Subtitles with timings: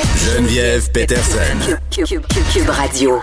[0.00, 1.76] Geneviève Peterson.
[1.90, 3.18] Cube, Radio.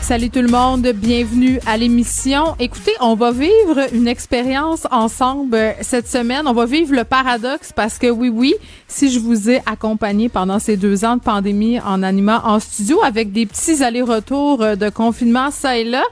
[0.00, 2.54] Salut tout le monde, bienvenue à l'émission.
[2.60, 6.46] Écoutez, on va vivre une expérience ensemble cette semaine.
[6.46, 8.54] On va vivre le paradoxe parce que oui, oui,
[8.86, 13.02] si je vous ai accompagné pendant ces deux ans de pandémie en animant en studio
[13.02, 16.04] avec des petits allers-retours de confinement ça et là,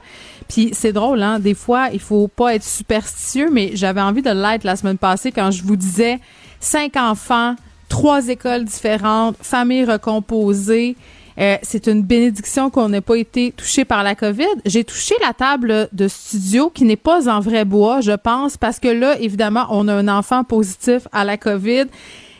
[0.49, 1.39] puis c'est drôle, hein.
[1.39, 5.31] Des fois, il faut pas être superstitieux, mais j'avais envie de l'être la semaine passée
[5.31, 6.19] quand je vous disais
[6.59, 7.55] cinq enfants,
[7.91, 10.95] trois écoles différentes, famille recomposée.
[11.37, 14.61] Euh, c'est une bénédiction qu'on n'ait pas été touché par la COVID.
[14.65, 18.79] J'ai touché la table de studio qui n'est pas en vrai bois, je pense, parce
[18.79, 21.87] que là, évidemment, on a un enfant positif à la COVID.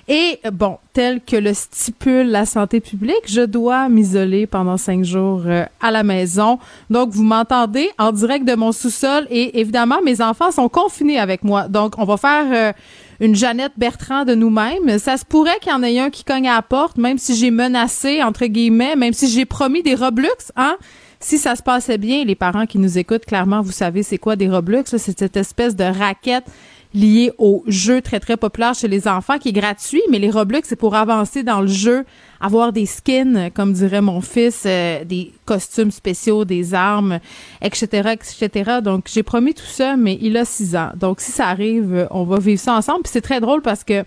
[0.08, 5.44] Et bon, tel que le stipule la santé publique, je dois m'isoler pendant cinq jours
[5.46, 6.60] euh, à la maison.
[6.90, 11.44] Donc, vous m'entendez en direct de mon sous-sol et évidemment, mes enfants sont confinés avec
[11.44, 11.68] moi.
[11.68, 12.74] Donc, on va faire euh,
[13.22, 14.98] une Jeannette Bertrand de nous-mêmes.
[14.98, 17.36] Ça se pourrait qu'il y en ait un qui cogne à la porte, même si
[17.36, 20.76] j'ai menacé, entre guillemets, même si j'ai promis des Robux, hein?
[21.20, 24.36] Si ça se passait bien, les parents qui nous écoutent, clairement, vous savez c'est quoi
[24.36, 24.82] des Robux.
[24.86, 26.46] C'est cette espèce de raquette
[26.94, 30.68] lié au jeu très, très populaire chez les enfants qui est gratuit, mais les Roblox,
[30.68, 32.06] c'est pour avancer dans le jeu,
[32.40, 37.20] avoir des skins, comme dirait mon fils, euh, des costumes spéciaux, des armes,
[37.62, 38.80] etc., etc.
[38.84, 40.92] Donc, j'ai promis tout ça, mais il a six ans.
[40.96, 43.04] Donc, si ça arrive, on va vivre ça ensemble.
[43.04, 44.04] Puis c'est très drôle parce que,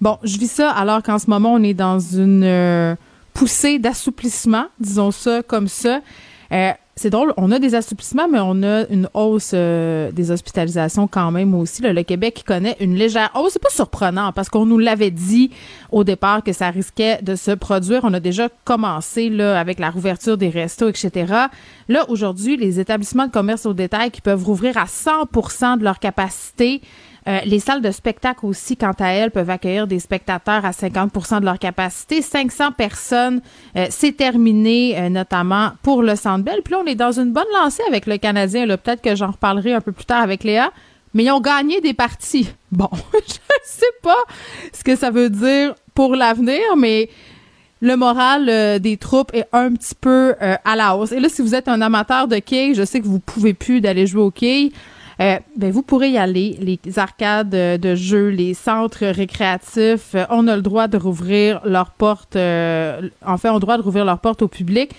[0.00, 2.94] bon, je vis ça alors qu'en ce moment, on est dans une euh,
[3.32, 6.00] poussée d'assouplissement, disons ça comme ça.
[6.52, 11.06] Euh, c'est drôle, on a des assouplissements, mais on a une hausse euh, des hospitalisations
[11.06, 11.80] quand même aussi.
[11.82, 13.52] le Québec connaît une légère hausse.
[13.52, 15.50] C'est pas surprenant parce qu'on nous l'avait dit
[15.92, 18.00] au départ que ça risquait de se produire.
[18.02, 21.32] On a déjà commencé là avec la rouverture des restos, etc.
[21.88, 26.00] Là, aujourd'hui, les établissements de commerce au détail qui peuvent rouvrir à 100% de leur
[26.00, 26.80] capacité
[27.28, 31.40] euh, les salles de spectacle aussi, quant à elles, peuvent accueillir des spectateurs à 50%
[31.40, 32.22] de leur capacité.
[32.22, 33.42] 500 personnes,
[33.76, 36.62] euh, c'est terminé, euh, notamment pour le Centre Bell.
[36.64, 38.66] Puis là, on est dans une bonne lancée avec le Canadien.
[38.66, 40.70] Peut-être que j'en reparlerai un peu plus tard avec Léa.
[41.12, 42.48] Mais ils ont gagné des parties.
[42.70, 42.90] Bon,
[43.26, 43.34] je
[43.64, 44.22] sais pas
[44.74, 47.08] ce que ça veut dire pour l'avenir, mais
[47.80, 51.12] le moral des troupes est un petit peu à la hausse.
[51.12, 53.80] Et là, si vous êtes un amateur de quilles, je sais que vous pouvez plus
[53.80, 54.72] d'aller jouer au quilles.
[55.20, 56.56] Euh, ben vous pourrez y aller.
[56.60, 61.90] Les arcades de jeux, les centres récréatifs, euh, on a le droit de rouvrir leurs
[61.90, 62.36] portes.
[62.36, 64.92] Euh, en fait, on a le droit de rouvrir leurs portes au public.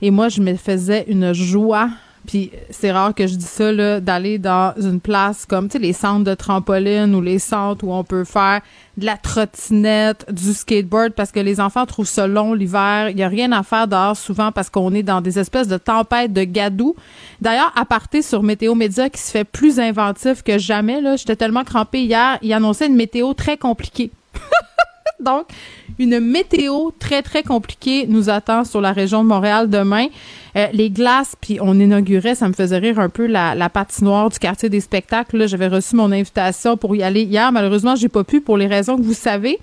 [0.00, 1.88] Et moi, je me faisais une joie
[2.26, 5.78] puis c'est rare que je dis ça, là, d'aller dans une place comme, tu sais,
[5.78, 8.60] les centres de trampoline ou les centres où on peut faire
[8.96, 13.10] de la trottinette, du skateboard, parce que les enfants trouvent ça long l'hiver.
[13.10, 15.76] Il y a rien à faire dehors souvent parce qu'on est dans des espèces de
[15.76, 16.94] tempêtes de gadou.
[17.40, 21.36] D'ailleurs, à partir sur Météo Média qui se fait plus inventif que jamais, là, j'étais
[21.36, 24.10] tellement crampée hier, il annonçait une météo très compliquée.
[25.20, 25.46] Donc,
[25.98, 30.06] une météo très, très compliquée nous attend sur la région de Montréal demain.
[30.56, 34.30] Euh, les glaces, puis on inaugurait, ça me faisait rire un peu la, la patinoire
[34.30, 35.48] du quartier des spectacles.
[35.48, 37.50] J'avais reçu mon invitation pour y aller hier.
[37.52, 39.58] Malheureusement, j'ai pas pu pour les raisons que vous savez.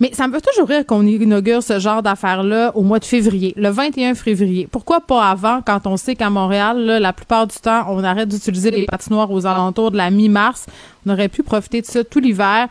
[0.00, 3.52] Mais ça me fait toujours rire qu'on inaugure ce genre d'affaires-là au mois de février,
[3.56, 4.68] le 21 février.
[4.70, 8.70] Pourquoi pas avant, quand on sait qu'à Montréal, la plupart du temps, on arrête d'utiliser
[8.70, 10.66] les patinoires aux alentours de la mi-mars?
[11.04, 12.68] On aurait pu profiter de ça tout l'hiver.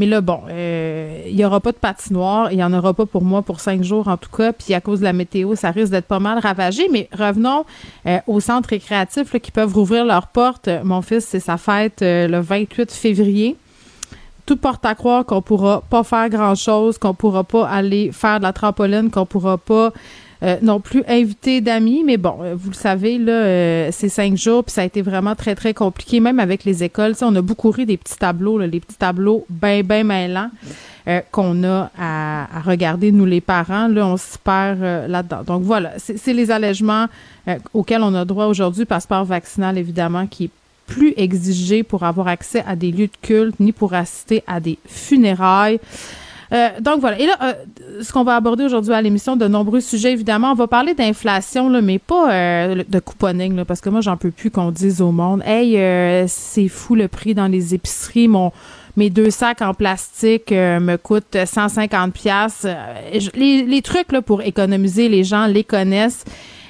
[0.00, 2.50] Mais là, bon, euh, il n'y aura pas de patinoire.
[2.52, 4.54] Il n'y en aura pas pour moi pour cinq jours, en tout cas.
[4.54, 6.88] Puis à cause de la météo, ça risque d'être pas mal ravagé.
[6.90, 7.66] Mais revenons
[8.06, 10.70] euh, aux centres récréatifs qui peuvent rouvrir leurs portes.
[10.84, 13.58] Mon fils, c'est sa fête euh, le 28 février
[14.46, 18.38] tout porte à croire qu'on pourra pas faire grand chose, qu'on pourra pas aller faire
[18.38, 19.92] de la trampoline, qu'on pourra pas
[20.42, 24.36] euh, non plus invité d'amis, mais bon, euh, vous le savez, là, euh, c'est cinq
[24.36, 27.14] jours, puis ça a été vraiment très, très compliqué, même avec les écoles.
[27.20, 30.50] on a beaucoup ri des petits tableaux, les petits tableaux bien, bien mêlants.
[31.08, 33.88] euh, qu'on a à, regarder, nous les parents.
[33.88, 35.42] Là, on s'y perd euh, là-dedans.
[35.46, 37.06] Donc voilà, c'est les allègements
[37.74, 38.84] auxquels on a droit aujourd'hui.
[38.84, 40.50] Passeport vaccinal, évidemment, qui est
[40.86, 44.78] plus exigé pour avoir accès à des lieux de culte ni pour assister à des
[44.86, 45.80] funérailles.
[46.52, 47.18] Euh, donc voilà.
[47.18, 47.52] Et là, euh,
[48.02, 50.52] ce qu'on va aborder aujourd'hui à l'émission, de nombreux sujets, évidemment.
[50.52, 54.16] On va parler d'inflation, là, mais pas euh, de couponing, là, parce que moi, j'en
[54.16, 55.78] peux plus qu'on dise au monde Hey,
[56.28, 58.28] c'est fou le prix dans les épiceries.
[58.28, 58.52] Mon
[58.96, 62.66] mes deux sacs en plastique me coûtent 150 pièces.
[63.34, 66.24] Les, les trucs là, pour économiser, les gens les connaissent.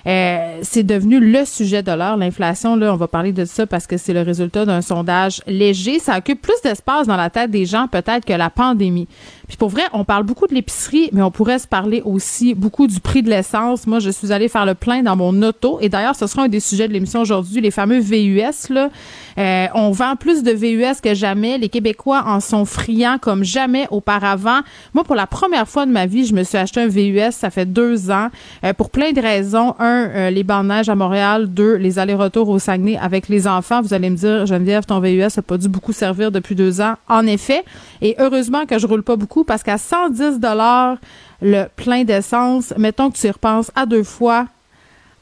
[0.07, 2.17] Euh, c'est devenu le sujet de l'heure.
[2.17, 5.99] L'inflation, là, on va parler de ça parce que c'est le résultat d'un sondage léger.
[5.99, 9.09] Ça occupe plus d'espace dans la tête des gens peut-être que la pandémie.
[9.51, 12.87] Puis pour vrai, on parle beaucoup de l'épicerie, mais on pourrait se parler aussi beaucoup
[12.87, 13.85] du prix de l'essence.
[13.85, 15.79] Moi, je suis allée faire le plein dans mon auto.
[15.81, 18.69] Et d'ailleurs, ce sera un des sujets de l'émission aujourd'hui, les fameux VUS.
[18.69, 18.91] Là.
[19.39, 21.59] Euh, on vend plus de VUS que jamais.
[21.59, 24.61] Les Québécois en sont friands comme jamais auparavant.
[24.95, 27.33] Moi, pour la première fois de ma vie, je me suis acheté un VUS.
[27.33, 28.29] Ça fait deux ans.
[28.63, 29.75] Euh, pour plein de raisons.
[29.81, 31.49] Un, euh, les bandes neige à Montréal.
[31.49, 33.83] Deux, les allers-retours au Saguenay avec les enfants.
[33.83, 36.95] Vous allez me dire, Geneviève, ton VUS n'a pas dû beaucoup servir depuis deux ans.
[37.09, 37.65] En effet.
[38.01, 40.97] Et heureusement que je roule pas beaucoup parce qu'à 110 dollars
[41.43, 44.47] le plein d'essence, mettons que tu y repenses à deux fois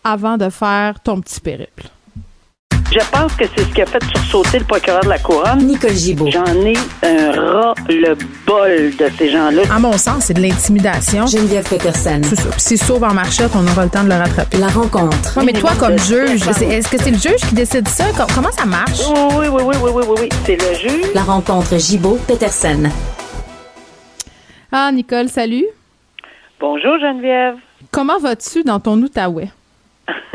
[0.05, 1.89] avant de faire ton petit périple.
[2.91, 5.59] Je pense que c'est ce qui a fait sursauter le procureur de la Couronne.
[5.59, 6.31] Nicole Gibault.
[6.31, 8.15] J'en ai un ras le
[8.47, 9.63] bol de ces gens-là.
[9.71, 11.27] À mon sens, c'est de l'intimidation.
[11.27, 12.23] Geneviève Peterson.
[12.25, 12.49] C'est ça.
[12.51, 14.57] Puis s'il sauve en marchette, on aura le temps de le rattraper.
[14.57, 15.39] La rencontre.
[15.45, 18.05] mais toi, comme juge, est-ce que c'est le juge qui décide ça?
[18.35, 19.01] Comment ça marche?
[19.37, 20.29] Oui, oui, oui, oui, oui, oui, oui.
[20.47, 21.11] C'est le juge.
[21.15, 22.85] La rencontre Gibault-Peterson.
[24.71, 25.67] Ah, Nicole, salut.
[26.61, 27.57] Bonjour, Geneviève.
[27.91, 29.49] Comment vas-tu dans ton Outaouais?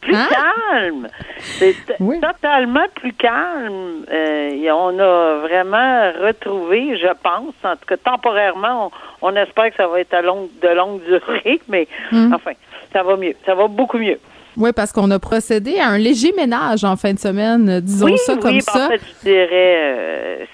[0.00, 0.28] plus hein?
[0.30, 1.08] calme.
[1.38, 1.76] C'est
[2.20, 4.04] totalement plus calme.
[4.10, 8.90] Euh, on a vraiment retrouvé, je pense, en tout cas temporairement,
[9.22, 12.32] on, espère que ça va être à longue, de longue durée, mais hum.
[12.34, 12.52] enfin,
[12.92, 13.34] ça va mieux.
[13.46, 14.18] Ça va beaucoup mieux.
[14.60, 18.36] Oui, parce qu'on a procédé à un léger ménage en fin de semaine, disons ça
[18.36, 18.86] comme oui, ça.
[18.86, 19.48] En fait, je dirais,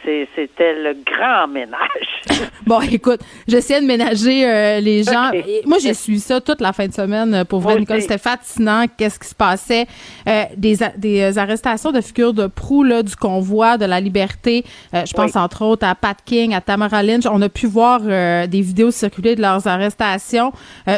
[0.06, 2.22] euh, c'était le grand ménage.
[2.66, 3.18] bon, écoute,
[3.48, 5.32] j'essayais de ménager euh, les gens.
[5.64, 7.44] Moi, j'ai suivi ça toute la fin de semaine.
[7.46, 8.84] Pour vrai, Nicole, c'était fascinant.
[8.96, 9.86] Qu'est-ce qui se passait?
[10.28, 14.64] Euh, des, des arrestations de figures de proue là, du convoi de la liberté.
[14.92, 17.26] je pense entre autres à Pat King, à Tamara Lynch.
[17.26, 20.52] On a pu voir des vidéos circuler de leurs arrestations.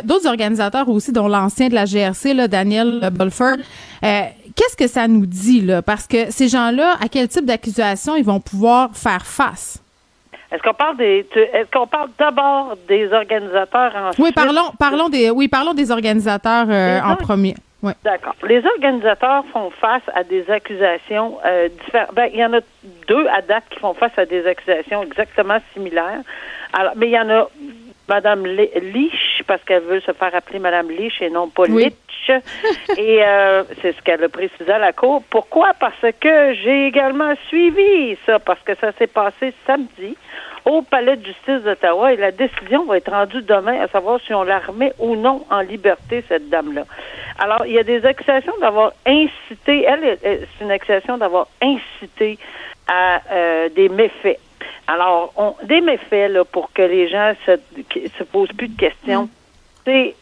[0.04, 4.22] D'autres organisateurs aussi, dont l'ancien de la GRC, là, Daniel euh,
[4.56, 5.82] qu'est-ce que ça nous dit, là?
[5.82, 9.82] Parce que ces gens-là, à quel type d'accusation ils vont pouvoir faire face?
[10.50, 14.24] Est-ce qu'on parle des est-ce qu'on parle d'abord des organisateurs ensuite?
[14.24, 17.54] Oui, parlons parlons des oui, parlons des organisateurs euh, en premier.
[18.02, 18.34] D'accord.
[18.46, 22.14] Les organisateurs font face à des accusations euh, différentes.
[22.14, 22.60] Ben, il y en a
[23.06, 26.22] deux à date qui font face à des accusations exactement similaires.
[26.72, 27.48] Alors, mais il y en a
[28.08, 31.64] Madame Lich, parce qu'elle veut se faire appeler Madame Lich et non pas
[32.96, 35.22] et euh, c'est ce qu'elle a précisé à la Cour.
[35.30, 35.72] Pourquoi?
[35.80, 40.14] Parce que j'ai également suivi ça, parce que ça s'est passé samedi
[40.64, 44.34] au Palais de justice d'Ottawa et la décision va être rendue demain à savoir si
[44.34, 46.84] on la remet ou non en liberté, cette dame-là.
[47.38, 52.38] Alors, il y a des accusations d'avoir incité, elle, c'est une accusation d'avoir incité
[52.86, 54.38] à euh, des méfaits.
[54.86, 57.52] Alors, on, des méfaits, là, pour que les gens se,
[58.18, 59.28] se posent plus de questions.
[59.88, 60.14] C'est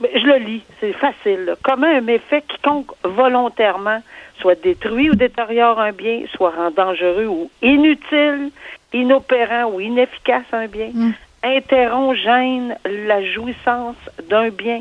[0.00, 1.56] je le lis, c'est facile.
[1.62, 4.02] Comment un méfait quiconque volontairement
[4.38, 8.50] soit détruit ou détériore un bien, soit rend dangereux ou inutile,
[8.94, 11.12] inopérant ou inefficace un bien, mm.
[11.42, 13.96] interrompt, gêne la jouissance
[14.30, 14.80] d'un bien,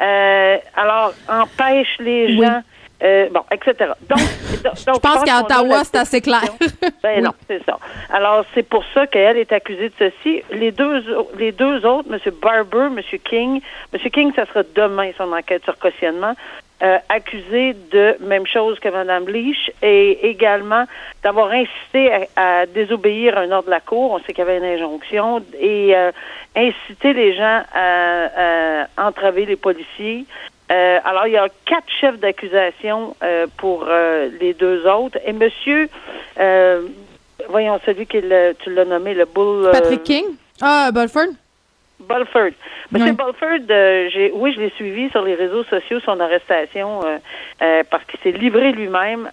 [0.00, 2.62] euh, alors empêche les gens
[3.02, 3.92] euh, bon, etc.
[4.08, 6.44] Donc, je pense qu'à Ottawa, c'est assez clair.
[7.02, 7.78] ben non, c'est ça.
[8.10, 10.42] Alors, c'est pour ça qu'elle est accusée de ceci.
[10.50, 11.02] Les deux,
[11.38, 12.18] les deux autres, M.
[12.40, 13.00] Barber, M.
[13.24, 13.60] King,
[13.92, 14.10] M.
[14.10, 16.34] King, ça sera demain son enquête sur cautionnement,
[16.82, 20.84] euh, accusé de même chose que Mme Leach et également
[21.22, 24.12] d'avoir incité à, désobéir à un ordre de la Cour.
[24.12, 26.10] On sait qu'il y avait une injonction et euh,
[26.56, 30.26] inciter les gens à entraver les policiers,
[30.70, 35.18] euh, alors, il y a quatre chefs d'accusation euh, pour euh, les deux autres.
[35.26, 35.88] Et monsieur,
[37.48, 38.22] voyons, celui qui
[38.60, 39.70] tu l'as nommé, le Bull...
[39.72, 40.24] Patrick King?
[40.62, 41.34] Ah, Bulford?
[42.00, 42.52] Bulford.
[42.90, 47.00] Monsieur Bulford, j'ai, oui, je l'ai suivi sur les réseaux sociaux, son arrestation,
[47.58, 49.30] parce qu'il s'est livré lui-même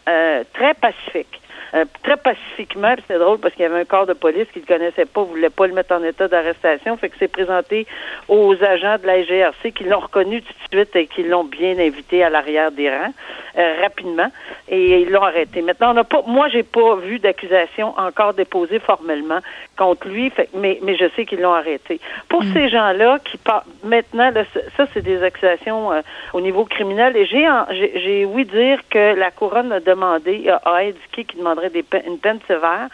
[0.54, 1.41] très pacifique.
[1.74, 2.94] Euh, très pacifiquement.
[3.08, 5.24] C'est drôle parce qu'il y avait un corps de police qui ne le connaissait pas,
[5.24, 6.98] voulait pas le mettre en état d'arrestation.
[6.98, 7.88] Fait que c'est présenté
[8.28, 11.80] aux agents de la GRC qui l'ont reconnu tout de suite et qui l'ont bien
[11.80, 13.14] invité à l'arrière des rangs
[13.58, 14.30] euh, rapidement
[14.68, 15.62] et ils l'ont arrêté.
[15.62, 19.40] Maintenant, on n'a pas, moi, j'ai pas vu d'accusation encore déposée formellement
[19.78, 22.00] contre lui, fait, mais, mais je sais qu'ils l'ont arrêté.
[22.30, 24.44] Pour ces gens-là qui par- maintenant, là,
[24.78, 26.02] ça c'est des accusations euh,
[26.34, 27.48] au niveau criminel, et j'ai
[27.96, 32.06] j'ai ouï dire que la couronne a demandé, a, a indiqué qu'il demanderait des pe-
[32.08, 32.88] une peine sévère,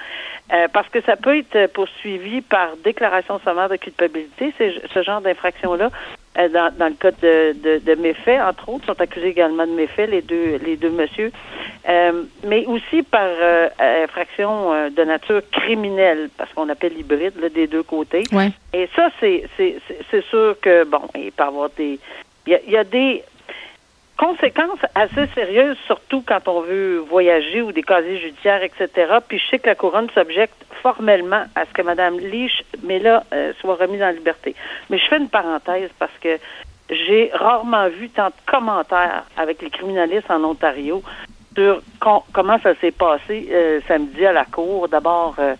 [0.54, 4.54] euh, parce que ça peut être poursuivi par déclaration sommaire de culpabilité,
[4.94, 5.90] ce genre d'infraction-là.
[6.38, 9.72] euh, dans, dans le cas de, de, de méfaits, entre autres, sont accusés également de
[9.72, 11.32] méfaits, les deux, les deux messieurs,
[11.90, 13.70] Euh, mais aussi par euh,
[14.04, 18.24] infraction euh, de nature criminelle, parce qu'on appelle hybride là, des deux côtés.
[18.34, 18.52] Ouais.
[18.74, 21.98] Et ça, c'est sûr que bon, il peut y avoir des
[22.46, 23.24] il y a, il y a des
[24.18, 28.90] conséquences assez sérieuses, surtout quand on veut voyager ou des casiers judiciaires, etc.
[29.28, 33.24] Puis je sais que la couronne s'objecte formellement à ce que Mme Leach, mais là,
[33.34, 34.56] euh, soit remise en liberté.
[34.90, 36.38] Mais je fais une parenthèse parce que
[36.90, 41.04] j'ai rarement vu tant de commentaires avec les criminalistes en Ontario
[41.56, 44.88] sur com- comment ça s'est passé euh, samedi à la cour.
[44.88, 45.56] D'abord, euh,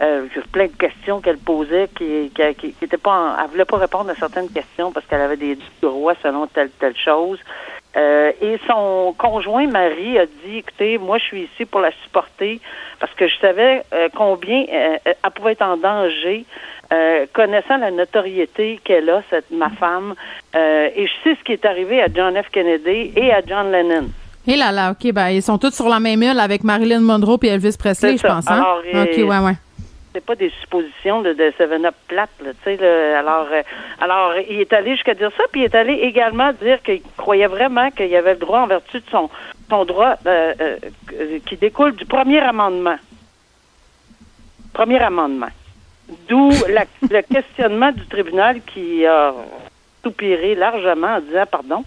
[0.00, 3.76] euh, plein de questions qu'elle posait qui qui, qui, étaient pas en- elle voulait pas
[3.78, 7.38] répondre à certaines questions parce qu'elle avait des droits selon telle telle chose.
[7.96, 12.60] Euh, et son conjoint Marie a dit écoutez, moi je suis ici pour la supporter
[13.00, 16.44] parce que je savais euh, combien euh, elle pouvait être en danger
[17.32, 20.16] connaissant la notoriété qu'elle a, cette ma femme,
[20.52, 22.48] et je sais ce qui est arrivé à John F.
[22.50, 24.08] Kennedy et à John Lennon.
[24.44, 27.38] Et là là, OK, ben ils sont tous sur la même île avec Marilyn Monroe
[27.44, 28.50] et Elvis Presley, je pense.
[28.50, 28.54] Hein?
[28.54, 29.54] Alors, OK, ouais, ouais.
[30.12, 33.14] C'est pas des suppositions de, Seven Up plate, tu sais.
[33.14, 33.62] Alors, euh,
[34.00, 37.46] alors, il est allé jusqu'à dire ça, puis il est allé également dire qu'il croyait
[37.46, 39.30] vraiment qu'il y avait le droit en vertu de son,
[39.68, 42.96] son droit euh, euh, qui découle du premier amendement.
[44.72, 45.50] Premier amendement.
[46.28, 46.50] D'où
[47.10, 49.32] le questionnement du tribunal qui a
[50.02, 51.84] soupiré largement en disant, pardon,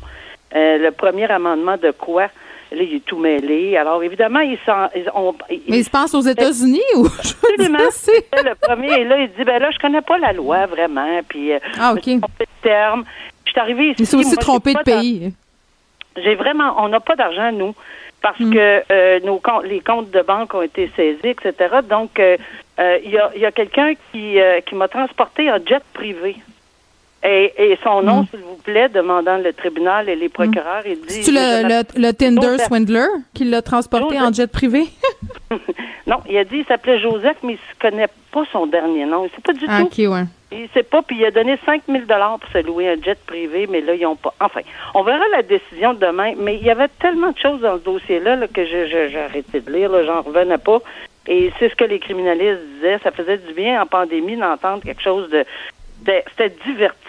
[0.53, 2.29] le premier amendement de quoi?
[2.73, 3.77] Là, il est tout mêlé.
[3.77, 4.57] Alors, évidemment, ils
[4.93, 7.77] ils- Mais ils se passent aux États-Unis ou je Absolument.
[8.43, 11.53] le premier est là, il dit ben là, je connais pas la loi vraiment, puis
[11.53, 12.03] euh, Ah, je me OK.
[12.03, 13.03] suis trompé de terme.
[13.45, 13.95] Je suis arrivée ici.
[13.99, 15.33] Ils sont aussi moi, trompés de pays.
[16.17, 17.75] J'ai vraiment, on n'a pas d'argent nous,
[18.21, 18.53] parce Hmm.
[18.53, 21.53] que euh, nos comptes, les comptes de banque ont été saisis, etc.
[21.87, 22.37] Donc, euh,
[22.79, 26.37] euh, il y a, il y a quelqu'un qui qui m'a transporté en jet privé.
[27.25, 28.25] Et, et son nom, Hmm.
[28.31, 31.23] s'il vous plaît, demandant le tribunal et les procureurs, il dit.
[31.23, 32.57] C'est-tu le, le, le Tinder.
[32.65, 34.29] Swindler qui l'a transporté Joseph.
[34.29, 34.83] en jet privé?
[36.07, 39.25] non, il a dit il s'appelait Joseph, mais il ne connaît pas son dernier nom.
[39.25, 39.85] Il sait pas du Ah, tout.
[39.85, 40.23] OK, ouais.
[40.51, 43.67] Il sait pas, puis il a donné 5 000 pour se louer un jet privé,
[43.67, 44.33] mais là, ils n'ont pas.
[44.39, 44.59] Enfin,
[44.93, 48.35] on verra la décision demain, mais il y avait tellement de choses dans ce dossier-là
[48.35, 50.79] là, que je- je- j'ai arrêté de lire, là, j'en revenais pas.
[51.27, 55.01] Et c'est ce que les criminalistes disaient, ça faisait du bien en pandémie d'entendre quelque
[55.01, 55.43] chose de...
[56.05, 56.99] de- C'était divertissant,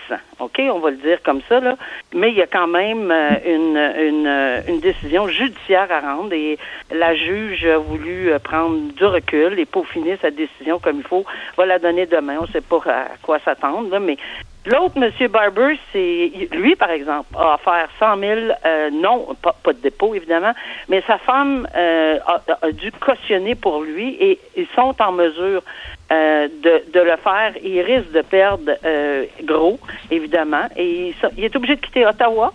[0.40, 0.60] OK?
[0.72, 1.76] On va le dire comme ça, là.
[2.14, 6.32] Mais il y a quand même euh, une, une, euh, une décision judiciaire à rendre
[6.32, 6.58] et
[6.90, 11.24] la juge a voulu euh, prendre du recul et peaufiner sa décision comme il faut.
[11.56, 12.36] Va la donner demain.
[12.38, 14.16] On ne sait pas à quoi s'attendre, mais
[14.66, 15.28] L'autre, M.
[15.28, 20.52] Barber, c'est lui, par exemple, a offert 100 000, euh, non, pas, de dépôt, évidemment,
[20.88, 25.62] mais sa femme euh, a, a dû cautionner pour lui et ils sont en mesure
[26.10, 27.52] euh, de, de le faire.
[27.62, 29.78] Il risque de perdre euh, gros,
[30.10, 32.54] évidemment, et il, il est obligé de quitter Ottawa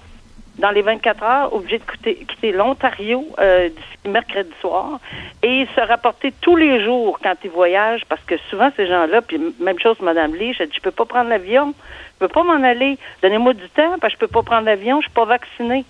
[0.59, 4.99] dans les 24 heures, obligé de quitter, l'Ontario euh, d'ici mercredi soir
[5.41, 9.39] et se rapporter tous les jours quand il voyage parce que souvent ces gens-là, puis
[9.59, 11.73] même chose Mme Lee, je dis je peux pas prendre l'avion,
[12.13, 15.01] je peux pas m'en aller, donnez-moi du temps parce que je peux pas prendre l'avion,
[15.01, 15.85] je suis pas vacciné.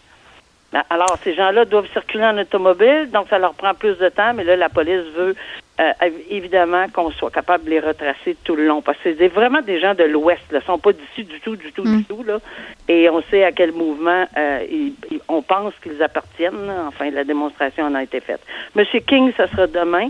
[0.91, 4.43] Alors, ces gens-là doivent circuler en automobile, donc ça leur prend plus de temps, mais
[4.43, 5.35] là, la police veut
[5.79, 5.91] euh,
[6.29, 9.79] évidemment qu'on soit capable de les retracer tout le long, parce que c'est vraiment des
[9.79, 11.97] gens de l'Ouest, ils ne sont pas d'ici du tout, du tout, Mm.
[11.99, 12.39] du tout, là.
[12.87, 16.65] Et on sait à quel mouvement euh, ils- ils- on pense qu'ils appartiennent.
[16.67, 16.85] là.
[16.87, 18.41] Enfin, la démonstration en a été faite.
[18.75, 20.09] Monsieur King, ça sera demain.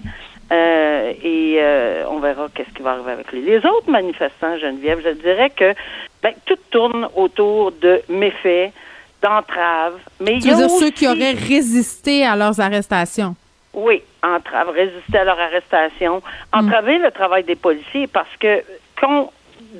[0.51, 3.41] euh, et euh, on verra qu'est-ce qui va arriver avec lui.
[3.43, 5.75] Les autres manifestants, Geneviève, je dirais que
[6.23, 8.71] ben, tout tourne autour de méfaits,
[9.21, 9.99] d'entraves.
[10.19, 13.35] Mais il Tu y veux a dire ceux qui auraient résisté à leurs arrestations?
[13.73, 16.21] Oui, entrave, résister à leur arrestation,
[16.53, 18.63] entraver le travail des policiers parce que
[18.99, 19.29] qu'on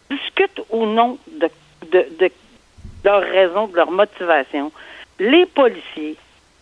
[0.10, 1.50] discute ou non de,
[1.92, 2.32] de, de
[3.04, 4.72] leur raison, de leur motivation,
[5.20, 6.16] les policiers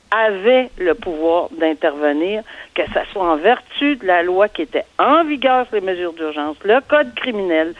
[0.10, 2.41] avaient le pouvoir d'intervenir,
[2.74, 6.13] que ce soit en vertu de la loi qui était en vigueur sur les mesures
[6.13, 7.74] d'urgence, le code criminel.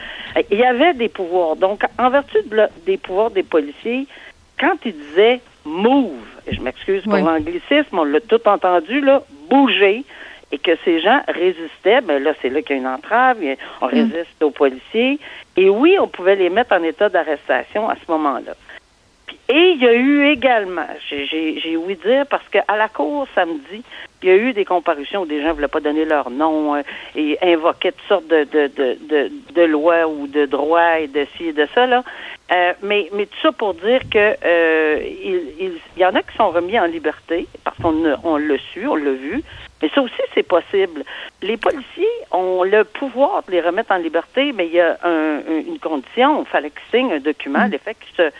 [0.50, 1.56] Il y avait des pouvoirs.
[1.56, 4.06] Donc, en vertu de le- des pouvoirs des policiers,
[4.60, 6.12] quand ils disaient move,
[6.46, 7.22] et je m'excuse pour Oui.
[7.22, 10.04] l'anglicisme, on l'a tout entendu, là, bouger,
[10.50, 13.38] et que ces gens résistaient, ben là, c'est là qu'il y a une entrave,
[13.82, 15.18] on résiste aux policiers.
[15.56, 18.54] Et oui, on pouvait les mettre en état d'arrestation à ce moment-là.
[19.48, 23.26] Et il y a eu également, j'ai- j'ai j'ai ouï dire, parce qu'à la cour
[23.34, 23.82] samedi,
[24.22, 26.74] il y a eu des comparutions où des gens ne voulaient pas donner leur nom
[26.74, 26.82] euh,
[27.16, 31.24] et invoquaient toutes sortes de, de, de, de, de lois ou de droits et de
[31.36, 31.86] ci et de ça.
[31.86, 32.02] Là.
[32.52, 36.22] Euh, mais, mais tout ça pour dire que euh, il, il, il y en a
[36.22, 37.94] qui sont remis en liberté parce qu'on
[38.24, 39.42] on l'a su, on l'a vu.
[39.80, 41.04] Mais ça aussi, c'est possible.
[41.40, 45.36] Les policiers ont le pouvoir de les remettre en liberté, mais il y a un-
[45.38, 46.40] un- une condition.
[46.42, 47.70] Il fallait qu'ils signent un document, Mm.
[47.70, 48.30] les faits qu'ils se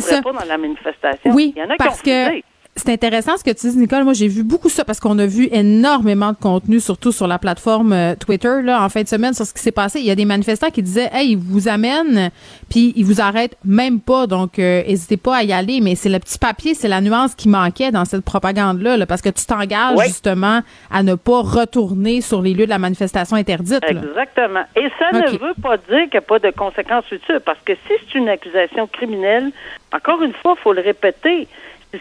[0.00, 0.22] Ça.
[0.22, 1.30] pas dans la manifestation.
[1.32, 2.42] Oui, il y en a qui parce ont que.
[2.78, 4.04] C'est intéressant ce que tu dis, Nicole.
[4.04, 7.38] Moi, j'ai vu beaucoup ça parce qu'on a vu énormément de contenu, surtout sur la
[7.38, 10.00] plateforme euh, Twitter, là, en fin de semaine, sur ce qui s'est passé.
[10.00, 12.30] Il y a des manifestants qui disaient, hey, ils vous amènent,
[12.70, 14.26] puis ils vous arrêtent même pas.
[14.26, 15.80] Donc, euh, n'hésitez pas à y aller.
[15.80, 19.22] Mais c'est le petit papier, c'est la nuance qui manquait dans cette propagande-là, là, parce
[19.22, 20.06] que tu t'engages Oui.
[20.06, 23.82] justement à ne pas retourner sur les lieux de la manifestation interdite.
[23.82, 24.00] là.
[24.08, 24.62] Exactement.
[24.76, 27.74] Et ça ne veut pas dire qu'il n'y a pas de conséquences futures, parce que
[27.74, 29.50] si c'est une accusation criminelle,
[29.92, 31.48] encore une fois, il faut le répéter.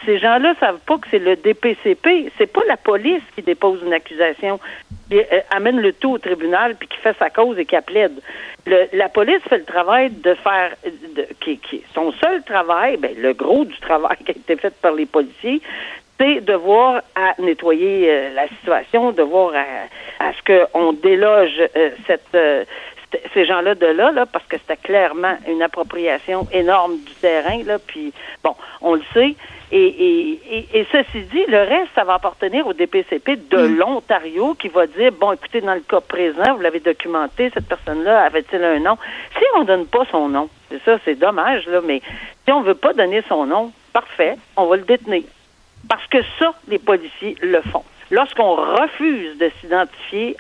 [0.06, 3.94] Ces gens-là savent pas que c'est le DPCP, c'est pas la police qui dépose une
[3.94, 4.60] accusation,
[5.10, 8.20] qui euh, amène le tout au tribunal puis qui fait sa cause et qui plaide.
[8.65, 10.72] Le- la police fait le travail de faire,
[11.15, 14.74] de, qui, qui- son seul travail, ben, le gros du travail qui a été fait
[14.82, 15.62] par les policiers,
[16.20, 20.41] c'est de voir à nettoyer euh, la situation, de voir à, à ce
[20.74, 22.65] qu'on déloge euh, cette, euh,
[23.34, 27.79] ces gens-là de là, là, parce que c'était clairement une appropriation énorme du terrain, là,
[27.79, 28.12] puis
[28.44, 29.34] bon, on le sait.
[29.72, 34.54] Et, et, et, et ceci dit, le reste, ça va appartenir au DPCP de l'Ontario
[34.54, 38.64] qui va dire, bon, écoutez, dans le cas présent, vous l'avez documenté, cette personne-là avait-il
[38.64, 38.98] un nom?
[39.38, 42.02] Si on donne pas son nom, c'est ça, c'est dommage, là, mais
[42.46, 45.24] si on veut pas donner son nom, parfait, on va le détenir.
[45.90, 47.84] Parce que ça, les policiers le font.
[48.10, 50.38] Lorsqu'on refuse de s'identifier,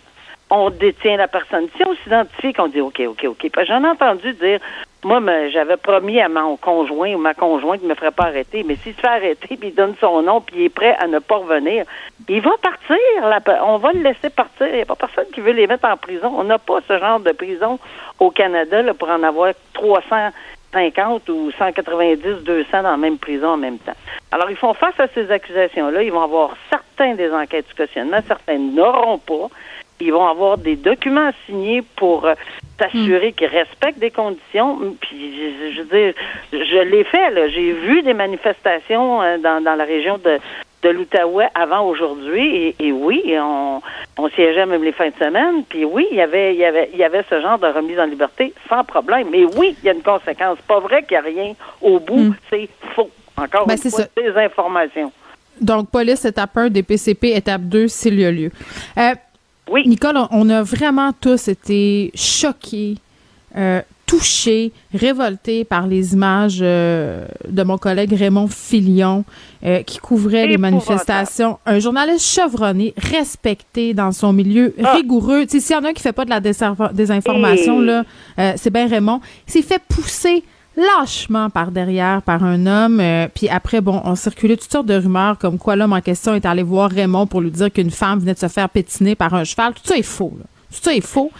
[0.49, 1.67] on détient la personne.
[1.75, 3.65] Si on s'identifie, qu'on dit OK, OK, OK.
[3.65, 4.59] J'en ai entendu dire,
[5.03, 8.63] moi, j'avais promis à mon conjoint ou ma conjointe qu'il ne me ferait pas arrêter,
[8.63, 11.07] mais s'il se fait arrêter, puis il donne son nom, puis il est prêt à
[11.07, 11.85] ne pas revenir,
[12.27, 12.97] il va partir.
[13.63, 14.67] on va le laisser partir.
[14.67, 16.33] Il n'y a pas personne qui veut les mettre en prison.
[16.35, 17.79] On n'a pas ce genre de prison
[18.19, 23.57] au Canada là, pour en avoir 350 ou 190, 200 dans la même prison en
[23.57, 23.95] même temps.
[24.31, 26.03] Alors, ils font face à ces accusations-là.
[26.03, 29.47] Ils vont avoir certains des enquêtes du cautionnement, certains n'auront pas.
[29.99, 32.33] Ils vont avoir des documents signés pour euh,
[32.79, 34.77] s'assurer qu'ils respectent des conditions.
[35.01, 36.13] Puis, je, je veux dire,
[36.51, 37.31] je l'ai fait.
[37.31, 37.47] là.
[37.49, 40.37] J'ai vu des manifestations euh, dans, dans la région de,
[40.83, 42.55] de l'Outaouais avant aujourd'hui.
[42.55, 43.81] Et, et oui, on,
[44.17, 45.63] on siégeait même les fins de semaine.
[45.67, 47.99] Puis oui, il y avait, il y avait, il y avait ce genre de remise
[47.99, 49.27] en liberté sans problème.
[49.31, 50.59] Mais oui, il y a une conséquence.
[50.67, 52.35] Pas vrai qu'il n'y a rien au bout.
[52.49, 53.09] C'est faux.
[53.35, 55.11] Encore Ben, une fois, des informations.
[55.59, 58.51] Donc, police étape 1, DPCP étape 2, s'il y a lieu.
[58.97, 59.13] Euh,
[59.69, 59.87] Oui.
[59.87, 62.95] Nicole, on- a vraiment tous été choqués,
[63.55, 69.25] euh, touchés, révoltés par les images euh, de mon collègue Raymond Filion
[69.65, 71.59] euh, qui couvrait les manifestations.
[71.65, 74.93] Un journaliste chevronné, respecté dans son milieu, Ah.
[74.95, 75.45] rigoureux.
[75.45, 78.03] Tu sais, s'il y en a un qui fait pas de la désinformation, Et- là,
[78.39, 79.19] euh, c'est bien Raymond.
[79.47, 80.43] Il s'est fait pousser
[80.77, 82.99] lâchement par derrière par un homme.
[82.99, 86.35] euh, puis après, bon, on circulait toutes sortes de rumeurs comme quoi l'homme en question
[86.35, 89.33] est allé voir Raymond pour lui dire qu'une femme venait de se faire pétiner par
[89.33, 89.73] un cheval.
[89.73, 90.33] Tout ça est faux.
[90.37, 90.45] Là.
[90.71, 91.31] Tout ça est faux.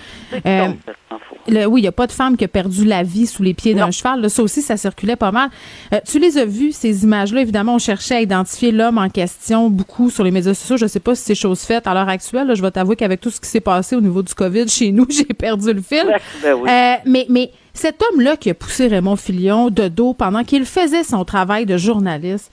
[0.45, 0.67] Euh,
[1.10, 1.17] faux.
[1.50, 3.54] le- oui, il n'y a pas de femme qui a perdu la vie sous les
[3.54, 4.21] pieds d'un cheval.
[4.21, 5.50] Là, ça aussi, ça circulait pas mal.
[5.93, 7.41] Euh, tu les as vues, ces images-là?
[7.41, 10.78] Évidemment, on cherchait à identifier l'homme en question beaucoup sur les médias sociaux.
[10.78, 12.47] Je ne sais pas si c'est chose faite à l'heure actuelle.
[12.47, 12.56] là.
[12.56, 15.06] je vais t'avouer qu'avec tout ce qui s'est passé au niveau du COVID chez nous,
[15.10, 16.06] j'ai perdu le fil.
[16.41, 16.69] Ben oui.
[16.69, 21.03] Euh, mais, mais cet homme-là qui a poussé Raymond Filion de dos pendant qu'il faisait
[21.03, 22.51] son travail de journaliste,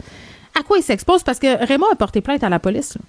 [0.58, 1.22] à quoi il s'expose?
[1.22, 2.94] Parce que Raymond a porté plainte à la police.
[2.96, 3.00] là.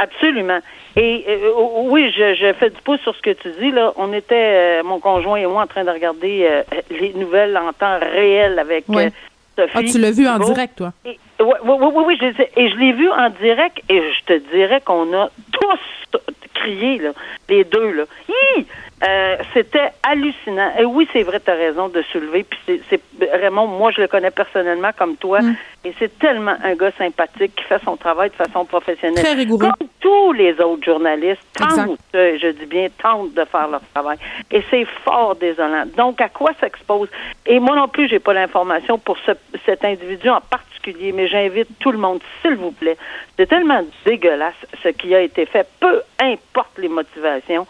[0.00, 0.58] Absolument.
[0.96, 1.52] Et euh,
[1.82, 3.70] oui, je, je fais du pouce sur ce que tu dis.
[3.70, 7.56] Là, on était, euh, mon conjoint et moi, en train de regarder euh, les nouvelles
[7.56, 9.10] en temps réel avec euh,
[9.56, 9.72] Sophie.
[9.74, 10.92] Ah, tu l'as vu en direct, toi?
[11.04, 14.24] Et- oui, oui, oui, oui, oui, je et je l'ai vu en direct et je
[14.26, 16.18] te dirais qu'on a tous
[16.54, 17.10] crié, là,
[17.48, 17.92] les deux.
[17.92, 18.04] Là.
[18.28, 18.66] Hi!
[19.02, 20.72] Euh, C'était hallucinant.
[20.78, 22.44] Et oui, c'est vrai, tu as raison de soulever.
[22.44, 23.00] Puis c'est,
[23.32, 25.40] Raymond, moi, je le connais personnellement comme toi.
[25.40, 25.56] Mm.
[25.84, 29.24] Et c'est tellement un gars sympathique qui fait son travail de façon professionnelle.
[29.24, 29.68] Très rigoureux.
[29.78, 34.18] Comme tous les autres journalistes tentent, euh, je dis bien, tentent de faire leur travail.
[34.50, 35.84] Et c'est fort désolant.
[35.96, 37.08] Donc, à quoi s'expose?
[37.46, 39.32] Et moi non plus, j'ai pas l'information pour ce-
[39.64, 42.98] cet individu en particulier, mais j'invite tout le monde, s'il vous plaît.
[43.38, 47.66] C'est tellement dégueulasse ce qui a été fait, peu importe les motivations,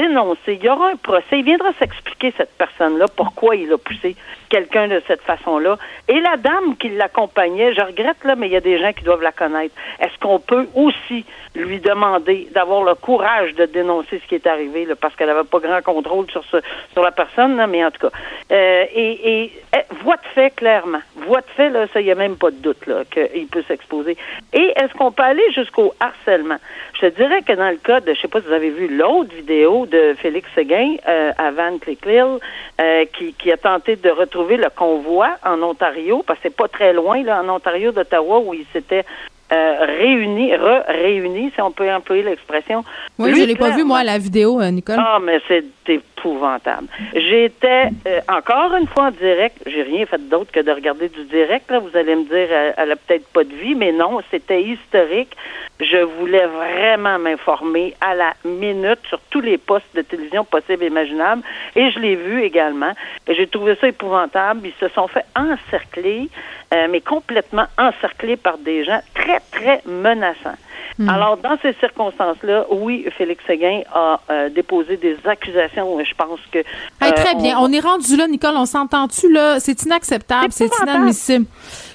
[0.00, 1.38] Il y aura un procès.
[1.38, 4.16] Il viendra s'expliquer, cette personne-là, pourquoi il a poussé
[4.48, 5.78] quelqu'un de cette façon-là.
[6.08, 9.04] Et la dame qui l'accompagnait, je regrette, là, mais il y a des gens qui
[9.04, 9.74] doivent la connaître.
[10.00, 14.84] Est-ce qu'on peut aussi lui demander d'avoir le courage de dénoncer ce qui est arrivé,
[14.84, 16.58] là, parce qu'elle n'avait pas grand contrôle sur ce,
[16.92, 18.16] sur la personne, là, mais en tout cas.
[18.52, 21.00] Euh, et, et eh, voix de fait, clairement.
[21.16, 23.62] Voix de fait, là, ça, il n'y a même pas de doute, là, qu'il peut
[23.66, 24.16] s'exposer.
[24.52, 26.58] Et est-ce qu'on peut aller jusqu'au harcèlement?
[26.94, 28.88] Je te dirais que dans le cas de, je sais pas si vous avez vu
[28.88, 32.38] l'autre vidéo de Félix Seguin euh, à Van Clicklil,
[32.80, 34.10] euh, qui, qui a tenté de
[34.56, 38.54] le convoi en Ontario, parce que c'est pas très loin, là, en Ontario d'Ottawa, où
[38.54, 39.04] il s'était
[39.52, 42.84] euh, réuni, re-réuni, si on peut employer l'expression.
[43.18, 44.96] Oui, Lui, je l'ai pas vu, moi, la vidéo, euh, Nicole.
[44.98, 46.86] ah, mais c'est épouvantable.
[47.14, 49.56] J'étais euh, encore une fois en direct.
[49.66, 51.70] J'ai rien fait d'autre que de regarder du direct.
[51.70, 54.62] Là, vous allez me dire, elle, elle a peut-être pas de vie, mais non, c'était
[54.62, 55.34] historique.
[55.80, 60.88] Je voulais vraiment m'informer à la minute sur tous les postes de télévision possibles et
[60.88, 61.42] imaginables,
[61.76, 62.92] et je l'ai vu également.
[63.26, 64.60] Et j'ai trouvé ça épouvantable.
[64.66, 66.28] Ils se sont fait encercler,
[66.74, 70.56] euh, mais complètement encerclés par des gens très très menaçants.
[71.06, 76.02] Alors, dans ces circonstances-là, oui, Félix Séguin a euh, déposé des accusations.
[76.02, 76.58] Je pense que.
[77.00, 77.58] Hey, très euh, bien.
[77.60, 77.70] On...
[77.72, 78.56] est rendu là, Nicole.
[78.56, 79.60] On s'entend-tu, là?
[79.60, 80.48] C'est inacceptable.
[80.50, 81.46] C'est inadmissible.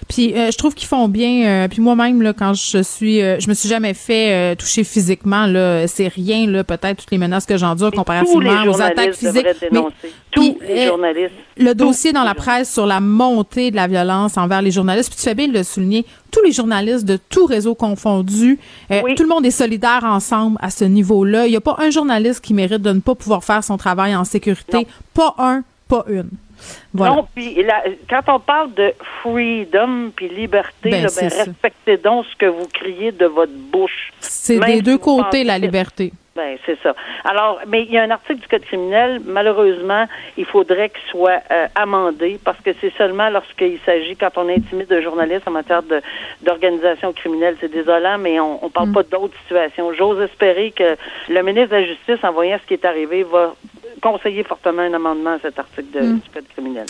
[0.08, 1.46] Puis euh, je trouve qu'ils font bien.
[1.48, 4.84] euh, puis moi-même, là, quand je suis, euh, je me suis jamais fait euh, toucher
[4.84, 5.46] physiquement.
[5.46, 6.46] Là, c'est rien.
[6.48, 9.46] Là, peut-être toutes les menaces que j'endure comparativement aux attaques physiques.
[9.72, 9.80] Mais.
[10.32, 11.32] Tous puis, les journalistes.
[11.58, 15.18] le dossier dans la presse sur la montée de la violence envers les journalistes, puis
[15.18, 18.58] tu fais bien de le souligner, tous les journalistes de tout réseau confondu,
[18.90, 19.14] Oui.
[19.16, 21.46] tout le monde est solidaire ensemble à ce niveau-là.
[21.46, 24.16] Il n'y a pas un journaliste qui mérite de ne pas pouvoir faire son travail
[24.16, 24.78] en sécurité.
[24.78, 24.86] Non.
[25.14, 26.30] Pas un, pas une.
[26.94, 27.16] Voilà.
[27.16, 27.58] Non, puis
[28.10, 31.44] quand on parle de freedom puis liberté, Ben, là, ben, ça.
[31.44, 34.12] respectez donc ce que vous criez de votre bouche.
[34.20, 36.12] C'est des si deux côtés la liberté.
[36.36, 36.96] Ben, c'est ça.
[37.26, 41.42] Alors, mais il y a un article du Code criminel, malheureusement, il faudrait qu'il soit
[41.52, 45.84] euh, amendé parce que c'est seulement lorsqu'il s'agit, quand on intimide un journaliste en matière
[45.84, 46.02] de
[46.42, 47.56] d'organisation criminelle.
[47.62, 48.94] C'est désolant, mais on, on parle Mm.
[48.94, 49.94] pas d'autres situations.
[49.94, 50.98] J'ose espérer que
[51.30, 53.54] le ministre de la Justice, en voyant ce qui est arrivé, va
[54.02, 56.20] conseiller fortement un amendement à cet article de- Mm.
[56.20, 56.86] du Code criminel.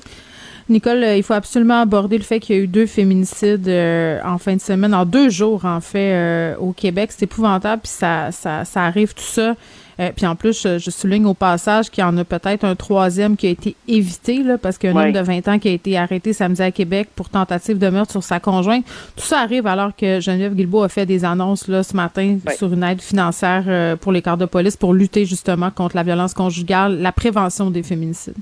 [0.69, 4.19] Nicole, euh, il faut absolument aborder le fait qu'il y a eu deux féminicides euh,
[4.23, 7.11] en fin de semaine, en deux jours en fait, euh, au Québec.
[7.11, 9.55] C'est épouvantable, puis ça, ça, ça arrive tout ça.
[9.99, 12.75] Euh, puis en plus, je, je souligne au passage qu'il y en a peut-être un
[12.75, 15.59] troisième qui a été évité, là, parce qu'il y a un homme de 20 ans
[15.59, 18.85] qui a été arrêté samedi à Québec pour tentative de meurtre sur sa conjointe.
[19.15, 22.71] Tout ça arrive alors que Geneviève Guilbeault a fait des annonces là, ce matin sur
[22.73, 26.33] une aide financière euh, pour les corps de police pour lutter justement contre la violence
[26.33, 28.37] conjugale, la prévention des féminicides.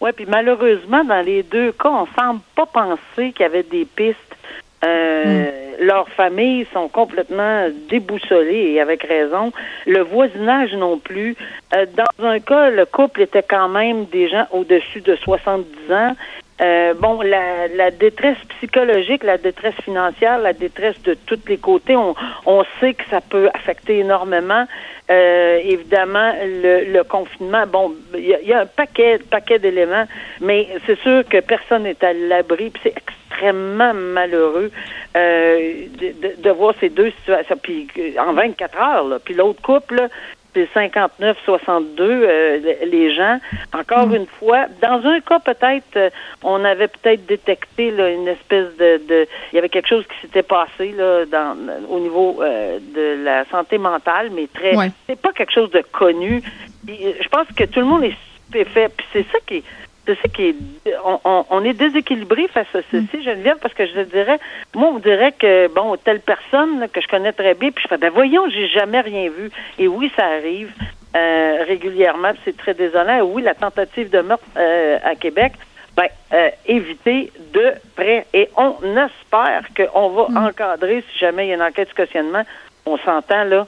[0.00, 3.86] Oui, puis malheureusement, dans les deux cas, on semble pas penser qu'il y avait des
[3.86, 4.18] pistes.
[4.84, 9.52] Euh, Leurs familles sont complètement déboussolées et avec raison.
[9.86, 11.36] Le voisinage non plus.
[11.74, 16.16] Euh, dans un cas, le couple était quand même des gens au-dessus de 70 ans.
[16.62, 21.96] Euh, bon, la, la détresse psychologique, la détresse financière, la détresse de tous les côtés,
[21.96, 22.14] on,
[22.46, 24.64] on sait que ça peut affecter énormément.
[25.10, 30.06] Euh, évidemment, le, le confinement, bon, il y, y a un paquet, paquet d'éléments,
[30.40, 34.70] mais c'est sûr que personne n'est à l'abri, c'est extrêmement malheureux
[35.16, 37.86] euh, de, de- de voir ces deux situations, puis
[38.18, 40.08] en 24 heures, puis l'autre couple,
[40.56, 43.38] c'est 59, 62, euh, le- les gens.
[43.74, 46.08] Encore une fois, dans un cas peut-être, euh,
[46.42, 50.16] on avait peut-être détecté là, une espèce de, de, il y avait quelque chose qui
[50.22, 51.54] s'était passé là, dans,
[51.90, 54.90] au niveau euh, de la santé mentale, mais très, Ouais.
[55.06, 56.42] c'est pas quelque chose de connu.
[56.88, 58.88] Je pense que tout le monde est stupéfait.
[58.96, 59.62] Puis c'est ça qui est,
[60.06, 60.56] c'est ça qui est,
[61.04, 64.38] on, on, on est déséquilibré face à ceci, Geneviève, parce que je dirais,
[64.74, 67.88] moi, on dirait que, bon, telle personne là, que je connais très bien, puis je
[67.88, 69.50] fais, ben voyons, j'ai jamais rien vu.
[69.78, 70.72] Et oui, ça arrive
[71.16, 73.18] euh, régulièrement, c'est très désolant.
[73.18, 75.52] Et oui, la tentative de meurtre euh, à Québec,
[75.96, 78.26] ben, euh, éviter de près.
[78.34, 82.42] Et on espère qu'on va encadrer si jamais il y a une enquête de cautionnement.
[82.84, 83.66] On s'entend, là,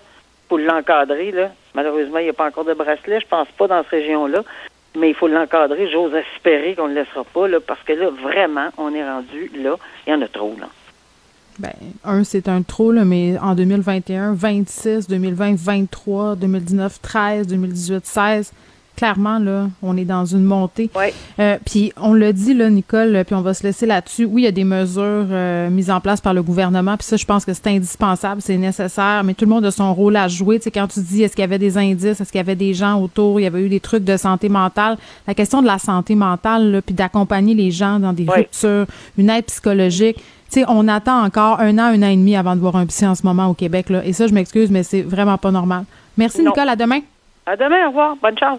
[0.48, 1.50] pour l'encadrer, là.
[1.74, 4.42] Malheureusement, il n'y a pas encore de bracelet, je pense pas dans cette région-là.
[4.96, 5.90] Mais il faut l'encadrer.
[5.90, 9.76] J'ose espérer qu'on ne le laissera pas, parce que là, vraiment, on est rendu là.
[10.06, 10.68] Il y en a trop, là.
[11.58, 11.72] Ben,
[12.04, 18.52] un, c'est un trop, là, mais en 2021, 26, 2020, 23, 2019, 13, 2018, 16,
[18.98, 20.90] clairement, là, on est dans une montée.
[20.96, 21.14] Ouais.
[21.38, 24.24] Euh, puis on l'a dit, là, Nicole, puis on va se laisser là-dessus.
[24.24, 27.16] Oui, il y a des mesures euh, mises en place par le gouvernement, puis ça,
[27.16, 30.26] je pense que c'est indispensable, c'est nécessaire, mais tout le monde a son rôle à
[30.26, 30.58] jouer.
[30.58, 32.56] Tu sais, quand tu dis, est-ce qu'il y avait des indices, est-ce qu'il y avait
[32.56, 34.98] des gens autour, il y avait eu des trucs de santé mentale.
[35.28, 38.38] La question de la santé mentale, là, puis d'accompagner les gens dans des Ouais.
[38.38, 40.16] ruptures, une aide psychologique.
[40.50, 42.86] Tu sais, on attend encore un an, un an et demi avant de voir un
[42.86, 44.04] psy en ce moment au Québec, là.
[44.04, 45.84] Et ça, je m'excuse, mais c'est vraiment pas normal.
[46.16, 46.50] Merci, Non.
[46.50, 46.68] Nicole.
[46.68, 47.00] À demain.
[47.46, 48.16] À demain, au revoir.
[48.20, 48.58] Bonne chance.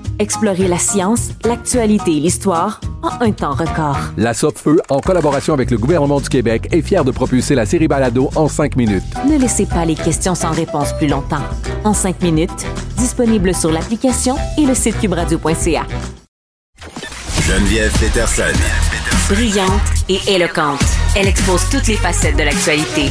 [0.19, 3.97] Explorez la science, l'actualité et l'histoire en un temps record.
[4.17, 7.87] La Feu, en collaboration avec le gouvernement du Québec, est fière de propulser la série
[7.87, 9.03] Balado en cinq minutes.
[9.27, 11.43] Ne laissez pas les questions sans réponse plus longtemps.
[11.83, 12.65] En cinq minutes,
[12.97, 15.85] disponible sur l'application et le site cubradio.ca.
[17.47, 18.53] Geneviève Peterson.
[19.29, 20.83] Brillante et éloquente,
[21.15, 23.09] elle expose toutes les facettes de l'actualité.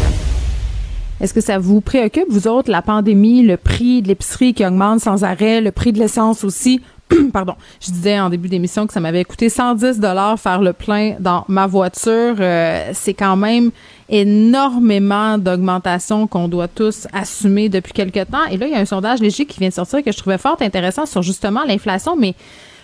[1.21, 5.01] Est-ce que ça vous préoccupe, vous autres, la pandémie, le prix de l'épicerie qui augmente
[5.01, 6.81] sans arrêt, le prix de l'essence aussi?
[7.33, 11.17] Pardon, je disais en début d'émission que ça m'avait coûté 110 dollars faire le plein
[11.21, 12.37] dans ma voiture.
[12.41, 13.71] Euh, c'est quand même
[14.09, 18.47] énormément d'augmentation qu'on doit tous assumer depuis quelque temps.
[18.51, 20.39] Et là, il y a un sondage léger qui vient de sortir que je trouvais
[20.39, 22.35] fort intéressant sur justement l'inflation, mais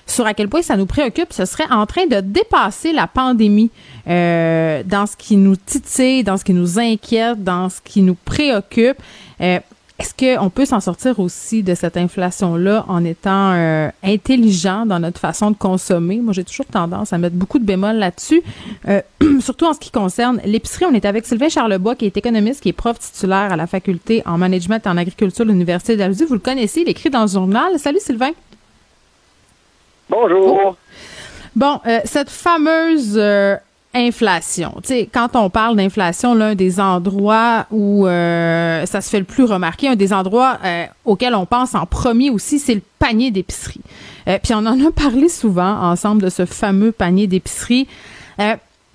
[0.07, 3.71] sur à quel point ça nous préoccupe, ce serait en train de dépasser la pandémie
[4.09, 8.15] euh, dans ce qui nous titille, dans ce qui nous inquiète, dans ce qui nous
[8.15, 8.99] préoccupe.
[9.41, 9.59] Euh,
[9.99, 15.19] est-ce qu'on peut s'en sortir aussi de cette inflation-là en étant euh, intelligent dans notre
[15.19, 16.19] façon de consommer?
[16.19, 18.43] Moi, j'ai toujours tendance à mettre beaucoup de bémols là-dessus,
[18.89, 19.01] euh,
[19.41, 20.85] surtout en ce qui concerne l'épicerie.
[20.85, 24.23] On est avec Sylvain Charlebois, qui est économiste, qui est prof titulaire à la faculté
[24.27, 26.27] en management et en agriculture de l'Université d'Alzey.
[26.27, 27.79] Vous le connaissez, il écrit dans le journal.
[27.79, 28.33] Salut Sylvain.
[30.09, 30.77] Bonjour.
[31.55, 33.57] Bon, euh, cette fameuse euh,
[33.97, 34.75] inflation.
[34.83, 39.25] Tu sais, quand on parle d'inflation, l'un des endroits où euh, ça se fait le
[39.25, 43.31] plus remarquer, un des endroits euh, auxquels on pense en premier aussi, c'est le panier
[43.31, 43.81] d'épicerie.
[44.29, 47.89] Euh, puis on en a parlé souvent ensemble de ce fameux panier d'épicerie.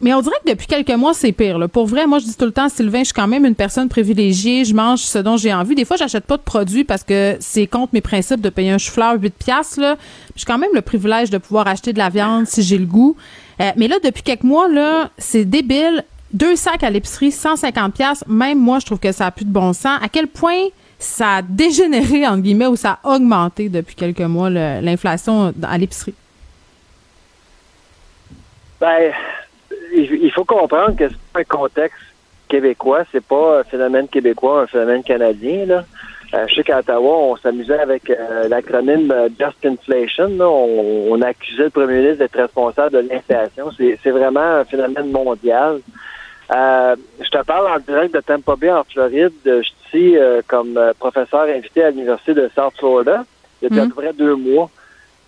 [0.01, 1.59] Mais on dirait que depuis quelques mois, c'est pire.
[1.59, 1.67] Là.
[1.67, 3.87] Pour vrai, moi, je dis tout le temps, Sylvain, je suis quand même une personne
[3.87, 4.65] privilégiée.
[4.65, 5.75] Je mange ce dont j'ai envie.
[5.75, 8.79] Des fois, j'achète pas de produits parce que c'est contre mes principes de payer un
[8.79, 9.79] chou-fleur 8 piastres.
[9.79, 9.97] Là.
[10.35, 13.15] J'ai quand même le privilège de pouvoir acheter de la viande si j'ai le goût.
[13.61, 16.03] Euh, mais là, depuis quelques mois, là, c'est débile.
[16.33, 18.23] Deux sacs à l'épicerie, 150 pièces.
[18.27, 19.99] Même moi, je trouve que ça a plus de bon sens.
[20.01, 24.49] À quel point ça a dégénéré, entre guillemets, ou ça a augmenté depuis quelques mois
[24.49, 26.15] l'inflation à l'épicerie?
[28.79, 29.11] Ben,
[29.93, 31.99] il faut comprendre que c'est pas un contexte
[32.47, 35.65] québécois, c'est pas un phénomène québécois, un phénomène canadien.
[35.65, 35.83] Là.
[36.33, 40.29] Euh, je sais qu'à Ottawa, on s'amusait avec euh, l'acronyme euh, Just Inflation.
[40.37, 40.49] là.
[40.49, 43.69] On, on accusait le premier ministre d'être responsable de l'inflation.
[43.77, 45.81] C'est vraiment un phénomène mondial.
[46.53, 49.31] Euh, je te parle en direct de Tampa Bay, en Floride.
[49.45, 53.23] Je suis ici euh, comme euh, professeur invité à l'Université de South Florida
[53.61, 54.69] depuis à peu près deux mois.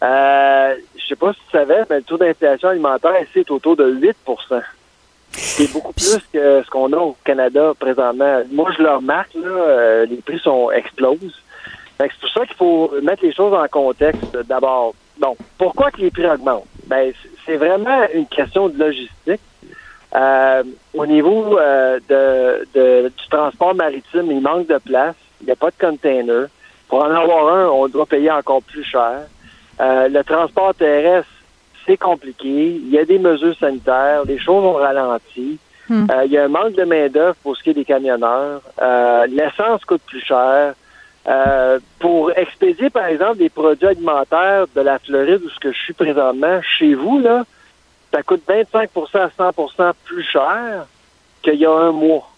[0.04, 3.76] Euh, je sais pas si tu savais, mais le taux d'inflation alimentaire ici est autour
[3.78, 4.62] de 8%
[5.32, 8.42] C'est beaucoup plus que ce qu'on a au Canada présentement.
[8.52, 11.42] Moi, je le remarque, là, euh, les prix sont explosent.
[12.00, 14.94] C'est pour ça qu'il faut mettre les choses en contexte d'abord.
[15.20, 16.66] Bon, pourquoi que les prix augmentent?
[16.88, 17.14] Ben,
[17.46, 19.40] c'est vraiment une question de logistique.
[20.16, 20.64] Euh,
[20.94, 25.16] au niveau euh, de, de- du transport maritime, il manque de place.
[25.42, 26.48] Il n'y a pas de container.
[26.90, 29.22] Pour en avoir un, on doit payer encore plus cher.
[29.80, 31.30] Euh, le transport terrestre,
[31.86, 32.48] c'est compliqué.
[32.48, 34.24] Il y a des mesures sanitaires.
[34.26, 35.60] Les choses ont ralenti.
[35.90, 36.08] Hmm.
[36.12, 38.62] Euh, il y a un manque de main-d'œuvre pour ce qui est des camionneurs.
[38.82, 40.74] Euh, L'essence coûte plus cher.
[41.26, 45.78] Euh, pour expédier, par exemple, des produits alimentaires de la Floride où ce que je
[45.78, 47.44] suis présentement, chez vous, là,
[48.14, 50.86] ça coûte 25% à 100% plus cher
[51.42, 52.30] qu'il y a un mois.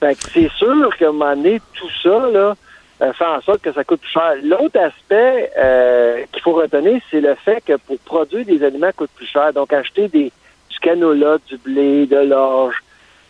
[0.00, 2.54] Fait que c'est sûr qu'à un moment donné, tout ça, là,
[2.98, 4.34] fait en sorte que ça coûte plus cher.
[4.42, 9.10] L'autre aspect euh, qu'il faut retenir, c'est le fait que pour produire des aliments coûte
[9.14, 9.52] plus cher.
[9.52, 10.32] Donc, acheter des,
[10.70, 12.82] du canola, du blé, de l'orge,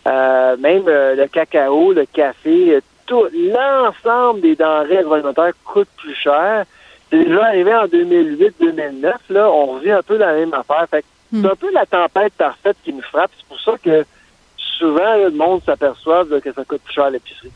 [0.07, 6.15] euh, même euh, le cacao, le café, euh, tout l'ensemble des denrées agroalimentaires coûte plus
[6.15, 6.65] cher.
[7.09, 10.85] C'est déjà arrivé en 2008-2009, là, on revient un peu dans la même affaire.
[10.89, 13.31] Fait que c'est un peu la tempête parfaite qui nous frappe.
[13.37, 14.05] C'est pour ça que
[14.57, 17.51] souvent, là, le monde s'aperçoit que ça coûte plus cher à l'épicerie.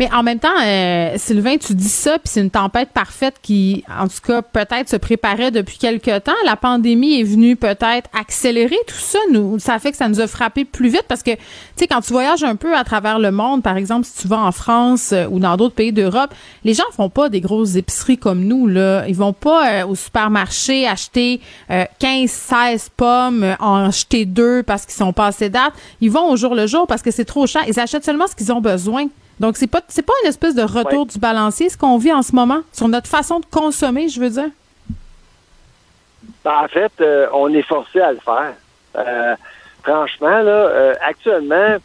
[0.00, 3.84] Mais en même temps, euh, Sylvain, tu dis ça, puis c'est une tempête parfaite qui,
[3.86, 6.32] en tout cas, peut-être se préparait depuis quelque temps.
[6.46, 9.18] La pandémie est venue peut-être accélérer tout ça.
[9.30, 11.38] Nous, ça fait que ça nous a frappé plus vite parce que, tu
[11.76, 14.38] sais, quand tu voyages un peu à travers le monde, par exemple, si tu vas
[14.38, 16.32] en France euh, ou dans d'autres pays d'Europe,
[16.64, 19.06] les gens font pas des grosses épiceries comme nous, là.
[19.06, 24.94] Ils vont pas euh, au supermarché acheter 15, 16 pommes, en acheter deux parce qu'ils
[24.94, 25.74] sont pas assez date.
[26.00, 27.64] Ils vont au jour le jour parce que c'est trop cher.
[27.68, 29.06] Ils achètent seulement ce qu'ils ont besoin.
[29.40, 32.22] Donc, c'est pas, c'est pas une espèce de retour du balancier, ce qu'on vit en
[32.22, 34.50] ce moment, sur notre façon de consommer, je veux dire.
[36.44, 38.52] Ben, en fait, euh, on est forcé à le faire.
[38.96, 39.34] Euh,
[39.82, 41.76] franchement, là, euh, actuellement,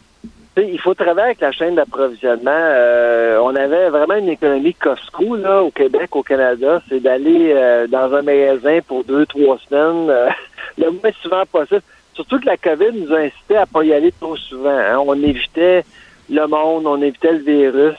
[0.57, 2.51] il faut travailler avec la chaîne d'approvisionnement.
[2.51, 7.53] on avait vraiment une économie Costco là, au Québec, au Canada, c'est d'aller
[7.89, 10.07] dans un magasin pour deux, trois semaines,
[10.77, 11.81] le moins souvent possible.
[12.13, 14.69] Surtout que la COVID nous a incité à pas y aller trop souvent.
[14.69, 14.97] Hein.
[15.05, 15.83] On évitait
[16.29, 17.97] le monde, on évitait le virus.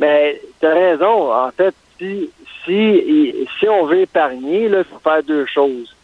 [0.00, 2.30] Mais tu as raison, en fait, si,
[2.64, 5.94] si, si on veut épargner, il faut faire deux choses.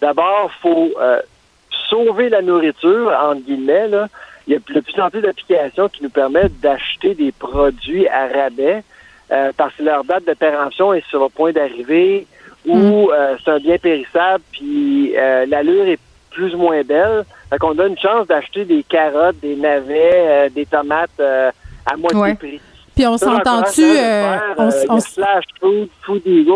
[0.00, 1.20] D'abord, il faut euh,
[1.88, 3.88] sauver la nourriture, entre guillemets.
[3.88, 4.08] Là.
[4.46, 8.28] Il y a de plus en plus d'applications qui nous permettent d'acheter des produits à
[8.28, 8.82] rabais
[9.32, 12.26] euh, parce que leur date de péremption est sur le point d'arriver
[12.66, 13.10] ou mm.
[13.12, 15.14] euh, c'est un bien périssable, puis
[15.46, 16.00] l'allure est
[16.36, 17.24] plus ou moins belle.
[17.48, 21.50] Fait qu'on a une chance d'acheter des carottes, des navets, euh, des tomates euh,
[21.86, 22.60] à moitié prix.
[22.94, 23.82] Puis on s'entend-tu...
[23.82, 26.46] Euh, on, on, food, food qui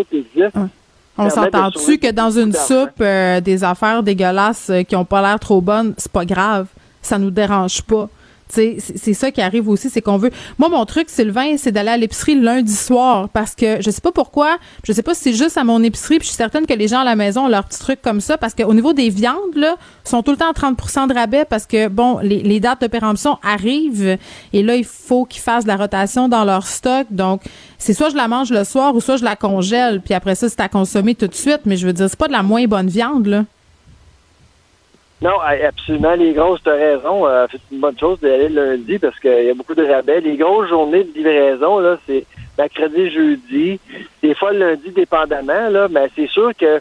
[1.17, 3.03] On s'entend-tu que dans une soupe,
[3.43, 6.67] des affaires dégueulasses qui ont pas l'air trop bonnes, c'est pas grave.
[7.03, 8.09] Ça nous dérange pas
[8.51, 10.31] c'est ça qui arrive aussi, c'est qu'on veut.
[10.59, 14.13] Moi, mon truc, Sylvain, c'est d'aller à l'épicerie lundi soir parce que je sais pas
[14.13, 16.75] pourquoi, je sais pas si c'est juste à mon épicerie, puis je suis certaine que
[16.75, 19.11] les gens à la maison ont leurs petits trucs comme ça parce qu'au niveau des
[19.11, 22.83] viandes, là, sont tout le temps à 30% de rabais parce que, bon, les, dates
[22.83, 24.19] de péremption arrivent
[24.53, 27.07] et là, il faut qu'ils fassent de la rotation dans leur stock.
[27.11, 27.43] Donc,
[27.79, 30.49] c'est soit je la mange le soir ou soit je la congèle, puis après ça,
[30.49, 31.61] c'est à consommer tout de suite.
[31.65, 33.45] Mais je veux dire, c'est pas de la moins bonne viande, là.
[35.23, 36.15] Non, absolument.
[36.15, 37.27] Les grosses, tu as raison.
[37.27, 40.21] Euh, c'est une bonne chose d'aller lundi parce qu'il y a beaucoup de rabais.
[40.21, 42.25] Les grosses journées de livraison, là, c'est
[42.57, 43.81] mercredi, jeudi.
[44.23, 46.81] Des fois, le lundi, dépendamment, là, mais c'est sûr que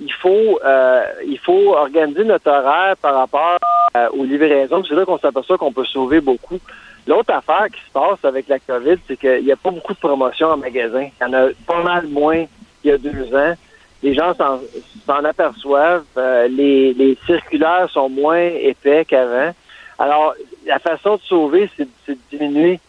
[0.00, 3.58] il faut euh, il faut organiser notre horaire par rapport
[3.96, 4.84] euh, aux livraisons.
[4.86, 6.58] C'est là qu'on s'aperçoit qu'on peut sauver beaucoup.
[7.06, 9.98] L'autre affaire qui se passe avec la COVID, c'est qu'il n'y a pas beaucoup de
[9.98, 11.08] promotions en magasin.
[11.20, 12.44] Il y en a pas mal moins
[12.82, 13.54] qu'il y a deux ans
[14.02, 16.04] les gens s'en aperçoivent.
[16.16, 19.52] Euh, les, les, circulaires sont moins épais qu'avant.
[19.98, 20.34] Alors,
[20.66, 22.80] la façon de sauver, c'est de diminuer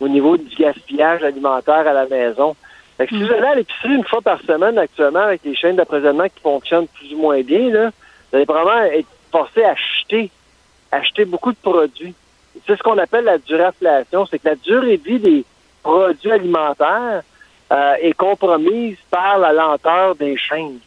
[0.00, 2.56] au niveau du gaspillage alimentaire à la maison.
[2.96, 5.76] Fait que si vous allez à l'épicerie une fois par semaine actuellement avec les chaînes
[5.76, 7.90] d'approvisionnement qui fonctionnent plus ou moins bien, là,
[8.30, 10.30] vous allez probablement être forcé à acheter,
[10.90, 12.14] acheter beaucoup de produits.
[12.66, 15.44] C'est ce qu'on appelle la duraflation, c'est que la durée de vie des
[15.82, 17.22] produits alimentaires
[17.72, 20.78] euh, est compromise par la lenteur des chaînes.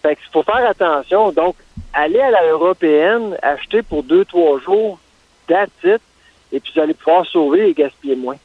[0.00, 1.32] Fait qu'il faut faire attention.
[1.32, 1.56] Donc,
[1.92, 5.00] aller à la européenne, acheter pour deux, trois jours,
[5.48, 5.70] that's
[6.52, 8.36] et puis vous allez pouvoir sauver et gaspiller moins.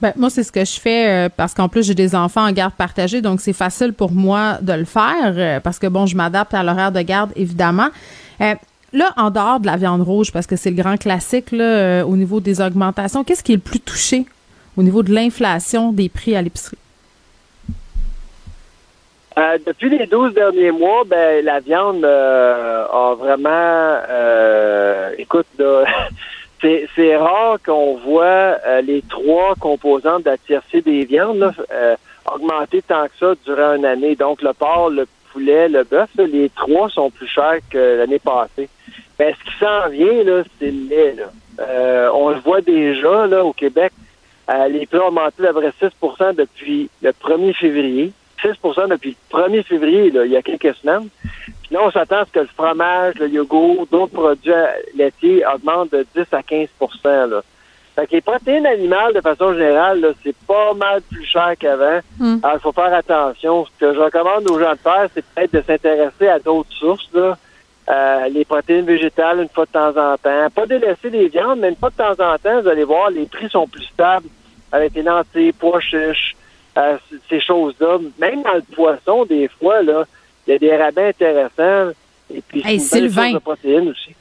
[0.00, 2.52] Ben, moi, c'est ce que je fais euh, parce qu'en plus, j'ai des enfants en
[2.52, 6.16] garde partagée, donc c'est facile pour moi de le faire euh, parce que, bon, je
[6.16, 7.90] m'adapte à l'horaire de garde, évidemment.
[8.40, 12.16] là, en dehors de la viande rouge, parce que c'est le grand classique là, au
[12.16, 14.26] niveau des augmentations, qu'est-ce qui est le plus touché
[14.76, 16.78] au niveau de l'inflation des prix à l'épicerie?
[19.38, 23.48] Euh, depuis les 12 derniers mois, ben la viande euh, a vraiment
[24.08, 25.46] euh, écoute
[26.60, 31.52] c'est, rare qu'on voit les trois composantes de la tiercé des viandes
[32.32, 34.14] augmenter tant que ça durant une année.
[34.14, 38.68] Donc le porc, le poulet, le bœuf, les trois sont plus chers que l'année passée.
[39.18, 41.16] Ben, ce qui s'en vient, là, c'est le lait.
[42.12, 43.92] on le voit déjà là, au Québec.
[44.68, 48.12] les prix ont augmenté d'à 6% depuis le 1er février.
[48.42, 51.08] 6% depuis le 1er février, il y a quelques semaines.
[51.44, 54.52] Puis là, on s'attend à ce que le fromage, le yogourt, d'autres produits
[54.94, 56.68] laitiers augmentent de 10 à 15
[57.04, 57.42] là.
[57.96, 62.00] Fait que les protéines animales, de façon générale, c'est pas mal plus cher qu'avant.
[62.18, 62.38] Hmm.
[62.42, 63.66] Alors, il faut faire attention.
[63.66, 67.08] Ce que je recommande aux gens de faire, c'est peut-être de s'intéresser à d'autres sources,
[67.12, 67.36] là.
[67.88, 70.50] Euh, les protéines végétales une fois de temps en temps.
[70.54, 73.26] Pas délaisser les viandes, mais une fois de temps en temps, vous allez voir, les
[73.26, 74.28] prix sont plus stables
[74.70, 76.36] avec les lentilles, pois chiches,
[77.28, 77.98] ces choses-là.
[78.18, 80.04] Même dans le poisson, des fois, là,
[80.46, 81.92] il y a des rabais intéressants.
[82.32, 84.14] Et puis, hey, Sylvain, de protéines aussi.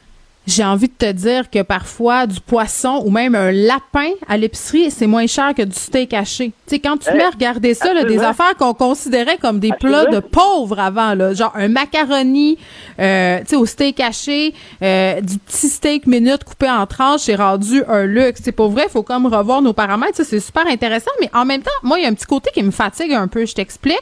[0.49, 4.89] J'ai envie de te dire que parfois du poisson ou même un lapin à l'épicerie,
[4.89, 6.47] c'est moins cher que du steak haché.
[6.67, 9.59] Tu sais, quand tu Eh, mets à regarder ça, là, des affaires qu'on considérait comme
[9.59, 12.57] des plats de pauvres avant, là, genre un macaroni,
[12.99, 17.35] euh, tu sais, au steak haché, euh, du petit steak minute coupé en tranches, c'est
[17.35, 18.41] rendu un luxe.
[18.43, 20.15] C'est pour vrai, il faut comme revoir nos paramètres.
[20.17, 22.49] Ça, c'est super intéressant, mais en même temps, moi, il y a un petit côté
[22.53, 23.45] qui me fatigue un peu.
[23.45, 24.01] Je t'explique.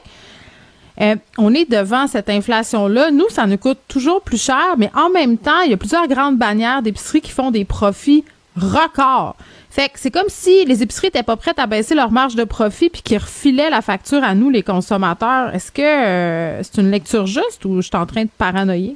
[0.99, 3.11] Euh, on est devant cette inflation-là.
[3.11, 6.07] Nous, ça nous coûte toujours plus cher, mais en même temps, il y a plusieurs
[6.07, 8.25] grandes bannières d'épicerie qui font des profits
[8.55, 9.35] records.
[9.69, 12.43] Fait que c'est comme si les épiceries n'étaient pas prêtes à baisser leur marge de
[12.43, 15.53] profit puis qu'ils refilaient la facture à nous, les consommateurs.
[15.53, 18.95] Est-ce que euh, c'est une lecture juste ou je suis en train de paranoïer?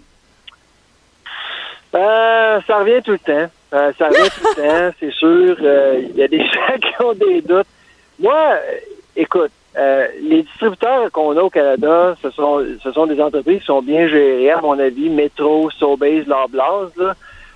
[1.93, 3.51] Euh, ça revient tout le temps.
[3.69, 5.55] Ça revient tout le temps, c'est sûr.
[6.09, 7.67] Il y a des gens qui ont des doutes.
[8.19, 8.55] Moi,
[9.15, 13.65] écoute, euh, les distributeurs qu'on a au Canada, ce sont, ce sont des entreprises qui
[13.65, 15.09] sont bien gérées, à mon avis.
[15.09, 17.13] Metro, Sobeys, Loblaws, là.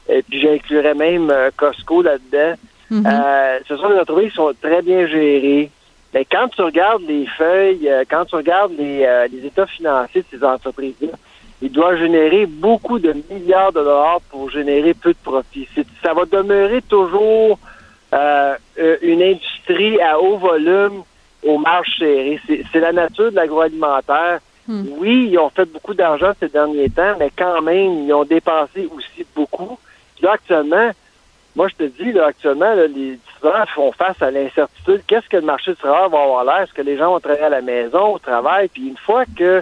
[0.07, 2.53] Et puis j'inclurais même euh, Costco là-dedans.
[3.05, 5.71] Euh, ce sont des entreprises qui sont très bien gérées.
[6.13, 10.21] Mais quand tu regardes les feuilles, euh, quand tu regardes les, euh, les états financiers
[10.21, 11.09] de ces entreprises-là,
[11.61, 15.67] ils doivent générer beaucoup de milliards de dollars pour générer peu de profit.
[15.73, 17.57] C'est- Ça va demeurer toujours
[18.13, 21.01] une industrie à haut volume
[21.45, 22.39] aux marges serrées.
[22.47, 24.39] C'est c'est la nature de l'agroalimentaire.
[24.67, 28.89] Oui, ils ont fait beaucoup d'argent ces derniers temps, mais quand même, ils ont dépensé
[28.95, 29.77] aussi beaucoup.
[30.15, 30.89] Puis là, actuellement,
[31.55, 35.03] moi, je te dis, là, actuellement, là, les distributeurs font face à l'incertitude.
[35.07, 36.61] Qu'est-ce que le marché du travail va avoir l'air?
[36.61, 38.67] Est-ce que les gens vont travailler à la maison, au travail?
[38.67, 39.61] Puis une fois que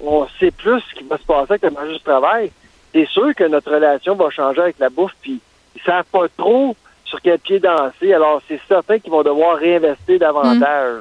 [0.00, 2.52] on sait plus ce qui va se passer avec le marché du travail,
[2.92, 5.14] c'est sûr que notre relation va changer avec la bouffe.
[5.20, 5.40] Puis
[5.74, 6.76] ils savent pas trop
[7.16, 8.12] sur quel pied danser.
[8.12, 11.00] Alors, c'est certain qu'ils vont devoir réinvestir davantage.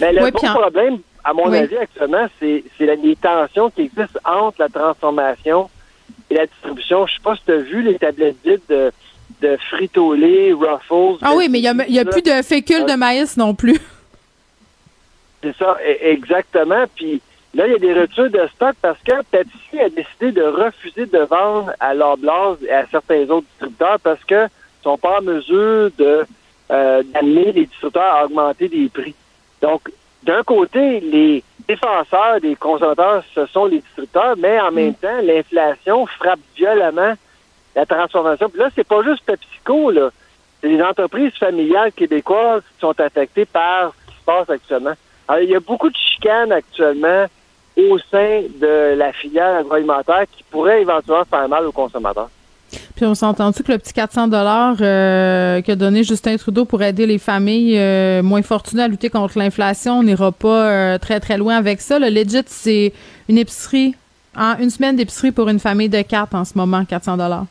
[0.00, 1.58] Mais le Oui, en- problème, à mon Oui.
[1.58, 5.68] avis, actuellement, c'est c'est la- les tensions qui existent entre la transformation
[6.30, 7.06] et la distribution.
[7.06, 8.92] Je sais pas si tu as vu les tablettes vides de,
[9.42, 11.18] de Frito-Lay, Ruffles.
[11.22, 13.80] Ah oui, mais il n'y a, plus de fécule de maïs non plus.
[15.42, 16.84] C'est ça, e- exactement.
[16.94, 17.20] Puis
[17.54, 21.06] là, il y a des ruptures de stock parce que Pepsi a décidé de refuser
[21.06, 24.46] de vendre à Loblaws et à certains autres distributeurs parce que
[24.82, 26.26] sont pas en mesure de
[26.70, 29.14] euh, d'amener les distributeurs à augmenter les prix.
[29.60, 29.90] Donc,
[30.22, 36.06] d'un côté, les défenseurs des consommateurs, ce sont les distributeurs, mais en même temps, l'inflation
[36.06, 37.14] frappe violemment
[37.74, 38.48] la transformation.
[38.48, 40.10] Puis là, c'est pas juste PepsiCo, là.
[40.60, 44.94] C'est les entreprises familiales québécoises qui sont affectées par ce qui se passe actuellement.
[45.26, 47.26] Alors, il y a beaucoup de chicanes actuellement
[47.76, 52.30] au sein de la filière agroalimentaire qui pourrait éventuellement faire mal aux consommateurs.
[53.00, 56.82] Puis on s'est entendu que le petit 400 dollars euh, qu'a donné Justin Trudeau pour
[56.82, 61.18] aider les familles euh, moins fortunées à lutter contre l'inflation, on n'ira pas euh, très
[61.18, 61.98] très loin avec ça.
[61.98, 62.92] Le legit, c'est
[63.30, 63.94] une épicerie,
[64.36, 67.46] en une semaine d'épicerie pour une famille de quatre en ce moment, 400 dollars.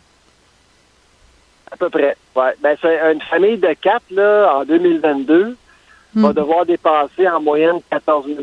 [1.72, 2.16] À peu près.
[2.36, 2.54] Ouais.
[2.62, 5.58] Ben, c'est une famille de quatre, là, en 2022,
[6.14, 8.38] va devoir dépenser en moyenne 14 000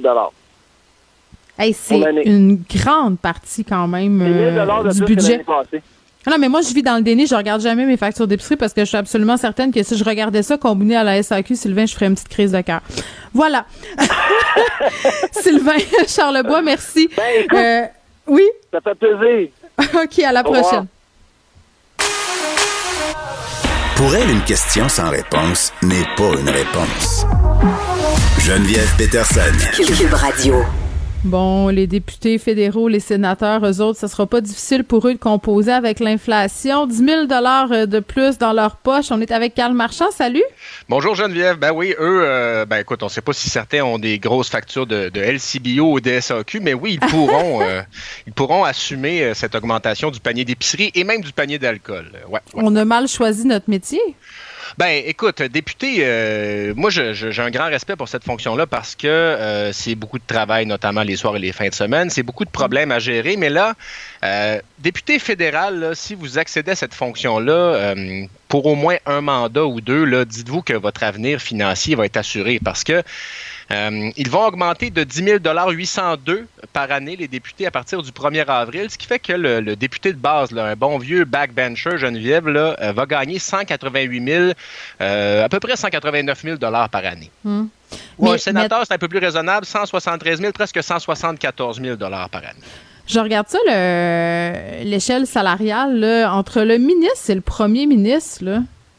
[1.56, 5.44] Hey, c'est une grande partie quand même C'est 1 000 euh, du que budget.
[6.28, 7.26] Non, mais moi, je vis dans le déni.
[7.26, 10.04] Je regarde jamais mes factures d'épicerie parce que je suis absolument certaine que si je
[10.04, 12.80] regardais ça combiné à la SAQ, Sylvain, je ferais une petite crise de cœur.
[13.32, 13.64] Voilà.
[15.32, 15.76] Sylvain
[16.08, 17.08] Charlebois, merci.
[17.52, 17.82] Euh,
[18.26, 18.42] oui?
[18.72, 19.48] Ben, Ça fait plaisir.
[20.02, 20.62] OK, à la Au revoir.
[20.62, 20.86] prochaine.
[23.96, 27.24] Pour elle, une question sans réponse n'est pas une réponse.
[28.40, 29.40] Geneviève Peterson.
[29.74, 30.62] Cube Radio.
[31.26, 35.18] Bon, les députés fédéraux, les sénateurs, eux autres, ça sera pas difficile pour eux de
[35.18, 36.86] composer avec l'inflation.
[36.86, 39.06] 10 000 de plus dans leur poche.
[39.10, 40.12] On est avec Carl Marchand.
[40.12, 40.44] Salut.
[40.88, 41.56] Bonjour Geneviève.
[41.56, 44.50] Ben oui, eux, euh, ben écoute, on ne sait pas si certains ont des grosses
[44.50, 47.82] factures de, de LCBO ou de SAQ, mais oui, ils pourront, euh,
[48.28, 52.08] ils pourront assumer euh, cette augmentation du panier d'épicerie et même du panier d'alcool.
[52.14, 52.62] Euh, Ouais, ouais.
[52.64, 54.00] On a mal choisi notre métier.
[54.78, 59.72] Ben, écoute, député, euh, moi, j'ai un grand respect pour cette fonction-là parce que euh,
[59.72, 62.10] c'est beaucoup de travail, notamment les soirs et les fins de semaine.
[62.10, 63.36] C'est beaucoup de problèmes à gérer.
[63.36, 63.74] Mais là,
[64.24, 67.94] euh, député fédéral, si vous accédez à cette fonction-là,
[68.48, 72.60] pour au moins un mandat ou deux, dites-vous que votre avenir financier va être assuré
[72.62, 73.02] parce que
[73.72, 75.38] euh, ils vont augmenter de 10 000
[75.70, 79.60] 802 par année les députés à partir du 1er avril, ce qui fait que le,
[79.60, 84.24] le député de base, là, un bon vieux backbencher Geneviève, là, euh, va gagner 188
[84.24, 84.44] 000,
[85.00, 87.30] euh, à peu près 189 000 dollars par année.
[87.44, 87.64] Hmm.
[88.18, 92.42] Ou un sénateur, c'est un peu plus raisonnable, 173 000, presque 174 000 dollars par
[92.42, 92.60] année.
[93.08, 98.42] Je regarde ça, le- l'échelle salariale, là, entre le ministre et le premier ministre,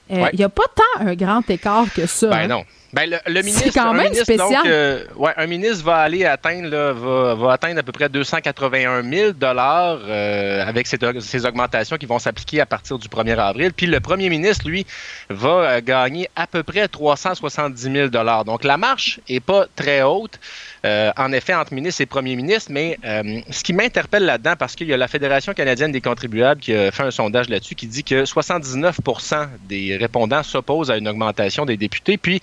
[0.09, 0.31] Il Ouais.
[0.37, 2.27] n'y a pas tant un grand écart que ça.
[2.29, 2.47] Ben hein?
[2.47, 2.63] non.
[2.97, 4.49] Ben, le, le ministre, quand un même ministre, spécial.
[4.49, 8.09] donc, euh, ouais, un ministre va aller atteindre, là, va, va atteindre à peu près
[8.09, 13.37] 281 000 dollars euh, avec ces, ces augmentations qui vont s'appliquer à partir du 1er
[13.37, 13.71] avril.
[13.71, 14.87] Puis le premier ministre, lui,
[15.29, 18.45] va euh, gagner à peu près 370 000 dollars.
[18.45, 20.39] Donc la marche est pas très haute.
[20.85, 24.75] Euh, en effet, entre ministre et premier ministre, mais euh, ce qui m'interpelle là-dedans, parce
[24.75, 27.87] qu'il y a la Fédération canadienne des contribuables qui a fait un sondage là-dessus qui
[27.87, 32.17] dit que 79% des répondants s'opposent à une augmentation des députés.
[32.17, 32.41] Puis,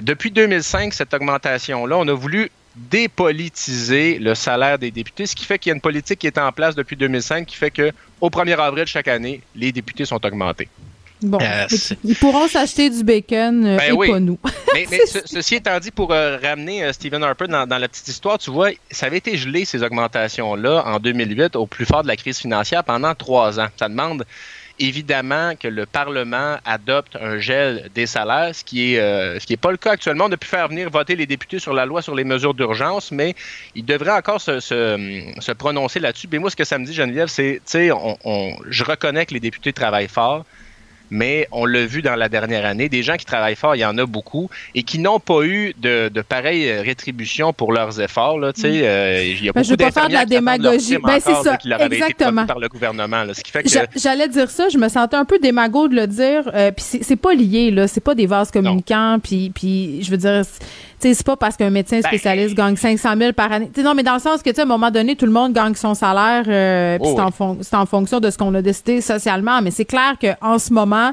[0.00, 5.58] depuis 2005, cette augmentation-là, on a voulu dépolitiser le salaire des députés, ce qui fait
[5.58, 8.28] qu'il y a une politique qui est en place depuis 2005 qui fait que au
[8.28, 10.68] 1er avril chaque année, les députés sont augmentés.
[11.22, 11.66] Bon, Euh,
[12.04, 14.10] ils- pourront s'acheter du bacon euh, Ben et oui.
[14.10, 14.38] pas nous.
[14.74, 17.88] Mais, mais ce- ceci étant dit, pour euh, ramener euh, Stephen Harper dans, dans la
[17.88, 22.02] petite histoire, tu vois, ça avait été gelé, ces augmentations-là, en 2008, au plus fort
[22.02, 23.68] de la crise financière, pendant trois ans.
[23.78, 24.26] Ça demande
[24.78, 29.78] évidemment que le Parlement adopte un gel des salaires, ce qui est euh, pas le
[29.78, 30.26] cas actuellement.
[30.26, 33.10] On a pu faire venir voter les députés sur la loi sur les mesures d'urgence,
[33.10, 33.34] mais
[33.74, 36.28] ils devraient encore se, se- se prononcer là-dessus.
[36.30, 39.24] Mais moi, ce que ça me dit, Geneviève, c'est, tu sais, on, on- je reconnais
[39.24, 40.44] que les députés travaillent fort,
[41.10, 43.84] mais on l'a vu dans la dernière année, des gens qui travaillent fort, il y
[43.84, 48.00] en a beaucoup, et qui n'ont pas eu de, de pareille euh, rétribution pour leurs
[48.00, 48.38] efforts.
[48.38, 50.98] Là, sais, euh, il y a Ben, je beaucoup veux pas faire de la démagogie.
[51.02, 52.32] Ben, c'est ça, là, été exactement.
[52.32, 53.24] promis par le gouvernement.
[53.24, 55.88] là, ce qui fait que J'a- J'allais dire ça, je me sentais un peu démago
[55.88, 59.50] de le dire, euh, puis c'est- pas lié là, c'est pas des vases communicants, puis
[59.54, 60.42] puis je veux dire,
[61.00, 63.70] tu sais, c'est pas parce qu'un médecin Ben, spécialiste gagne 500 000 par année.
[63.72, 65.26] Tu sais, non, mais dans le sens que tu sais, à un moment donné, tout
[65.26, 68.38] le monde gagne son salaire, euh, puis Oh c'est en, fon- en fonction de ce
[68.38, 69.60] qu'on a décidé socialement.
[69.62, 71.12] Mais c'est clair que en ce moment,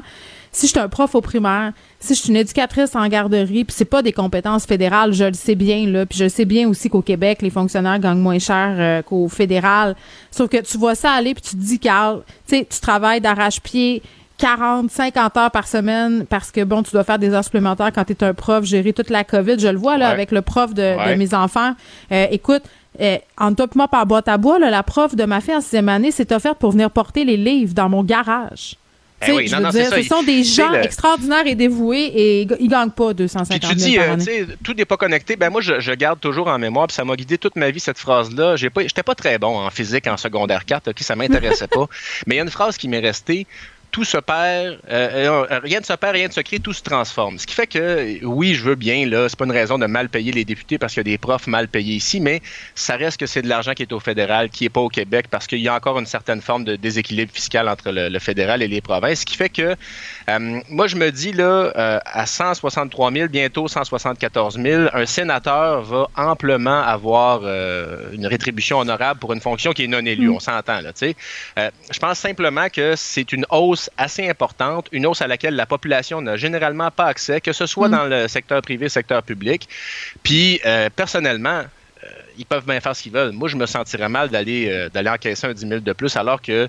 [0.52, 3.74] si je suis un prof au primaire, si je suis une éducatrice en garderie, puis
[3.76, 6.88] c'est pas des compétences fédérales, je le sais bien là, puis je sais bien aussi
[6.88, 9.96] qu'au Québec, les fonctionnaires gagnent moins cher euh, qu'au fédéral.
[10.30, 13.20] Sauf que tu vois ça aller puis tu te dis Carl, tu sais, tu travailles
[13.20, 14.00] d'arrache-pied
[14.38, 18.04] 40, 50 heures par semaine parce que bon, tu dois faire des heures supplémentaires quand
[18.04, 19.58] tu es un prof, gérer toute la COVID.
[19.58, 20.12] Je le vois là Ouais.
[20.12, 21.74] avec le prof de, mes enfants.
[22.12, 22.62] Euh, écoute,
[23.00, 25.60] euh, en top moi par boîte à bois, là, la prof de ma fille en
[25.60, 28.76] sixième année s'est offerte pour venir porter les livres dans mon garage.
[29.22, 32.04] Eh Tu sais, oui, non, non, dire, ce sont des gens le- extraordinaires et dévoués
[32.14, 34.24] et ils gagnent pas 250 Puis 000 tu dis, par euh, année.
[34.24, 35.36] tu sais, tout n'est pas connecté.
[35.36, 37.80] Ben moi, je, je garde toujours en mémoire, puis ça m'a guidé toute ma vie
[37.80, 38.56] cette phrase-là.
[38.56, 41.86] J'ai pas, j'étais pas très bon en physique en secondaire 4, ok, ça m'intéressait pas.
[42.26, 43.46] Mais il y a une phrase qui m'est restée.
[43.94, 46.82] Tout se perd, euh, euh, rien ne se perd, rien ne se crée, tout se
[46.82, 47.38] transforme.
[47.38, 50.08] Ce qui fait que, oui, je veux bien, là, c'est pas une raison de mal
[50.08, 52.42] payer les députés parce qu'il y a des profs mal payés ici, mais
[52.74, 55.26] ça reste que c'est de l'argent qui est au fédéral, qui est pas au Québec,
[55.30, 58.66] parce qu'il y a encore une certaine forme de déséquilibre fiscal entre le fédéral et
[58.66, 59.20] les provinces.
[59.20, 59.76] Ce qui fait que,
[60.28, 65.82] euh, moi, je me dis, là, euh, à 163 000, bientôt 174 000, un sénateur
[65.82, 70.30] va amplement avoir euh, une rétribution honorable pour une fonction qui est non élue.
[70.30, 71.16] On s'entend, là, tu sais.
[71.90, 76.22] Je pense simplement que c'est une hausse assez importante, une hausse à laquelle la population
[76.22, 79.68] n'a généralement pas accès, que ce soit dans le secteur privé, secteur public.
[80.22, 80.60] Puis,
[80.96, 81.62] personnellement,
[82.36, 83.32] ils peuvent bien faire ce qu'ils veulent.
[83.32, 86.68] Moi, je me sentirais mal d'aller d'aller encaisser un 10 000 de plus, alors que,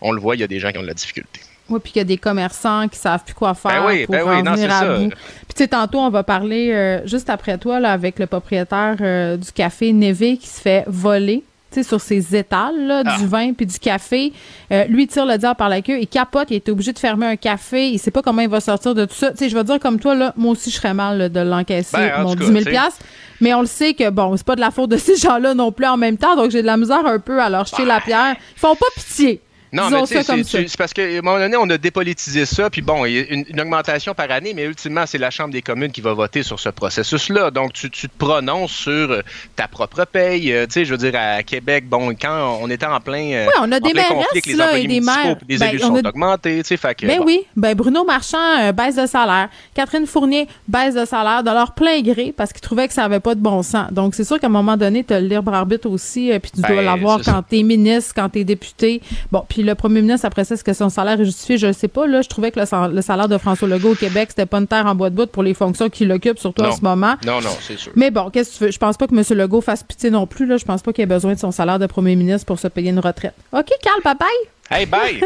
[0.00, 1.40] on le voit, il y a des gens qui ont de la difficulté.
[1.70, 4.14] Oui, puis qu'il y a des commerçants qui savent plus quoi faire Ben oui, pour
[4.14, 4.96] ben en oui, non, venir à ça.
[4.98, 5.08] bout.
[5.08, 8.96] Puis tu sais, tantôt, on va parler euh, juste après toi là, avec le propriétaire
[9.00, 11.42] euh, du café Neve qui se fait voler.
[11.72, 13.16] tu sais, sur ses étals, là, Ah.
[13.18, 14.32] du vin puis du café.
[14.70, 16.98] Euh, lui, il tire le diable par la queue, il capote, il est obligé de
[17.00, 19.30] fermer un café, il sait pas comment il va sortir de tout ça.
[19.32, 21.40] Tu sais, je vais dire comme toi, là, moi aussi, je serais mal là, de
[21.40, 22.70] l'encaisser, Ben, en mon tout 10 cas, 000 tu sais.
[22.70, 23.00] piastres.
[23.40, 25.72] Mais on le sait que, bon, c'est pas de la faute de ces gens-là non
[25.72, 28.00] plus en même temps, donc j'ai de la misère un peu à leur jeter la
[28.00, 28.36] pierre.
[28.56, 29.40] Ils font pas pitié.
[29.74, 32.46] Non, Disons mais tu sais, c'est c'est parce qu'à un moment donné, on a dépolitisé
[32.46, 35.30] ça, puis bon, il y a une, une augmentation par année, mais ultimement, c'est la
[35.30, 37.50] Chambre des communes qui va voter sur ce processus-là.
[37.50, 39.22] Donc, tu, tu te prononces sur euh,
[39.56, 40.52] ta propre paye.
[40.52, 43.46] Euh, Tu sais, je veux dire, à Québec, bon, quand on était en plein, euh,
[43.46, 45.36] Ouais, on a en des plein conflit avec les là, employés et des maires.
[45.48, 47.24] les Ben, élus sont a- augmentés, tu sais, fait que, Ben bon.
[47.26, 51.72] oui, ben Bruno Marchand euh, baisse de salaire, Catherine Fournier baisse de salaire de leur
[51.74, 53.92] plein gré parce qu'ils trouvaient que ça avait pas de bon sens.
[53.92, 56.52] Donc c'est sûr qu'à un moment donné, tu as le libre arbitre aussi, euh, puis
[56.54, 59.00] tu Ben, dois l'avoir c'est quand tu es ministre, quand tu es député.
[59.32, 61.72] Bon, puis le premier ministre après ça, est-ce que son salaire est justifié, je le
[61.72, 64.28] sais pas là, je trouvais que le, sal- le salaire de François Legault au Québec,
[64.30, 66.72] c'était pas une terre en bois de bout pour les fonctions qu'il occupe surtout en
[66.76, 67.14] ce moment.
[67.26, 67.92] Non, non, c'est sûr.
[67.96, 68.70] Mais bon, qu'est-ce que tu veux?
[68.70, 69.22] Je pense pas que M.
[69.38, 70.46] Legault fasse pitié non plus.
[70.46, 70.56] Là.
[70.56, 72.90] Je pense pas qu'il ait besoin de son salaire de premier ministre pour se payer
[72.90, 73.34] une retraite.
[73.52, 74.78] OK, Carl, bye bye.
[74.78, 75.20] Hey, bye!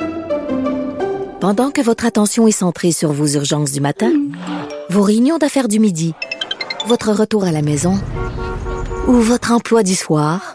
[1.40, 4.12] Pendant que votre attention est centrée sur vos urgences du matin,
[4.90, 6.14] vos réunions d'affaires du midi,
[6.86, 7.94] votre retour à la maison
[9.08, 10.54] ou votre emploi du soir,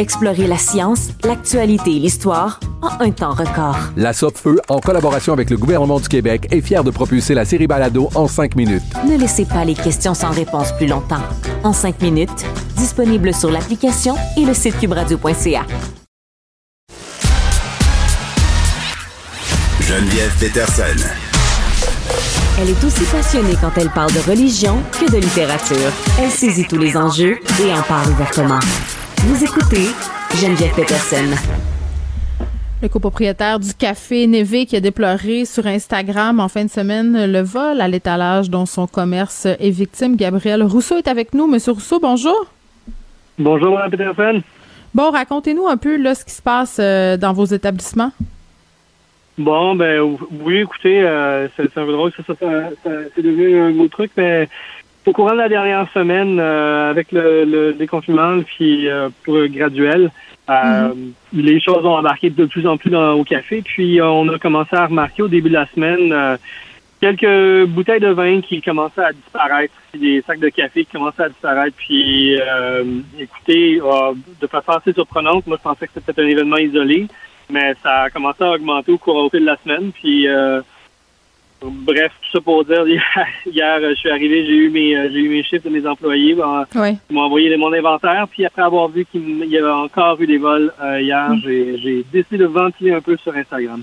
[0.00, 3.76] Explorez la science, l'actualité et l'histoire en un temps record.
[3.98, 7.66] La Feu, en collaboration avec le gouvernement du Québec, est fière de propulser la série
[7.66, 8.82] Balado en cinq minutes.
[9.06, 11.20] Ne laissez pas les questions sans réponse plus longtemps.
[11.64, 12.46] En cinq minutes,
[12.78, 15.66] disponible sur l'application et le site cubradio.ca.
[19.82, 21.08] Geneviève Peterson.
[22.58, 25.92] Elle est aussi passionnée quand elle parle de religion que de littérature.
[26.18, 28.60] Elle saisit tous les enjeux et en parle ouvertement.
[29.22, 29.84] Vous écoutez
[30.34, 31.36] Geneviève Peterson.
[32.82, 37.42] Le copropriétaire du café Neve qui a déploré sur Instagram en fin de semaine le
[37.42, 40.16] vol à l'étalage dont son commerce est victime.
[40.16, 41.46] Gabriel Rousseau est avec nous.
[41.46, 42.46] Monsieur Rousseau, bonjour.
[43.38, 44.42] Bonjour, Mme Peterson.
[44.94, 48.12] Bon, racontez-nous un peu là, ce qui se passe euh, dans vos établissements.
[49.36, 50.00] Bon, ben
[50.42, 52.62] oui, écoutez, euh, c'est un peu drôle, ça, ça,
[53.14, 54.48] c'est devenu un gros truc, mais
[55.06, 60.10] au courant de la dernière semaine, euh, avec le, le déconfinement puis euh, graduel,
[60.48, 61.12] euh, mhm.
[61.32, 63.62] les choses ont embarqué de plus en plus dans, au café.
[63.62, 66.38] Puis on a commencé à remarquer au début de la semaine
[67.00, 71.22] quelques bouteilles de vin qui commençaient à disparaître, puis des sacs de café qui commençaient
[71.22, 71.76] à disparaître.
[71.76, 72.38] Puis
[73.18, 73.80] écoutez,
[74.40, 77.06] de façon assez surprenante, moi je pensais que c'était un événement isolé,
[77.48, 79.92] mais ça a commencé à augmenter au cours de la semaine.
[79.92, 80.26] Puis
[81.62, 82.84] Bref, tout ça pour dire,
[83.46, 86.34] hier, je suis arrivé, j'ai eu mes euh, j'ai eu mes chiffres de mes employés.
[87.10, 88.26] Ils m'ont envoyé mon inventaire.
[88.30, 91.40] Puis après avoir vu qu'il y avait encore eu des vols euh, hier, mm.
[91.42, 93.82] j'ai décidé de ventiler un peu sur Instagram.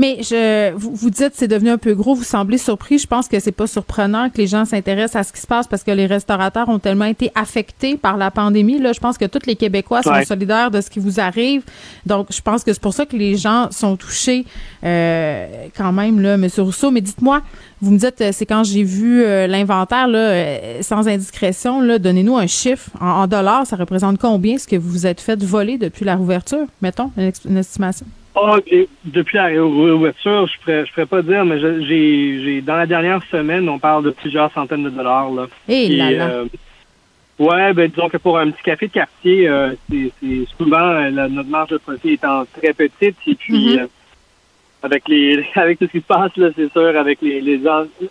[0.00, 2.98] Mais je, vous, vous dites c'est devenu un peu gros, vous semblez surpris.
[2.98, 5.68] Je pense que c'est pas surprenant que les gens s'intéressent à ce qui se passe
[5.68, 8.78] parce que les restaurateurs ont tellement été affectés par la pandémie.
[8.78, 11.64] Là, je pense que tous les Québécois sont solidaires de ce qui vous arrive.
[12.06, 14.46] Donc, je pense que c'est pour ça que les gens sont touchés
[14.84, 16.90] euh, quand même, là, Monsieur Rousseau.
[16.90, 17.42] Mais dites-moi,
[17.82, 22.38] vous me dites, euh, c'est quand j'ai vu euh, l'inventaire, là, sans indiscrétion, là, donnez-nous
[22.38, 22.88] un chiffre.
[23.02, 26.64] En, dollars, ça représente combien ce que vous vous êtes fait voler depuis la rouverture?
[26.80, 28.06] Mettons, une estimation?
[28.36, 28.56] Oh,
[29.04, 33.78] depuis la réouverture, je ne pourrais pas dire, mais j'ai dans la dernière semaine, on
[33.78, 35.30] parle de plusieurs centaines de dollars.
[35.30, 35.46] Là.
[35.68, 36.28] Et eh là, là.
[36.28, 36.44] Euh,
[37.40, 41.48] ouais, ben disons que pour un petit café de quartier, euh, c'est souvent euh, notre
[41.48, 43.88] marge de profit étant très petite et puis mm-hmm.
[44.84, 47.60] avec les avec tout ce qui se passe là, c'est sûr, avec les, les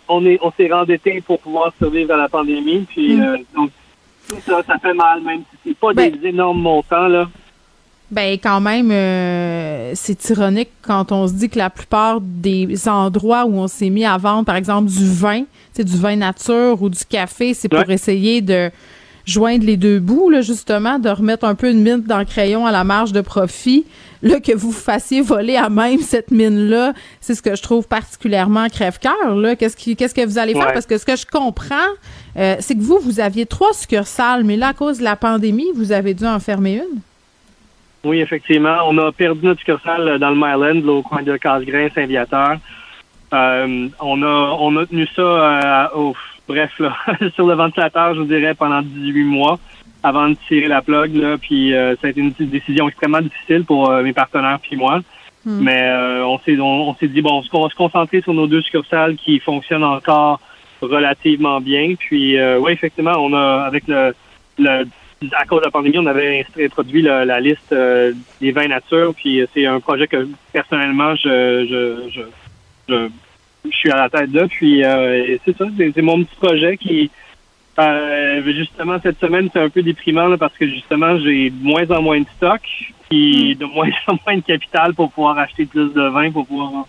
[0.08, 3.38] on est on s'est rendetté pour pouvoir survivre à la pandémie, puis mm.
[3.56, 3.70] donc
[4.44, 7.26] ça, ça fait mal même si c'est pas ben des énormes montants là.
[8.10, 13.44] Ben quand même, euh, c'est ironique quand on se dit que la plupart des endroits
[13.44, 16.88] où on s'est mis à vendre, par exemple, du vin, c'est du vin nature ou
[16.88, 18.70] du café, c'est pour essayer de
[19.24, 22.66] joindre les deux bouts, là, justement, de remettre un peu de mine dans le crayon
[22.66, 23.86] à la marge de profit.
[24.22, 26.92] Là, que vous fassiez voler à même cette mine-là,
[27.22, 29.34] c'est ce que je trouve particulièrement crève-cœur.
[29.34, 29.56] Là.
[29.56, 30.74] Qu'est-ce, qui, qu'est-ce que vous allez faire?
[30.74, 31.76] Parce que ce que je comprends,
[32.36, 35.68] euh, c'est que vous, vous aviez trois succursales, mais là, à cause de la pandémie,
[35.74, 37.00] vous avez dû en fermer une.
[38.04, 38.78] Oui, effectivement.
[38.86, 42.56] On a perdu notre succursale dans le Myland, au coin de Casgrain, Saint-Viateur.
[43.32, 46.12] Euh, on a on a tenu ça euh,
[46.48, 46.96] bref là,
[47.34, 49.58] sur le ventilateur, je vous dirais, pendant 18 mois
[50.02, 51.14] avant de tirer la plug.
[51.14, 55.00] Là, puis euh, ça a été une décision extrêmement difficile pour mes partenaires puis moi.
[55.44, 55.60] Hmm.
[55.62, 55.92] Mais
[56.22, 59.38] on s'est on, s'est dit bon, on va se concentrer sur nos deux succursales qui
[59.40, 60.40] fonctionnent encore
[60.80, 61.94] relativement bien.
[61.98, 64.14] Puis oui, effectivement, on a avec le,
[64.58, 64.86] le
[65.32, 69.40] à cause de la pandémie, on avait introduit la, liste euh, des vins nature, puis
[69.40, 72.10] euh, c'est un projet que personnellement je je,
[72.88, 73.08] je,
[73.68, 74.46] je, suis à la tête de.
[74.46, 77.10] Puis euh, c'est ça, c'est mon petit projet qui
[78.44, 82.20] justement cette semaine c'est un peu déprimant parce que justement j'ai de moins en moins
[82.20, 82.62] de stock,
[83.08, 83.58] puis mm.
[83.58, 86.86] de moins en moins de capital pour pouvoir acheter plus de vin pour pouvoir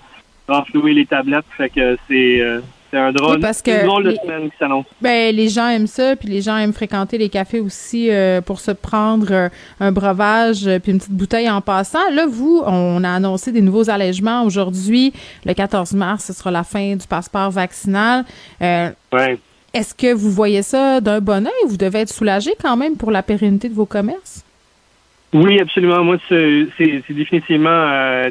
[0.47, 1.45] renflouer les tablettes.
[1.57, 2.61] Fait que c'est
[2.91, 4.85] c'est un drôle, parce que drôle de les, semaine qui s'annonce.
[5.01, 8.59] Ben, les gens aiment ça, puis les gens aiment fréquenter les cafés aussi euh, pour
[8.59, 12.11] se prendre euh, un breuvage euh, puis une petite bouteille en passant.
[12.11, 15.13] Là, vous, on a annoncé des nouveaux allègements aujourd'hui.
[15.45, 18.25] Le 14 mars, ce sera la fin du passeport vaccinal.
[18.59, 19.37] ouais.
[19.73, 21.69] Est-ce que vous voyez ça d'un bon oeil?
[21.69, 24.43] Vous devez être soulagé quand même pour la pérennité de vos commerces?
[25.31, 26.03] Oui, absolument.
[26.03, 26.67] Moi, c'est
[27.09, 27.69] définitivement.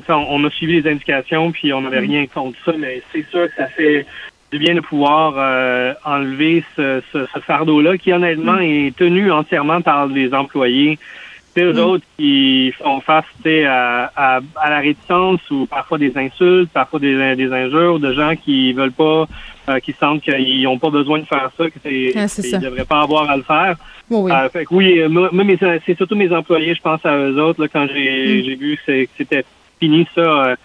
[0.08, 2.11] on, a suivi les indications, puis on n'avait mm.
[2.11, 4.04] rien contre ça, mais c'est sûr que ça fait
[4.53, 8.62] du bien de pouvoir euh, enlever ce, ce, fardeau-là, qui honnêtement mm.
[8.62, 10.98] est tenu entièrement par les employés.
[11.55, 11.78] C'est eux Mm.
[11.78, 17.36] autres qui font face à, à, à la réticence ou parfois des insultes, parfois des,
[17.36, 19.26] des injures de gens qui veulent pas,
[19.68, 22.59] euh, qui sentent qu'ils n'ont pas besoin de faire ça, c'est, Ah, qu'ils ça.
[22.59, 23.76] devraient pas avoir à le faire.
[24.11, 24.32] Oui, oui.
[24.32, 27.68] Euh, fait que oui, euh, c'est surtout mes employés, je pense à eux autres, là,
[27.72, 28.44] quand j'ai, Mm.
[28.46, 29.44] j'ai vu que, c'était
[29.78, 30.57] fini ça, euh,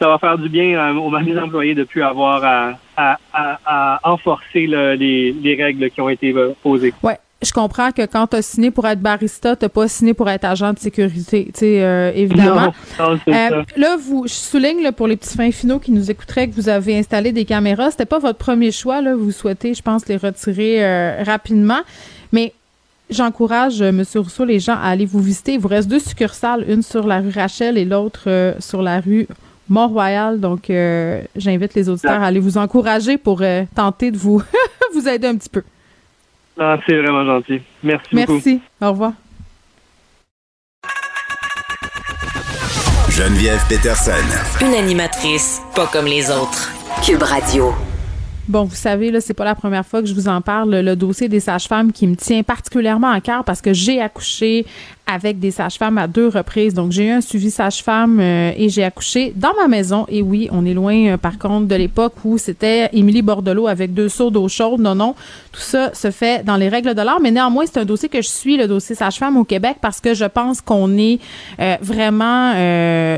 [0.00, 3.58] ça va faire du bien à, aux- mes employés de plus avoir à, à, à,
[3.64, 6.92] à enforcer les, les règles qui ont été euh, posées.
[7.02, 7.18] Ouais.
[7.42, 10.44] Je comprends que quand tu as signé pour être barista, tu pas signé pour être
[10.46, 12.72] agent de sécurité, tu sais, euh, évidemment.
[12.98, 13.16] Non, Euh,
[13.50, 13.64] ça.
[13.76, 16.70] là, vous, je souligne là, pour les petits fins finaux qui nous écouteraient que vous
[16.70, 17.90] avez installé des caméras.
[17.90, 19.02] C'était pas votre premier choix.
[19.02, 19.14] Là.
[19.14, 21.80] Vous souhaitez, je pense, les retirer euh, rapidement.
[22.32, 22.54] Mais
[23.10, 24.02] j'encourage, euh, M.
[24.16, 25.52] Rousseau, les gens à aller vous visiter.
[25.54, 28.98] Il vous reste deux succursales, une sur la rue Rachel et l'autre euh, sur la
[29.00, 29.28] rue
[29.68, 30.40] Mont-Royal.
[30.40, 34.42] Donc, euh, j'invite les auditeurs à aller vous encourager pour euh, tenter de vous,
[34.94, 35.62] vous aider un petit peu.
[36.58, 37.60] Ah, c'est vraiment gentil.
[37.82, 38.32] Merci, beaucoup.
[38.32, 38.60] Merci.
[38.80, 39.12] Au revoir.
[43.10, 44.12] Geneviève Peterson.
[44.60, 46.70] Une animatrice pas comme les autres.
[47.02, 47.72] Cube Radio.
[48.48, 50.94] Bon, vous savez, là, c'est pas la première fois que je vous en parle, le
[50.94, 54.66] dossier des sages-femmes qui me tient particulièrement à cœur parce que j'ai accouché
[55.06, 56.74] avec des sages-femmes à deux reprises.
[56.74, 60.04] Donc, j'ai eu un suivi sage-femme euh, et j'ai accouché dans ma maison.
[60.08, 63.94] Et oui, on est loin, euh, par contre, de l'époque où c'était Émilie Bordelot avec
[63.94, 64.80] deux seaux d'eau chaude.
[64.80, 65.14] Non, non,
[65.52, 67.20] tout ça se fait dans les règles de l'art.
[67.20, 70.12] Mais néanmoins, c'est un dossier que je suis, le dossier sage-femme au Québec, parce que
[70.12, 71.20] je pense qu'on est
[71.60, 72.54] euh, vraiment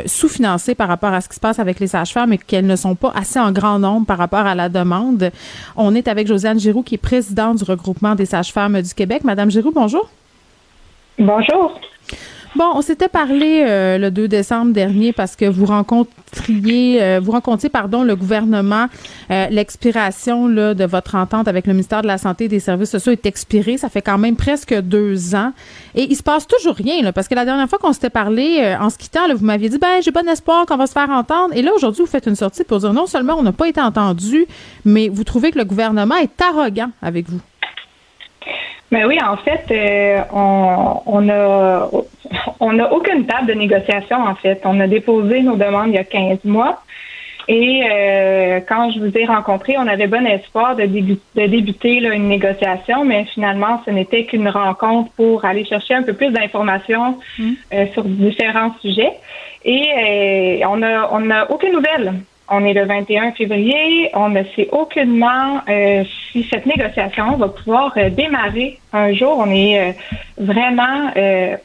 [0.06, 2.94] sous-financé par rapport à ce qui se passe avec les sages-femmes et qu'elles ne sont
[2.94, 5.30] pas assez en grand nombre par rapport à la demande.
[5.76, 9.24] On est avec Josiane Giroux, qui est présidente du regroupement des sages-femmes du Québec.
[9.24, 10.08] Madame Giroux, bonjour.
[11.18, 11.80] Bonjour.
[12.54, 17.32] Bon, on s'était parlé euh, le 2 décembre dernier parce que vous rencontriez, euh, vous
[17.32, 18.86] rencontriez, pardon, le gouvernement.
[19.30, 23.12] Euh, L'expiration de votre entente avec le ministère de la Santé et des Services sociaux
[23.12, 23.76] est expirée.
[23.76, 25.52] Ça fait quand même presque deux ans.
[25.94, 28.76] Et il se passe toujours rien, là, parce que la dernière fois qu'on s'était parlé,
[28.80, 31.54] en se quittant, vous m'aviez dit, ben, j'ai bon espoir qu'on va se faire entendre.
[31.54, 33.80] Et là, aujourd'hui, vous faites une sortie pour dire non seulement on n'a pas été
[33.80, 34.46] entendu,
[34.84, 37.40] mais vous trouvez que le gouvernement est arrogant avec vous.
[38.90, 41.90] Mais oui, en fait, euh, on, on a
[42.60, 44.60] on n'a aucune table de négociation, en fait.
[44.64, 46.82] On a déposé nos demandes il y a 15 mois.
[47.50, 52.00] Et euh, quand je vous ai rencontré, on avait bon espoir de, débu- de débuter
[52.00, 56.30] là, une négociation, mais finalement, ce n'était qu'une rencontre pour aller chercher un peu plus
[56.30, 57.18] d'informations
[57.72, 59.12] euh, sur différents sujets.
[59.64, 59.82] Et
[60.62, 62.12] euh, on a on n'a aucune nouvelle.
[62.50, 64.10] On est le 21 février.
[64.14, 69.36] On ne sait aucunement euh, si cette négociation va pouvoir euh, démarrer un jour.
[69.38, 69.92] On est euh,
[70.38, 71.10] vraiment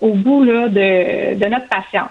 [0.01, 2.09] au bout là, de, notre patience.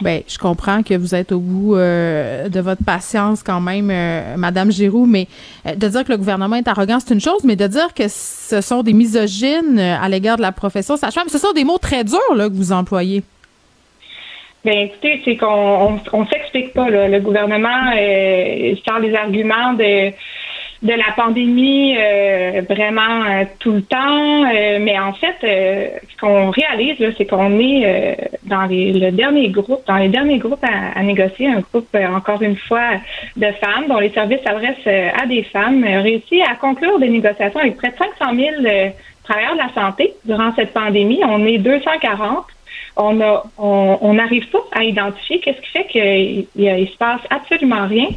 [0.00, 3.92] Ben, je comprends que vous êtes au bout de votre patience quand même,
[4.36, 5.28] Madame Giroux, mais
[5.64, 8.60] de dire que le gouvernement est arrogant, c'est une chose, mais de dire que ce
[8.60, 12.34] sont des misogynes à l'égard de la profession sage-femme, ce sont des mots très durs
[12.34, 13.22] là, que vous employez.
[14.64, 16.88] Ben écoutez, c'est qu'on on, on s'explique pas.
[16.88, 17.08] Là.
[17.08, 20.12] Le gouvernement euh, sort les arguments de
[20.82, 26.16] de la pandémie euh, vraiment euh, tout le temps, euh, mais en fait, euh, ce
[26.20, 30.64] qu'on réalise, c'est qu'on est euh, dans les, le dernier groupe, dans les derniers groupes
[30.64, 32.94] à, à négocier, un groupe encore une fois
[33.36, 37.76] de femmes dont les services s'adressent à des femmes, réussi à conclure des négociations avec
[37.76, 38.90] près de 500 000 euh,
[39.22, 41.20] travailleurs de la santé durant cette pandémie.
[41.24, 42.44] On est 240
[42.96, 47.20] on a on on n'arrive pas à identifier qu'est-ce qui fait qu'il il, se passe
[47.30, 48.08] absolument rien.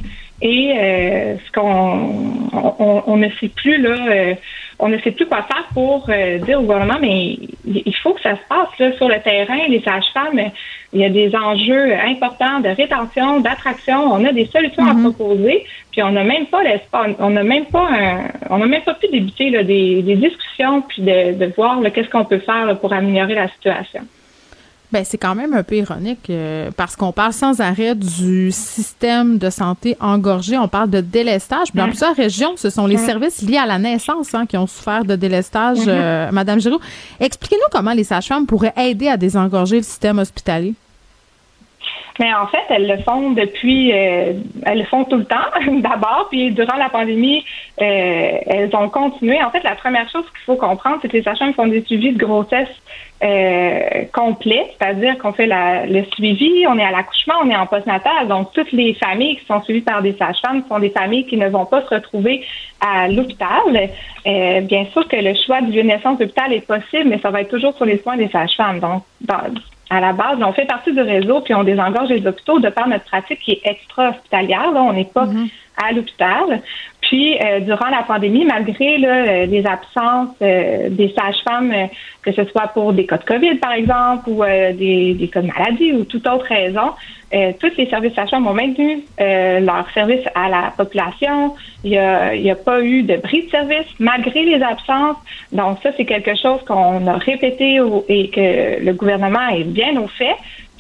[0.41, 4.35] Et euh, ce qu'on on, on ne sait plus là euh,
[4.79, 8.21] on ne sait plus quoi faire pour euh, dire au gouvernement mais il faut que
[8.21, 10.51] ça se passe là sur le terrain les sages-femmes.
[10.91, 14.11] Il y a des enjeux importants de rétention d'attraction.
[14.11, 17.65] On a des solutions à proposer puis on n'a même pas l'espace on n'a même
[17.67, 21.45] pas un, on n'a même pas pu débuter là, des, des discussions puis de, de
[21.55, 24.01] voir qu'est-ce qu'on peut faire là, pour améliorer la situation
[24.95, 29.37] Ben, c'est quand même un peu ironique euh, parce qu'on parle sans arrêt du système
[29.37, 30.57] de santé engorgé.
[30.57, 31.67] On parle de délestage.
[31.73, 35.03] Dans plusieurs régions, ce sont les services liés à la naissance hein, qui ont souffert
[35.03, 35.79] de délestage.
[35.79, 35.89] Mhm.
[35.89, 36.79] Euh, Madame Giroux,
[37.19, 40.75] expliquez-nous comment les sages-femmes pourraient aider à désengorger le système hospitalier.
[42.19, 44.33] Mais en fait, elles le font depuis, euh,
[44.65, 45.35] elles le font tout le temps,
[45.79, 47.43] d'abord, puis durant la pandémie,
[47.81, 49.43] euh, elles ont continué.
[49.43, 52.13] En fait, la première chose qu'il faut comprendre, c'est que les sages-femmes font des suivis
[52.13, 52.69] de grossesse
[53.23, 57.65] euh, complets, c'est-à-dire qu'on fait la, le suivi, on est à l'accouchement, on est en
[57.65, 58.27] postnatal.
[58.27, 61.47] Donc, toutes les familles qui sont suivies par des sages-femmes sont des familles qui ne
[61.47, 62.45] vont pas se retrouver
[62.81, 63.89] à l'hôpital.
[64.27, 67.29] Euh, bien sûr que le choix du lieu de naissance d'hôpital est possible, mais ça
[67.29, 68.79] va être toujours sur les soins des sages-femmes.
[68.79, 69.39] Donc, dans,
[69.89, 72.87] à la base, on fait partie du réseau, puis on désengorge les hôpitaux de par
[72.87, 74.71] notre pratique qui est extra-hospitalière.
[74.71, 75.27] Là, on n'est pas
[75.77, 76.61] à l'hôpital.
[77.07, 81.71] Puis, euh, durant la pandémie, malgré là, les absences des sages-femmes,
[82.21, 85.47] que ce soit pour des cas de COVID, par exemple, ou des, des, cas de
[85.47, 86.91] maladie ou toute autre raison,
[87.59, 91.55] tous les services sages-femmes ont maintenu leur service à la population.
[91.83, 95.17] Il n'y a, y a pas eu de bris de service malgré les absences.
[95.51, 97.79] Donc, ça, c'est quelque chose qu'on a répété
[98.09, 100.35] et que le gouvernement est bien au fait.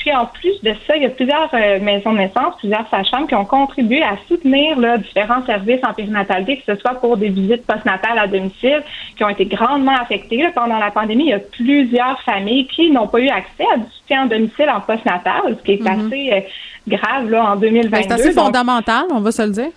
[0.05, 3.25] Puis en plus de ça, il y a plusieurs euh, maisons de naissance, plusieurs sages-femmes
[3.25, 7.29] qui ont contribué à soutenir là, différents services en périnatalité, que ce soit pour des
[7.29, 8.83] visites postnatales à domicile,
[9.17, 10.45] qui ont été grandement affectées.
[10.53, 13.85] pendant la pandémie, il y a plusieurs familles qui n'ont pas eu accès à du
[13.97, 16.05] soutien en domicile en postnatal, ce qui est mm-hmm.
[16.05, 16.41] assez euh,
[16.87, 17.89] grave là, en 2022.
[17.89, 19.71] Ben, c'est assez fondamental, on va se le dire.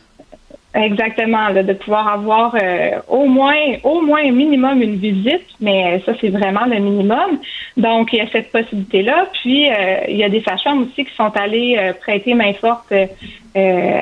[0.75, 6.29] Exactement, de pouvoir avoir euh, au moins au moins minimum une visite, mais ça c'est
[6.29, 7.41] vraiment le minimum.
[7.79, 9.29] Donc il y a cette possibilité là.
[9.33, 12.93] Puis euh, il y a des sages-femmes aussi qui sont allées euh, prêter main forte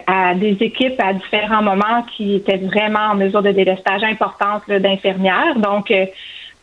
[0.07, 5.55] à des équipes à différents moments qui étaient vraiment en mesure de délestage importante d'infirmières.
[5.57, 5.91] Donc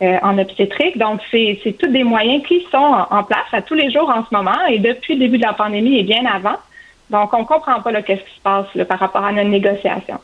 [0.02, 0.98] en obstétrique.
[0.98, 4.36] Donc, c'est tous des moyens qui sont en, place à tous les jours en ce
[4.36, 6.58] moment et depuis le début de la pandémie et bien avant.
[7.10, 10.20] Donc, on comprend pas qu'est-ce qui se passe par rapport à notre négociation.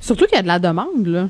[0.00, 1.28] Surtout qu'il y a de la demande, là.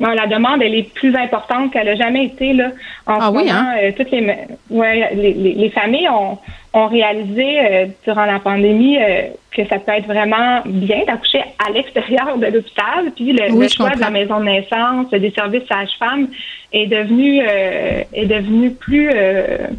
[0.00, 2.52] Non, la demande, elle est plus importante qu'elle n'a jamais été.
[2.52, 2.70] Là.
[3.06, 3.74] En ah oui, hein?
[3.82, 4.24] Euh, toutes les,
[4.70, 6.38] ouais, les, les, familles ont,
[6.72, 11.70] ont réalisé euh, durant la pandémie euh, que ça peut être vraiment bien d'accoucher à
[11.72, 13.10] l'extérieur de l'hôpital.
[13.16, 16.28] Puis le, choix de la maison de naissance, des services sages-femmes
[16.72, 19.10] est devenu est devenu plus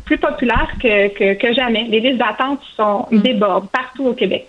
[0.06, 1.84] plus populaire que, que, jamais.
[1.84, 3.20] Les listes d'attente sont mm.
[3.20, 4.48] débordent partout au Québec.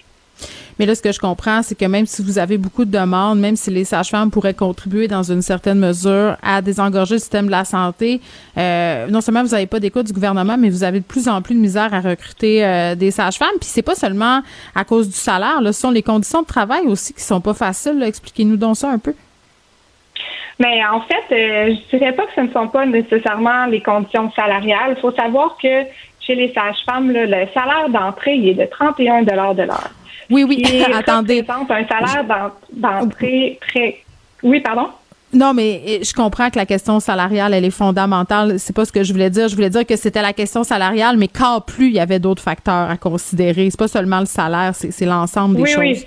[0.80, 3.38] Mais là, ce que je comprends, c'est que même si vous avez beaucoup de demandes,
[3.38, 7.50] même si les sages-femmes pourraient contribuer dans une certaine mesure à désengorger le système de
[7.50, 8.22] la santé,
[8.56, 11.42] euh, non seulement vous n'avez pas d'écoute du gouvernement, mais vous avez de plus en
[11.42, 13.58] plus de misère à recruter euh, des sages-femmes.
[13.60, 14.40] Puis c'est pas seulement
[14.74, 18.02] à cause du salaire, ce sont les conditions de travail aussi qui sont pas faciles.
[18.02, 19.12] Expliquez-nous donc ça un peu.
[20.60, 24.32] Mais en fait, euh, je dirais pas que ce ne sont pas nécessairement les conditions
[24.32, 24.94] salariales.
[24.96, 25.82] Il faut savoir que
[26.20, 29.90] chez les sages-femmes, le salaire d'entrée est de 31 de l'heure.
[30.30, 30.64] Oui, oui,
[30.94, 31.44] attendez.
[31.48, 33.98] un salaire d'entrée très.
[34.42, 34.88] Oui, pardon?
[35.32, 38.58] Non, mais eh, je comprends que la question salariale, elle est fondamentale.
[38.58, 39.48] C'est pas ce que je voulais dire.
[39.48, 42.42] Je voulais dire que c'était la question salariale, mais qu'en plus, il y avait d'autres
[42.42, 43.70] facteurs à considérer.
[43.70, 45.78] C'est pas seulement le salaire, c'est l'ensemble des choses.
[45.78, 46.06] Oui.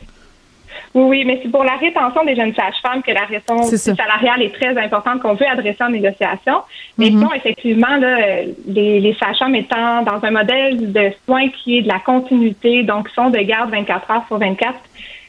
[0.94, 4.54] Oui, oui, mais c'est pour la rétention des jeunes sages-femmes que la rétention salariale est
[4.54, 6.62] très importante qu'on veut adresser en négociation.
[6.98, 11.82] Mais mm effectivement, là, les, les sages-femmes étant dans un modèle de soins qui est
[11.82, 14.74] de la continuité, donc sont de garde 24 heures sur 24,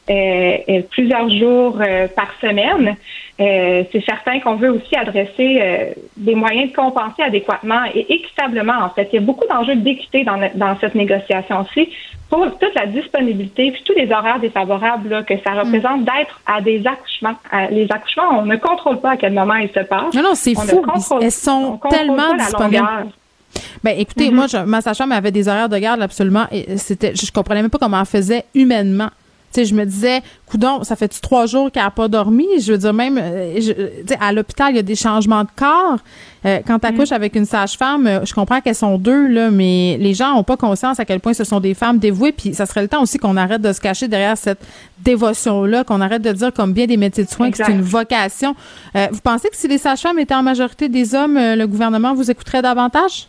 [0.07, 2.95] euh, euh, plusieurs jours euh, par semaine.
[3.39, 8.83] Euh, c'est certain qu'on veut aussi adresser des moyens de compenser adéquatement et équitablement.
[8.83, 11.89] En fait, il y a beaucoup d'enjeux d'équité dans, dans cette négociation-ci
[12.29, 15.59] pour toute la disponibilité puis tous les horaires défavorables que ça mm.
[15.59, 17.35] représente d'être à des accouchements.
[17.71, 20.13] les accouchements, on ne contrôle pas à quel moment ils se passent.
[20.13, 20.83] Non, non, c'est fou.
[21.21, 23.07] Elles sont tellement disponibles.
[23.83, 24.33] Ben, écoutez, mm-hmm.
[24.33, 26.45] moi, je, ma sage-femme avait des horaires de garde absolument.
[26.51, 29.09] Et c'était, je, je comprenais même pas comment elle faisait humainement
[29.63, 32.45] je me disais, coudon, ça fait trois jours qu'elle n'a pas dormi?
[32.59, 33.59] Je veux dire, même, euh,
[34.19, 35.97] à l'hôpital, il y a des changements de corps.
[36.45, 37.15] Euh, quand tu accouches mm.
[37.15, 40.57] avec une sage-femme, euh, je comprends qu'elles sont deux, là, mais les gens n'ont pas
[40.57, 42.31] conscience à quel point ce sont des femmes dévouées.
[42.31, 44.65] Puis ça serait le temps aussi qu'on arrête de se cacher derrière cette
[44.99, 48.55] dévotion-là, qu'on arrête de dire, comme bien des métiers de soins, que c'est une vocation.
[48.93, 52.61] vous pensez que si les sages-femmes étaient en majorité des hommes, le gouvernement vous écouterait
[52.61, 53.27] davantage?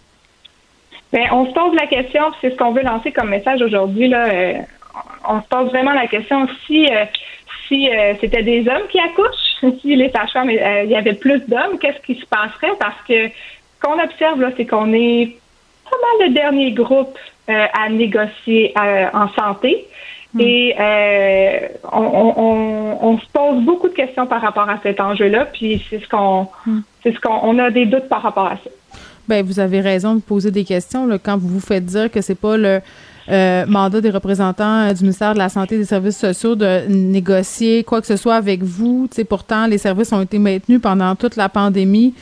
[1.12, 4.08] Bien, on se pose la question, c'est ce qu'on veut lancer comme message aujourd'hui.
[4.08, 4.28] Là,
[5.28, 7.04] on se pose vraiment la question si euh,
[7.68, 11.40] si euh, c'était des hommes qui accouchent, si les sages-femmes, euh, il y avait plus
[11.48, 12.76] d'hommes, qu'est-ce qui se passerait?
[12.78, 15.36] Parce que ce qu'on observe là, c'est qu'on est
[15.84, 17.18] pas mal le dernier groupe
[17.48, 19.86] à négocier en santé.
[20.34, 20.40] Hmm.
[20.40, 20.74] Et
[21.92, 26.48] on, se pose beaucoup de questions par rapport à cet enjeu-là, puis c'est ce qu'on,
[26.66, 26.80] hmm.
[27.04, 28.70] c'est ce qu'on, on a des doutes par rapport à ça.
[29.28, 32.40] Ben, vous avez raison de poser des questions quand vous vous faites dire que c'est
[32.40, 32.80] pas le
[33.28, 36.86] euh, mandat des représentants euh, du ministère de la Santé et des Services sociaux de
[36.88, 39.08] négocier quoi que ce soit avec vous.
[39.10, 42.14] sais, pourtant, les services ont été maintenus pendant toute la pandémie.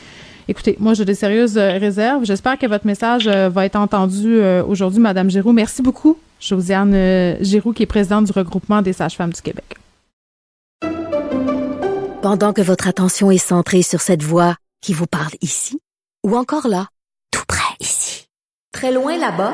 [0.47, 2.25] Écoutez, moi, j'ai des sérieuses euh, réserves.
[2.25, 5.53] J'espère que votre message va être entendu aujourd'hui, Madame Giroux.
[5.53, 9.75] Merci beaucoup, Josiane Giroux, qui est présidente du regroupement des sages-femmes du Québec.
[12.21, 15.79] Pendant que votre attention est centrée sur cette voix qui vous parle ici,
[16.23, 16.87] ou encore là,
[17.31, 18.27] tout près ici,
[18.71, 19.53] très loin là-bas,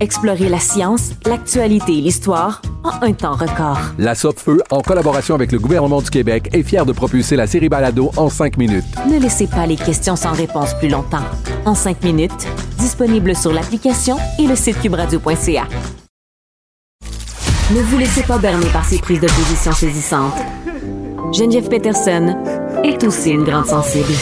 [0.00, 3.80] Explorez la science, l'actualité et l'histoire en un temps record.
[3.98, 7.68] La Feu, en collaboration avec le gouvernement du Québec, est fière de propulser la série
[7.68, 8.84] Balado en cinq minutes.
[9.10, 11.24] Ne laissez pas les questions sans réponse plus longtemps.
[11.64, 12.46] En cinq minutes,
[12.78, 15.66] disponible sur l'application et le site cubradio.ca.
[17.70, 20.38] Ne vous laissez pas berner par ces prises de position saisissantes.
[21.32, 22.36] Geneviève Peterson
[22.84, 24.12] est aussi une grande sensible.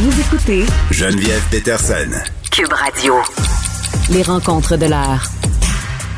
[0.00, 2.10] Vous écoutez Geneviève Peterson.
[2.50, 3.14] Cube Radio.
[4.10, 5.24] Les rencontres de l'heure.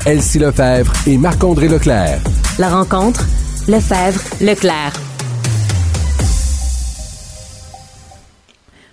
[0.05, 2.21] Elsie Lefebvre et Marc-André Leclerc.
[2.59, 3.25] La rencontre,
[3.69, 4.93] Lefebvre, Leclerc.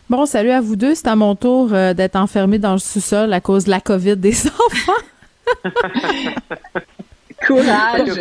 [0.09, 0.95] Bon, salut à vous deux.
[0.95, 4.17] C'est à mon tour euh, d'être enfermé dans le sous-sol à cause de la COVID
[4.17, 5.71] des enfants.
[7.47, 8.19] Courage.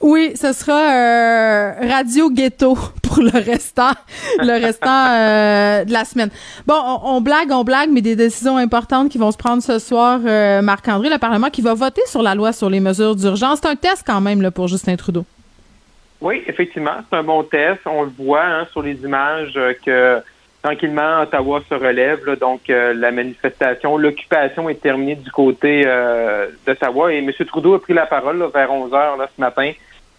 [0.00, 3.90] Oui, ce sera euh, Radio Ghetto pour le restant,
[4.38, 6.30] le restant euh, de la semaine.
[6.66, 10.20] Bon, on, blague, on blague, mais des décisions importantes qui vont se prendre ce soir.
[10.24, 13.58] Euh, Marc-André, le Parlement qui va voter sur la loi sur les mesures d'urgence.
[13.60, 15.24] C'est un test quand même pour Justin Trudeau.
[16.20, 17.80] Oui, effectivement, c'est un bon test.
[17.84, 20.20] On le voit hein, sur les images que
[20.62, 22.38] tranquillement, Ottawa se relève.
[22.38, 25.84] donc, la manifestation, l'occupation est terminée du côté
[26.66, 27.12] d'Ottawa.
[27.12, 27.32] Et M.
[27.46, 29.72] Trudeau a pris la parole vers 11 heures ce matin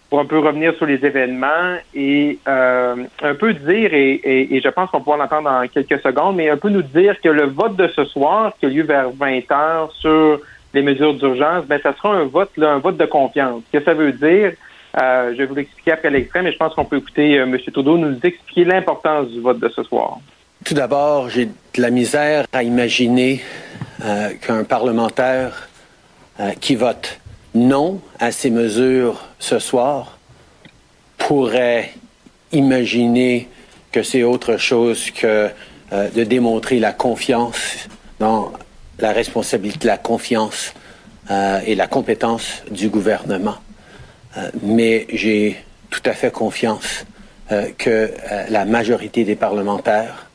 [0.09, 4.89] pour un peu revenir sur les événements et euh, un peu dire, et, je pense
[4.89, 7.87] qu'on pourra l'entendre dans quelques secondes, mais un peu nous dire que le vote de
[7.95, 10.39] ce soir, qui a lieu vers 20 heures sur
[10.73, 13.61] les mesures d'urgence, ben ça sera un vote, là, un vote de confiance.
[13.71, 14.53] Ce que ça veut dire,
[14.99, 17.57] euh, je vais vous l'expliquer après l'extrait, mais je pense qu'on peut écouter euh, M.
[17.71, 20.17] Trudeau nous expliquer l'importance du vote de ce soir.
[20.65, 23.41] Tout d'abord, j'ai de la misère à imaginer
[24.41, 25.69] qu'un parlementaire
[26.59, 27.18] qui vote
[27.55, 30.17] non à ces mesures ce soir
[31.17, 31.91] pourrait
[32.51, 33.47] imaginer
[33.91, 35.49] que c'est autre chose que
[35.91, 37.87] euh, de démontrer la confiance
[38.19, 38.51] dans
[38.99, 40.73] la responsabilité, la confiance
[41.31, 43.55] euh, et la compétence du gouvernement.
[44.37, 45.57] Euh, mais j'ai
[45.89, 47.05] tout à fait confiance
[47.79, 48.11] que
[48.49, 50.27] la majorité des parlementaires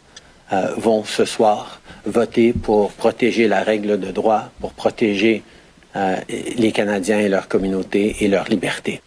[0.77, 5.45] vont ce soir voter pour protéger la règle de droit, pour protéger
[5.97, 6.17] euh,
[6.57, 9.01] les Canadiens et leur communauté et leur liberté.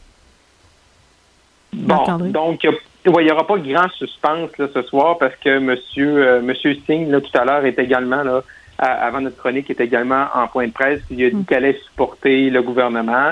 [1.73, 6.41] Bon, donc il n'y aura pas de grand suspense ce soir parce que Monsieur euh,
[6.41, 8.41] Monsieur Singh là, tout à l'heure est également là
[8.79, 11.01] avant notre chronique est également en point de presse.
[11.09, 11.45] Il a dit mm.
[11.45, 13.31] qu'elle allait supporter le gouvernement,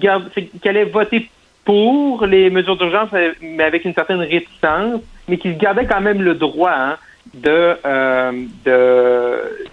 [0.00, 1.30] qu'elle allait voter
[1.64, 6.34] pour les mesures d'urgence, mais avec une certaine réticence, mais qu'il gardait quand même le
[6.34, 6.96] droit hein,
[7.34, 8.32] de, euh,
[8.64, 9.68] de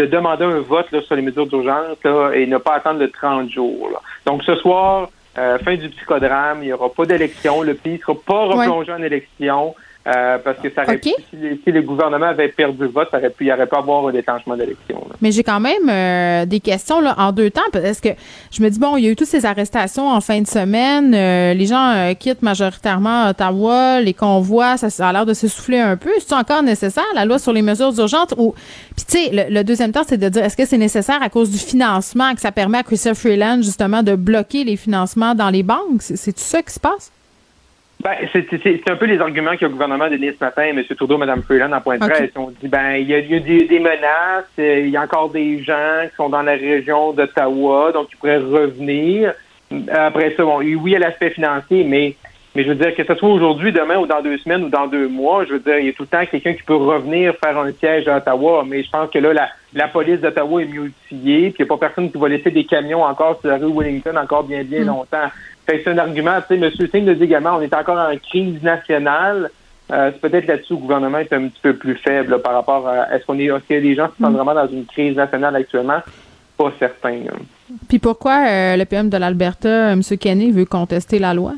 [0.00, 1.98] de demander un vote sur les mesures d'urgence
[2.34, 4.02] et ne pas attendre le 30 jours.
[4.24, 7.98] Donc ce soir, euh, fin du psychodrame, il n'y aura pas d'élection, le pays ne
[7.98, 9.74] sera pas replongé en élection.
[10.06, 13.28] Euh, parce que ça aurait pu, si, le gouvernement avait perdu le vote, ça aurait
[13.28, 15.06] pu, il n'y aurait pas avoir un déclenchement d'élection.
[15.20, 17.60] Mais j'ai quand même euh, des questions là, en deux temps.
[17.70, 18.08] Parce que
[18.50, 21.14] je me dis, bon, il y a eu toutes ces arrestations en fin de semaine.
[21.14, 24.00] Euh, les gens quittent majoritairement Ottawa.
[24.00, 26.10] Les convois, ça, a l'air de s'essouffler un peu.
[26.16, 28.32] Est-ce encore nécessaire, la loi sur les mesures urgentes?
[28.38, 28.54] Ou...
[28.96, 31.50] Puis, tu sais, le, deuxième temps, c'est de dire, est-ce que c'est nécessaire à cause
[31.50, 35.62] du financement que ça permet à Christophe Freeland, justement, de bloquer les financements dans les
[35.62, 36.00] banques?
[36.00, 37.12] C'est tout ça qui se passe?
[38.02, 40.82] Ben, c'est un peu les arguments que le gouvernement a donné ce matin, M.
[40.96, 42.30] Trudeau, Mme Freeland, en point de presse.
[42.34, 46.06] On dit, ben, il y a, des, menaces, euh, il y a encore des gens
[46.08, 49.34] qui sont dans la région d'Ottawa, donc ils pourraient revenir.
[49.92, 52.16] Après ça, bon, oui, il y a l'aspect financier, mais,
[52.54, 54.86] mais je veux dire, que ce soit aujourd'hui, demain, ou dans deux semaines, ou dans
[54.86, 57.34] deux mois, je veux dire, il y a tout le temps quelqu'un qui peut revenir
[57.44, 60.66] faire un siège à Ottawa, mais je pense que là, la, la police d'Ottawa est
[60.66, 63.50] mieux outillée, puis il n'y a pas personne qui va laisser des camions encore sur
[63.50, 64.86] la rue Wellington encore bien, bien mm.
[64.86, 65.28] longtemps
[65.78, 66.40] c'est un argument.
[66.48, 66.70] Tu sais, M.
[66.90, 69.50] Singh le dit également, on est encore en crise nationale.
[69.92, 73.12] Euh, c'est peut-être là-dessus le gouvernement est un petit peu plus faible par rapport à
[73.12, 74.36] est-ce qu'on est, est-ce que les gens se sentent mm.
[74.36, 76.00] vraiment dans une crise nationale actuellement?
[76.56, 77.16] Pas certain.
[77.88, 80.02] Puis pourquoi euh, le PM de l'Alberta, M.
[80.20, 81.54] Kenney, veut contester la loi?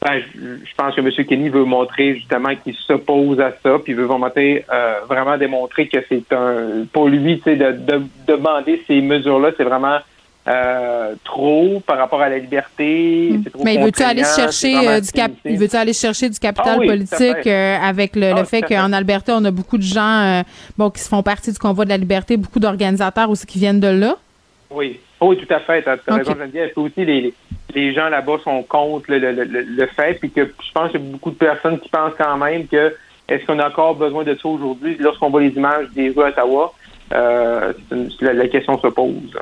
[0.00, 1.10] Ben, je, pense que M.
[1.26, 5.98] Kenney veut montrer justement qu'il s'oppose à ça, puis veut vraiment, euh, vraiment démontrer que
[6.08, 9.98] c'est un pour lui, de, de demander ces mesures-là, c'est vraiment
[10.46, 13.32] euh, trop par rapport à la liberté.
[13.32, 13.62] Hmm.
[13.64, 16.86] Mais il veut-tu aller chercher euh, du cap il veut aller chercher du capital ah
[16.86, 20.42] politique euh, avec le, ah, fait qu'en Alberta on a beaucoup de gens
[20.78, 23.80] bon qui se font partie du convoi de la liberté, beaucoup d'organisateurs aussi qui viennent
[23.80, 24.16] de là?
[24.70, 25.82] Oui, oui, tout à fait.
[25.82, 26.70] Tu as, raison, Geneviève.
[26.76, 27.34] aussi les,
[27.74, 31.04] les gens là-bas sont contre le, le, le, fait, puis que je pense qu'il y
[31.04, 32.94] a beaucoup de personnes qui pensent quand même que
[33.28, 36.28] est-ce qu'on a encore besoin de ça aujourd'hui lorsqu'on voit les images des rues à
[36.28, 36.72] Ottawa?
[37.10, 39.36] La, la, question se pose.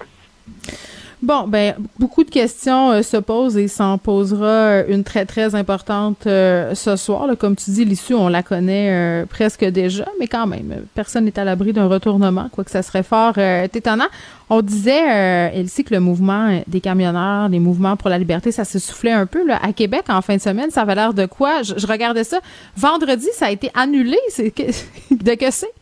[1.23, 5.55] Bon, ben beaucoup de questions euh, se posent et s'en posera euh, une très très
[5.55, 7.27] importante euh, ce soir.
[7.39, 11.45] Comme tu dis, l'issue on la connaît presque déjà, mais quand même, personne n'est à
[11.45, 14.09] l'abri d'un retournement, quoique ça serait fort étonnant.
[14.51, 18.79] On disait, Elsie, que le mouvement des camionneurs, les mouvements pour la liberté, ça se
[18.79, 20.71] soufflait un peu à Québec en fin de semaine.
[20.71, 21.63] Ça avait l'air de quoi?
[21.63, 22.41] Je, je, regardais ça.
[22.77, 24.19] Vendredi, ça a été annulé.
[24.29, 24.55] C'est
[25.11, 25.73] de que c'est?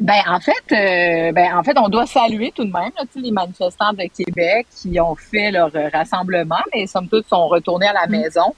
[0.00, 3.30] Ben en fait, euh, ben en fait, on doit saluer tout de même là, les
[3.30, 7.92] manifestants de Québec qui ont fait leur euh, rassemblement, mais somme toute sont retournés à
[7.92, 8.10] la mm.
[8.10, 8.54] maison.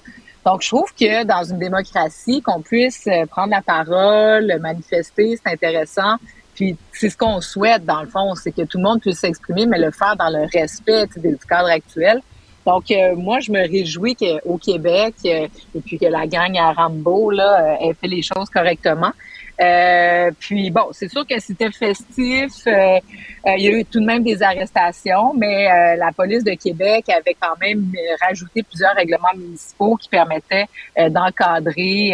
[0.46, 5.52] Donc, je trouve que dans une démocratie, qu'on puisse euh, prendre la parole, manifester, c'est
[5.52, 6.16] intéressant.
[6.54, 9.66] Puis c'est ce qu'on souhaite dans le fond, c'est que tout le monde puisse s'exprimer,
[9.66, 12.20] mais le faire dans le respect du cadre actuel.
[12.66, 15.48] Donc, moi, je me réjouis qu'au Québec, et
[15.86, 19.12] puis que la gang à Rambo là, ait fait les choses correctement.
[19.60, 22.52] Euh, puis bon, c'est sûr que c'était festif.
[22.66, 26.52] Euh, euh, il y a eu tout de même des arrestations, mais la police de
[26.52, 27.90] Québec avait quand même
[28.20, 30.66] rajouté plusieurs règlements municipaux qui permettaient
[31.10, 32.10] d'encadrer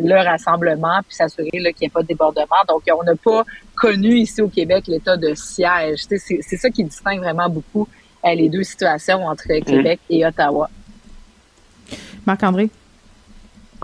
[0.00, 2.44] le rassemblement puis s'assurer qu'il n'y ait pas de débordement.
[2.68, 3.44] Donc, on n'a pas
[3.74, 6.00] connu ici au Québec l'état de siège.
[6.08, 7.86] C'est ça qui distingue vraiment beaucoup
[8.24, 10.68] les deux situations entre Québec et Ottawa.
[12.26, 12.70] Marc-André?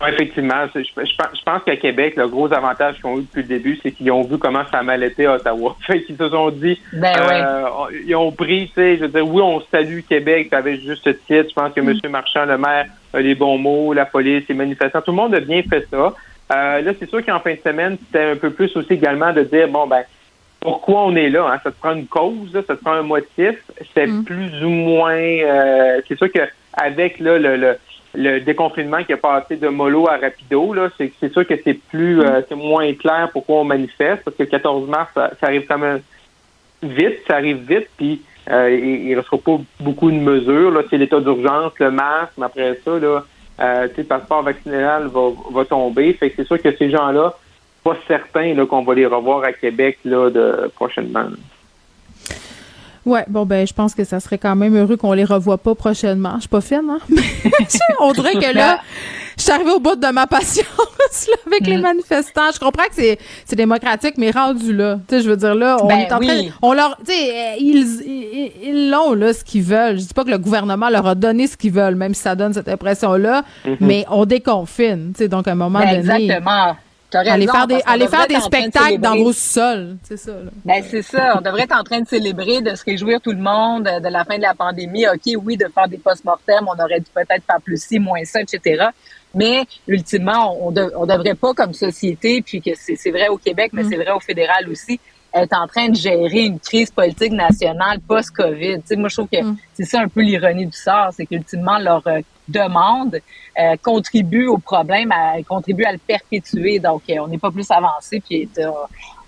[0.08, 0.66] Effectivement.
[0.74, 3.92] Je, je, pense qu'à Québec, le gros avantage qu'ils ont eu depuis le début, c'est
[3.92, 5.76] qu'ils ont vu comment ça mal été à Ottawa.
[5.86, 7.66] Fait qu'ils se sont dit, ben euh,
[8.04, 11.10] ils ont pris, tu sais, je veux dire, oui, on salue Québec, avais juste ce
[11.10, 11.50] titre.
[11.50, 11.94] Je pense que M.
[12.10, 15.40] Marchand, le maire, a les bons mots, la police, les manifestants, tout le monde a
[15.40, 16.12] bien fait ça.
[16.52, 19.42] Euh, là, c'est sûr qu'en fin de semaine, c'était un peu plus aussi également de
[19.42, 20.02] dire, bon, ben,
[20.60, 21.46] pourquoi on est là?
[21.50, 21.60] Hein?
[21.62, 23.56] Ça te prend une cause, ça te prend un motif.
[23.94, 24.24] C'est mm.
[24.24, 25.14] plus ou moins...
[25.14, 27.78] Euh, c'est sûr qu'avec là, le, le
[28.14, 31.74] le déconfinement qui est passé de mollo à rapido, là, c'est, c'est sûr que c'est
[31.74, 35.66] plus euh, c'est moins clair pourquoi on manifeste, parce que le 14 mars, ça, arrive
[35.66, 36.00] quand même
[36.82, 40.70] vite, ça arrive vite, puis euh, il ne restera pas beaucoup de mesures.
[40.70, 43.24] Là, c'est l'état d'urgence, le masque, mais après ça, là,
[43.60, 46.12] euh, le passeport vaccinal va, va tomber.
[46.12, 47.34] Fait que c'est sûr que ces gens-là,
[47.82, 51.28] pas certains là, qu'on va les revoir à Québec là, de prochainement.
[53.06, 55.74] Ouais, bon ben je pense que ça serait quand même heureux qu'on les revoie pas
[55.74, 56.34] prochainement.
[56.36, 56.98] Je suis pas fine, hein?
[58.00, 58.80] On dirait que là,
[59.36, 60.66] je suis arrivée au bout de ma patience
[61.46, 61.82] avec les mm.
[61.82, 62.50] manifestants.
[62.52, 64.98] Je comprends que c'est, c'est démocratique, mais rendu là.
[65.08, 67.56] Tu sais, je veux dire là, on ben est en train, on leur, tu sais,
[67.58, 69.98] ils, ils l'ont là ce qu'ils veulent.
[69.98, 72.34] Je dis pas que le gouvernement leur a donné ce qu'ils veulent, même si ça
[72.34, 73.76] donne cette impression là, mm-hmm.
[73.80, 75.12] mais on déconfine.
[75.14, 76.24] Tu sais, donc à un moment ben, donné.
[76.24, 76.76] Exactement.
[77.14, 80.32] Aller faire des, aller faire des spectacles dans vos sols, c'est ça.
[80.32, 80.50] Là.
[80.64, 81.36] Ben, c'est ça.
[81.38, 84.24] On devrait être en train de célébrer, de se réjouir tout le monde de la
[84.24, 85.06] fin de la pandémie.
[85.06, 88.40] OK, oui, de faire des post-mortem, on aurait dû peut-être faire plus ci, moins ça,
[88.40, 88.86] etc.
[89.34, 93.82] Mais ultimement, on, on devrait pas comme société, puis que c'est vrai au Québec, mais
[93.82, 93.90] mm.
[93.90, 95.00] c'est vrai au fédéral aussi,
[95.34, 98.78] être en train de gérer une crise politique nationale post-COVID.
[98.96, 99.56] Moi, je trouve que mm.
[99.74, 103.18] c'est ça un peu l'ironie du sort, c'est qu'ultimement, leur euh, demande
[103.58, 106.78] euh, contribue au problème, à, contribue à le perpétuer.
[106.78, 108.48] Donc, euh, on n'est pas plus avancé, puis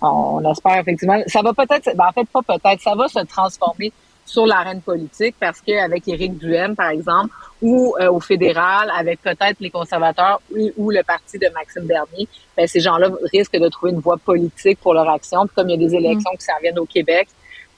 [0.01, 1.19] on, espère effectivement...
[1.27, 1.95] Ça va peut-être...
[1.95, 3.91] Ben, en fait, pas peut-être, ça va se transformer
[4.25, 7.29] sur l'arène politique parce qu'avec Éric Duhem, par exemple,
[7.61, 10.41] ou au fédéral, avec peut-être les conservateurs
[10.77, 14.79] ou, le parti de Maxime Bernier, ben, ces gens-là risquent de trouver une voie politique
[14.81, 15.47] pour leur action.
[15.47, 16.37] Puis comme il y a des élections mm.
[16.37, 17.29] qui s'en viennent au Québec,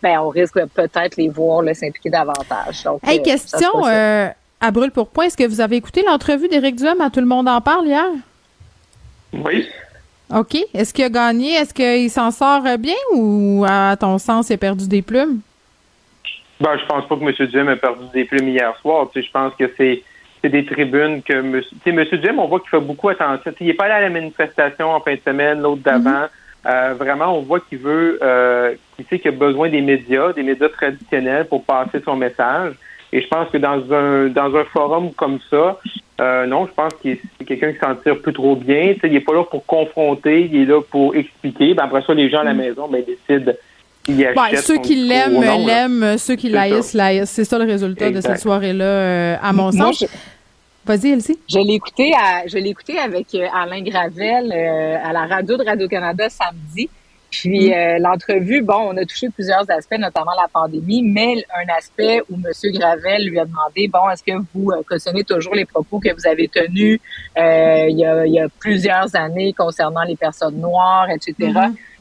[0.02, 2.84] ben, on risque peut-être les voir s'impliquer davantage.
[2.84, 4.30] Donc, hey, question euh,
[4.62, 5.26] à brûle pour point.
[5.26, 8.06] Est-ce que vous avez écouté l'entrevue d'Éric Duhem à Tout le monde en parle hier?
[9.34, 9.68] Oui.
[10.36, 10.58] OK.
[10.74, 11.54] Est-ce qu'il a gagné?
[11.54, 15.40] Est-ce qu'il s'en sort bien ou, à ton sens, il a perdu des plumes?
[16.60, 17.48] Ben, je pense pas que M.
[17.48, 19.08] Duhem a perdu des plumes hier soir.
[19.14, 20.04] Tu sais, je pense que c'est
[20.42, 21.62] c'est des tribunes que M.
[21.86, 23.52] Monsieur Duhem, on voit qu'il fait beaucoup attention.
[23.60, 26.10] il n'est pas allé à la manifestation en fin de semaine, l'autre d'avant.
[26.10, 26.30] Mm-hmm.
[26.68, 30.44] euh, vraiment, on voit qu'il veut, euh, qu'il sait qu'il a besoin des médias, des
[30.44, 32.74] médias traditionnels pour passer son message.
[33.12, 35.80] Et je pense que dans un dans un forum comme ça,
[36.22, 38.94] euh, non, je pense qu'il c'est quelqu'un qui s'en tire plus trop bien.
[39.04, 41.74] il n'est pas là pour confronter, il est là pour expliquer.
[41.74, 42.58] Ben, après ça, les gens à la mm-hmm.
[42.58, 43.54] maison ben, décident
[44.08, 47.30] Ouais, ceux qui l'aiment, l'aiment, ceux qui l'haïssent, l'haïssent.
[47.30, 50.06] C'est ça le résultat de cette soirée-là, euh, à mon sens.
[50.86, 51.38] Vas-y, Elsie.
[51.48, 52.14] Je l'ai écouté,
[52.48, 56.90] je l'ai écouté avec euh, Alain Gravel euh, à la radio de Radio-Canada samedi.
[57.30, 58.02] Puis mm.
[58.02, 62.72] l'entrevue, bon, on a touché plusieurs aspects, notamment la pandémie, mais un aspect où M.
[62.74, 66.48] Gravel lui a demandé, bon, est-ce que vous cautionnez toujours les propos que vous avez
[66.48, 67.00] tenus
[67.38, 71.54] il y, a, il, y a, plusieurs années concernant les personnes noires, etc.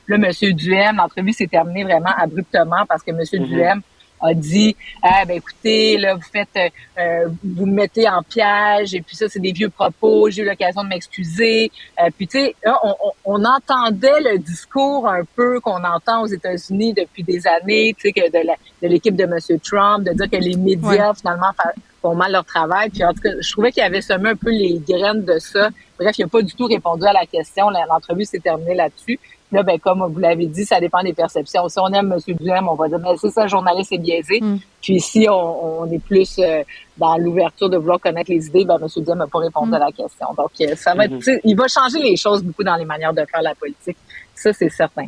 [0.08, 0.52] Là, M.
[0.54, 3.18] Duhem, l'entrevue s'est terminée vraiment abruptement parce que M.
[3.18, 3.46] Mhm.
[3.46, 3.82] Duhem
[4.20, 6.68] a dit ah ben écoutez là vous faites euh,
[6.98, 10.46] euh, vous me mettez en piège et puis ça c'est des vieux propos j'ai eu
[10.46, 11.70] l'occasion de m'excuser.
[12.00, 16.94] Euh, puis tu sais on, on, entendait le discours un peu qu'on entend aux États-Unis
[16.94, 20.56] depuis des années tu sais que de l'équipe de, Monsieur Trump de dire que les
[20.56, 21.52] médias finalement
[22.00, 22.90] font mal leur travail.
[22.90, 25.70] Puis en tout cas je trouvais qu'il avait semé un peu les graines de ça.
[25.98, 27.70] Bref il n'a pas du tout répondu à la question.
[27.70, 29.18] L'entrevue s'est terminée là-dessus
[29.50, 31.68] Là, ben, comme vous l'avez dit, ça dépend des perceptions.
[31.68, 32.36] Si on aime M.
[32.36, 34.40] Duhem, on va dire, mais c'est ça, journaliste est biaisé.
[34.40, 34.58] Mm.
[34.82, 36.62] Puis si on, est plus euh,
[36.98, 38.88] dans l'ouverture de vouloir connaître les idées, ben, M.
[39.02, 39.74] Duhem n'a pas répondu mm.
[39.74, 40.26] à la question.
[40.36, 41.40] Donc, euh, ça va être, mm-hmm.
[41.44, 43.96] il va changer les choses beaucoup dans les manières de faire la politique.
[44.34, 45.06] Ça, c'est certain.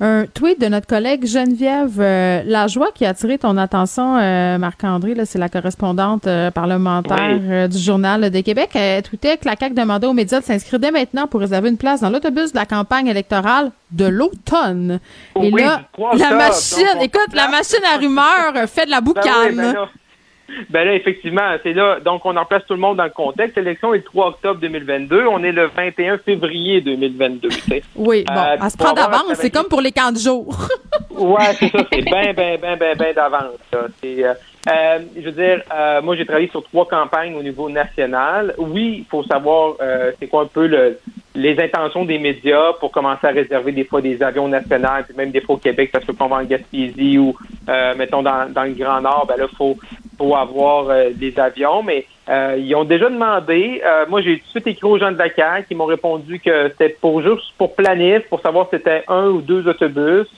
[0.00, 5.14] Un tweet de notre collègue Geneviève euh, Lajoie qui a attiré ton attention, euh, Marc-André,
[5.24, 8.70] c'est la correspondante euh, parlementaire du Journal de Québec.
[8.74, 11.78] Elle tweetait que la CAQ demandait aux médias de s'inscrire dès maintenant pour réserver une
[11.78, 15.00] place dans l'autobus de la campagne électorale de l'automne.
[15.42, 15.82] Et là,
[16.16, 19.56] la machine, écoute, la machine à rumeurs fait de la ben boucane.
[19.56, 19.88] Ben
[20.70, 22.00] ben là, effectivement, c'est là.
[22.00, 23.56] Donc, on en place tout le monde dans le contexte.
[23.56, 25.26] L'élection est le 3 octobre 2022.
[25.26, 27.48] On est le 21 février 2022.
[27.96, 29.34] Oui, bon, euh, elle se prend d'avance.
[29.34, 30.56] C'est comme pour les camps de jour.
[31.10, 31.84] ouais, c'est ça.
[31.92, 33.58] C'est bien, bien, bien, bien, bien d'avance.
[34.00, 34.34] C'est, euh,
[34.72, 38.54] euh, je veux dire, euh, moi, j'ai travaillé sur trois campagnes au niveau national.
[38.58, 40.98] Oui, il faut savoir euh, c'est quoi un peu le,
[41.34, 45.30] les intentions des médias pour commencer à réserver des fois des avions nationaux, puis même
[45.30, 47.34] des fois au Québec, parce que quand on va en Gaspésie ou,
[47.96, 49.76] mettons, dans, dans le Grand Nord, ben là, il faut,
[50.16, 51.82] faut avoir des avions.
[51.82, 52.06] Mais
[52.56, 53.80] ils ont déjà demandé.
[54.08, 56.96] moi, j'ai tout de suite écrit aux gens de Dakar qui m'ont répondu que c'était
[57.00, 60.28] pour juste pour planif, pour savoir si c'était un ou deux autobus.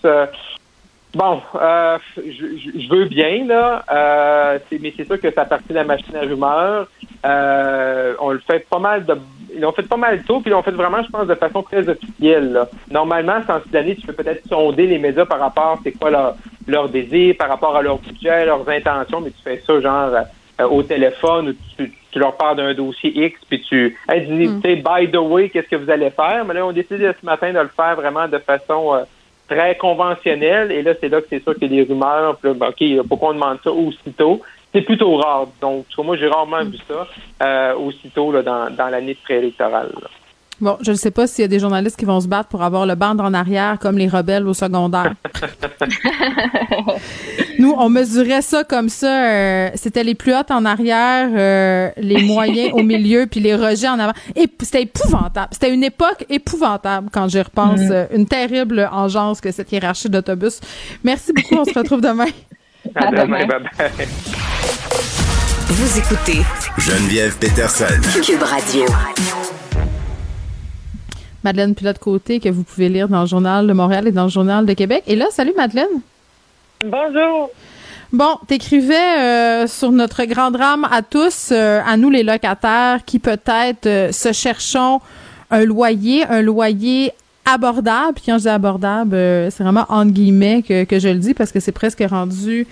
[1.14, 5.84] Bon, euh, je, veux bien, là, euh, mais c'est sûr que ça partie de la
[5.84, 6.86] machine à rumeurs.
[7.26, 9.16] Euh, on le fait pas mal de.
[9.52, 11.62] Ils l'ont fait pas mal tôt, puis ils l'ont fait vraiment, je pense, de façon
[11.62, 12.52] très officielle.
[12.52, 12.68] Là.
[12.90, 16.36] Normalement, sans d'année, tu peux peut-être sonder les médias par rapport à c'est quoi leur,
[16.68, 20.10] leur désir, par rapport à leur budget, leurs intentions, mais tu fais ça genre
[20.60, 24.46] euh, au téléphone ou tu, tu leur parles d'un dossier X, puis tu hey, dis,
[24.46, 24.60] mm.
[24.60, 26.44] by the way, qu'est-ce que vous allez faire?
[26.44, 29.02] Mais là, on décide ce matin de le faire vraiment de façon euh,
[29.50, 30.70] très conventionnel.
[30.70, 32.38] Et là, c'est là que c'est sûr qu'il y a des rumeurs.
[32.42, 34.40] Ben, OK, pourquoi on demande ça aussitôt?
[34.72, 35.48] C'est plutôt rare.
[35.60, 37.06] Donc, moi, j'ai rarement vu ça
[37.42, 39.90] euh, aussitôt là, dans, dans l'année préélectorale.
[40.60, 42.62] Bon, je ne sais pas s'il y a des journalistes qui vont se battre pour
[42.62, 45.14] avoir le band en arrière comme les rebelles au secondaire.
[47.58, 49.24] Nous, on mesurait ça comme ça.
[49.24, 53.88] Euh, c'était les plus hautes en arrière, euh, les moyens au milieu, puis les rejets
[53.88, 54.12] en avant.
[54.36, 55.48] Et c'était épouvantable.
[55.52, 57.80] C'était une époque épouvantable quand j'y repense.
[57.80, 58.06] Mm.
[58.14, 60.60] une terrible engeance que cette hiérarchie d'autobus.
[61.04, 61.56] Merci beaucoup.
[61.56, 62.26] On se retrouve demain.
[62.94, 63.46] À, demain.
[63.46, 64.08] Bye bye.
[65.68, 66.40] Vous écoutez
[66.78, 68.00] Geneviève Peterson.
[68.22, 68.84] Cube Radio.
[71.44, 74.66] Madeleine Pilote-Côté, que vous pouvez lire dans le Journal de Montréal et dans le Journal
[74.66, 75.04] de Québec.
[75.06, 76.00] Et là, salut Madeleine.
[76.84, 77.50] Bonjour.
[78.12, 83.20] Bon, t'écrivais euh, sur notre grand drame à tous, euh, à nous les locataires, qui
[83.20, 85.00] peut-être euh, se cherchons
[85.50, 87.12] un loyer, un loyer
[87.44, 88.14] abordable.
[88.14, 89.16] Puis quand je dis abordable,
[89.50, 92.66] c'est vraiment entre guillemets que, que je le dis parce que c'est presque rendu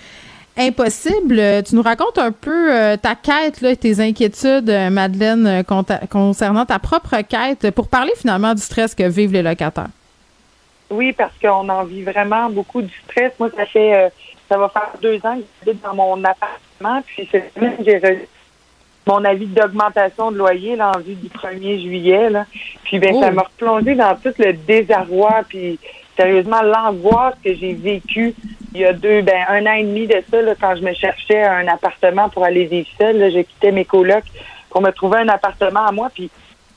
[0.59, 1.63] impossible.
[1.65, 5.63] Tu nous racontes un peu euh, ta quête, là, tes inquiétudes, euh, Madeleine, euh,
[6.11, 9.89] concernant ta propre quête pour parler finalement du stress que vivent les locataires.
[10.91, 13.33] Oui, parce qu'on en vit vraiment beaucoup du stress.
[13.39, 14.11] Moi, ça fait
[14.49, 18.27] ça va faire deux ans que j'habite dans mon appartement, puis cette semaine, j'ai reçu
[19.07, 22.31] mon avis d'augmentation de loyer là, en vue du 1er juillet.
[22.31, 22.47] Là.
[22.85, 23.35] Puis ben, ça oh!
[23.35, 25.79] m'a replongé dans tout le désarroi, puis
[26.19, 28.35] sérieusement l'angoisse que j'ai vécue
[28.74, 30.93] il y a deux, ben un an et demi de ça, là, quand je me
[30.93, 34.24] cherchais un appartement pour aller vivre seule, j'ai quitté mes colocs
[34.70, 36.11] pour me trouver un appartement à moi.
[36.15, 36.31] Puis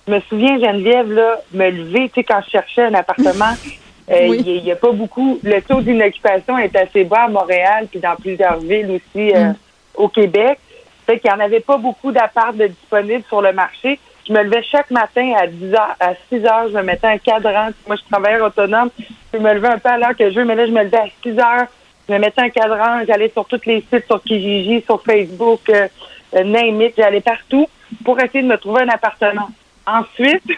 [0.07, 3.53] je me souviens, Geneviève, là, me lever, tu sais, quand je cherchais un appartement,
[4.11, 5.39] euh, il n'y a, pas beaucoup.
[5.43, 9.55] Le taux d'inoccupation est assez bas à Montréal, puis dans plusieurs villes aussi euh, mm.
[9.95, 10.59] au Québec.
[11.05, 13.99] Fait qu'il n'y en avait pas beaucoup d'apparts disponibles sur le marché.
[14.31, 17.17] Je me levais chaque matin à 10 heures, à 6 heures, je me mettais un
[17.17, 17.71] cadran.
[17.85, 18.89] Moi, je travaillais autonome.
[19.33, 20.99] Je me levais un peu à l'heure que je veux, mais là, je me levais
[20.99, 21.67] à 6 heures.
[22.07, 23.01] Je me mettais un cadran.
[23.05, 25.89] J'allais sur tous les sites, sur Kijiji, sur Facebook, euh,
[26.33, 27.67] euh J'allais partout
[28.05, 29.49] pour essayer de me trouver un appartement.
[29.85, 30.49] Ensuite,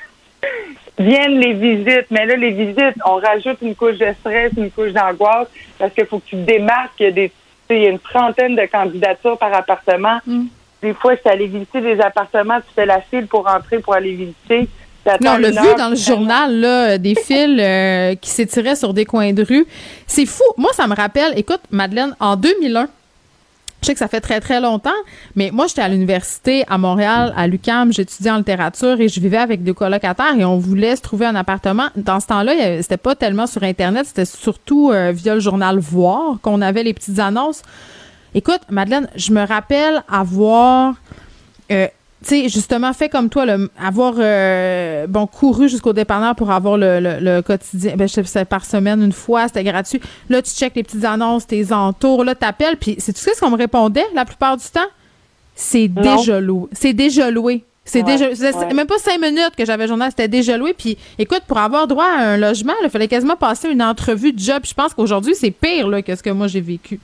[0.99, 2.11] viennent les visites.
[2.11, 5.47] Mais là, les visites, on rajoute une couche de stress, une couche d'angoisse
[5.79, 6.93] parce qu'il faut que tu démarques.
[6.99, 7.31] Il y a, des,
[7.71, 10.19] il y a une trentaine de candidatures par appartement.
[10.27, 10.45] Mm.
[10.83, 14.15] Des fois, c'est aller visiter des appartements, tu fais la file pour entrer, pour aller
[14.15, 14.67] visiter.
[15.21, 19.05] Non, on l'a vu dans le journal, là, des fils euh, qui s'étiraient sur des
[19.05, 19.65] coins de rue.
[20.07, 20.43] C'est fou.
[20.57, 22.87] Moi, ça me rappelle, écoute, Madeleine, en 2001,
[23.81, 24.91] Je sais que ça fait très, très longtemps,
[25.37, 29.37] mais moi, j'étais à l'université à Montréal, à l'UQAM, j'étudiais en littérature et je vivais
[29.37, 31.87] avec des colocataires et on voulait se trouver un appartement.
[31.95, 36.39] Dans ce temps-là, c'était pas tellement sur Internet, c'était surtout euh, via le journal Voir
[36.41, 37.61] qu'on avait les petites annonces.
[38.35, 40.95] Écoute, Madeleine, je me rappelle avoir...
[41.71, 41.87] Euh,
[42.23, 43.45] tu sais, justement, fait comme toi,
[43.77, 47.95] avoir euh, bon couru jusqu'au dépanneur pour avoir le, le, quotidien.
[47.97, 49.99] Ben, je sais, par semaine une fois, c'était gratuit.
[50.29, 53.49] Là, tu checkes les petites annonces, tes entours, là, t'appelles, puis c'est sais ce qu'on
[53.49, 54.79] me répondait la plupart du temps?
[55.55, 56.69] C'est déjà loué.
[56.71, 57.63] C'est déjà loué.
[57.85, 58.27] C'est déjà,
[58.73, 60.73] même pas cinq minutes que j'avais le journal, c'était déjà loué.
[60.73, 64.39] Puis, écoute, pour avoir droit à un logement, il fallait quasiment passer une entrevue de
[64.39, 64.63] job.
[64.65, 66.99] Je pense qu'aujourd'hui, c'est pire là, que ce que moi j'ai vécu.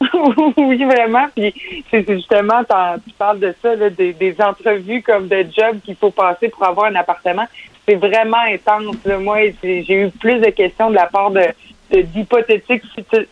[0.56, 1.26] oui, vraiment.
[1.34, 1.54] Puis
[1.90, 6.64] c'est justement, tu parles de ça, des, entrevues comme de job qu'il faut passer pour
[6.64, 7.46] avoir un appartement.
[7.86, 8.96] C'est vraiment intense.
[9.20, 11.42] Moi, j'ai eu plus de questions de la part de
[11.90, 12.82] d'hypothétiques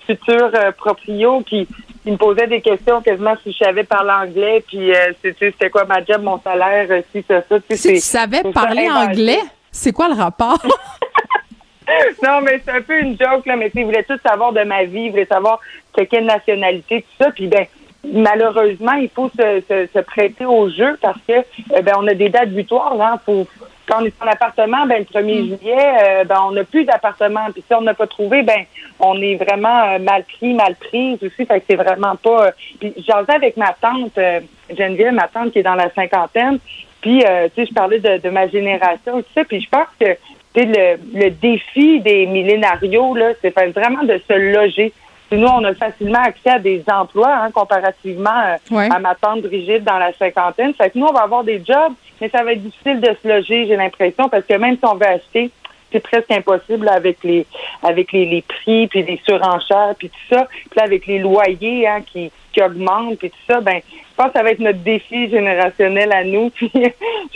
[0.07, 1.69] futurs euh, proprios qui,
[2.07, 6.05] me posaient des questions quasiment si je savais parler anglais, puis euh, c'était quoi ma
[6.05, 7.57] job, mon salaire, euh, si ça, ça.
[7.69, 9.41] Si tu savais parler anglais,
[9.73, 10.63] c'est quoi le rapport?
[12.23, 14.85] non, mais c'est un peu une joke, là, mais ils voulaient tout savoir de ma
[14.85, 15.61] vie, ils voulaient savoir
[16.05, 17.31] quelle nationalité, tout ça.
[17.31, 17.67] Puis ben,
[18.13, 21.45] malheureusement, il faut se, se, prêter au jeu parce que
[21.75, 23.01] eh ben, on a des dates butoirs.
[23.01, 23.21] Hein,
[23.87, 25.47] quand on est en appartement, ben, le 1er mm.
[25.47, 27.47] juillet, euh, ben, on n'a plus d'appartement.
[27.53, 28.65] Puis si on n'a pas trouvé, ben,
[29.01, 31.47] on est vraiment euh, mal pris, mal prise aussi.
[31.47, 32.47] Fait que c'est vraiment pas.
[32.47, 32.51] Euh,
[32.81, 34.19] puis j'en avec ma tante,
[34.77, 36.59] Geneviève, ma tante qui est dans la cinquantaine.
[37.01, 39.45] Puis, tu sais, je parlais de, de ma génération, tout ça.
[39.45, 40.17] Puis je pense que
[40.65, 44.93] le, le défi des millénarios, là, c'est vraiment de se loger.
[45.31, 49.85] nous, on a facilement accès à des emplois hein, comparativement euh, à ma tante Brigitte
[49.85, 50.73] dans la cinquantaine.
[50.75, 53.29] Fait que nous, on va avoir des jobs, mais ça va être difficile de se
[53.29, 55.51] loger, j'ai l'impression, parce que même si on veut acheter,
[55.93, 57.47] c'est presque impossible avec les
[57.83, 60.49] avec les, les, prix, puis les surenchères, puis tout ça.
[60.51, 63.81] Puis là, avec les loyers hein, qui, qui augmentent, puis tout ça, ben
[64.17, 66.49] je pense que ça va être notre défi générationnel à nous.
[66.55, 66.73] Puis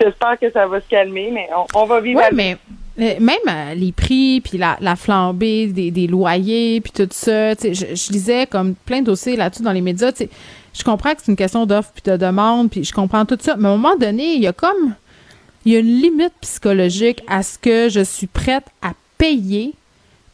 [0.00, 2.40] j'espère que ça va se calmer, mais on, va vivre avec.
[2.40, 2.54] Euh,
[2.98, 8.46] même euh, les prix, puis la, flambée des, loyers, puis tout ça, je, je lisais
[8.46, 10.12] comme plein de dossiers là-dessus dans les médias.
[10.72, 13.56] Je comprends que c'est une question d'offre puis de demande, puis je comprends tout ça.
[13.56, 14.94] Mais à un moment donné, il y a comme
[15.64, 19.74] il y a une limite psychologique à ce que je suis prête à payer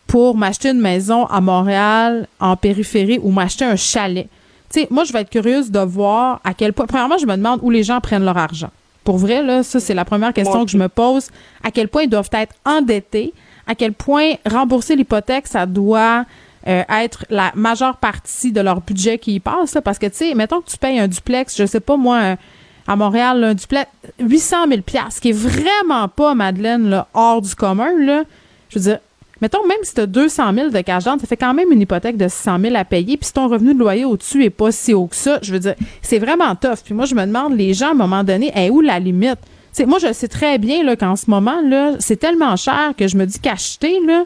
[0.07, 4.29] pour m'acheter une maison à Montréal, en périphérie, ou m'acheter un chalet.
[4.91, 6.87] Moi, je vais être curieuse de voir à quel point.
[6.87, 8.71] Premièrement, je me demande où les gens prennent leur argent.
[9.07, 11.29] Pour vrai, là, ça, c'est la première question que je me pose.
[11.63, 13.33] À quel point ils doivent être endettés?
[13.69, 16.25] À quel point rembourser l'hypothèque, ça doit
[16.67, 19.79] euh, être la majeure partie de leur budget qui y passe?
[19.85, 22.35] Parce que, tu sais, mettons que tu payes un duplex, je sais pas moi,
[22.89, 23.89] à Montréal, un duplex,
[24.19, 24.81] 800 000
[25.11, 27.97] ce qui est vraiment pas, Madeleine, hors du commun.
[28.01, 28.25] Là.
[28.71, 28.99] Je veux dire,
[29.43, 31.81] Mettons, même si tu as 200 000 de cash down, ça fait quand même une
[31.81, 33.17] hypothèque de 600 000 à payer.
[33.17, 35.59] Puis si ton revenu de loyer au-dessus est pas si haut que ça, je veux
[35.59, 36.79] dire, c'est vraiment tough.
[36.85, 39.39] Puis moi, je me demande, les gens, à un moment donné, est où la limite?
[39.77, 41.61] sais, moi, je sais très bien qu'en ce moment,
[41.99, 44.25] c'est tellement cher que je me dis qu'acheter, là,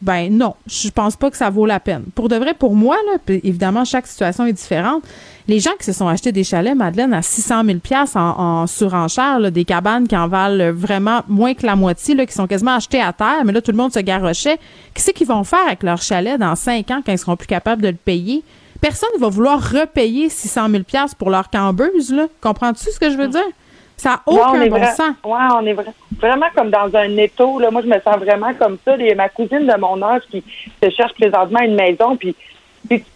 [0.00, 2.04] ben non, je pense pas que ça vaut la peine.
[2.14, 5.02] Pour de vrai, pour moi, là, évidemment, chaque situation est différente.
[5.46, 7.78] Les gens qui se sont achetés des chalets, Madeleine, à 600 000
[8.14, 12.32] en, en surenchère, des cabanes qui en valent vraiment moins que la moitié, là, qui
[12.32, 14.58] sont quasiment achetées à terre, mais là, tout le monde se garochait.
[14.94, 17.82] Qu'est-ce qu'ils vont faire avec leur chalet dans cinq ans quand ils seront plus capables
[17.82, 18.42] de le payer?
[18.80, 20.82] Personne ne va vouloir repayer 600 000
[21.18, 22.26] pour leur cambeuse, là.
[22.40, 23.44] Comprends-tu ce que je veux dire?
[23.96, 25.14] Ça n'a aucun bon sens.
[25.24, 25.76] Ouais, on est
[26.18, 27.58] vraiment comme dans un étau.
[27.60, 27.70] Là.
[27.70, 28.96] Moi, je me sens vraiment comme ça.
[28.96, 30.42] Il y a ma cousine de mon âge qui
[30.82, 32.16] se cherche présentement une maison.
[32.16, 32.34] Puis,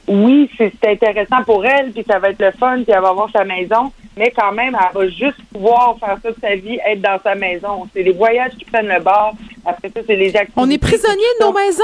[0.09, 3.31] oui, c'est intéressant pour elle, puis ça va être le fun, puis elle va avoir
[3.31, 3.93] sa maison.
[4.17, 7.35] Mais quand même, elle va juste pouvoir faire ça de sa vie, être dans sa
[7.35, 7.87] maison.
[7.95, 9.35] C'est les voyages qui prennent le bord.
[9.65, 10.53] Après ça, c'est les activités.
[10.57, 11.83] On est prisonniers de nos maisons.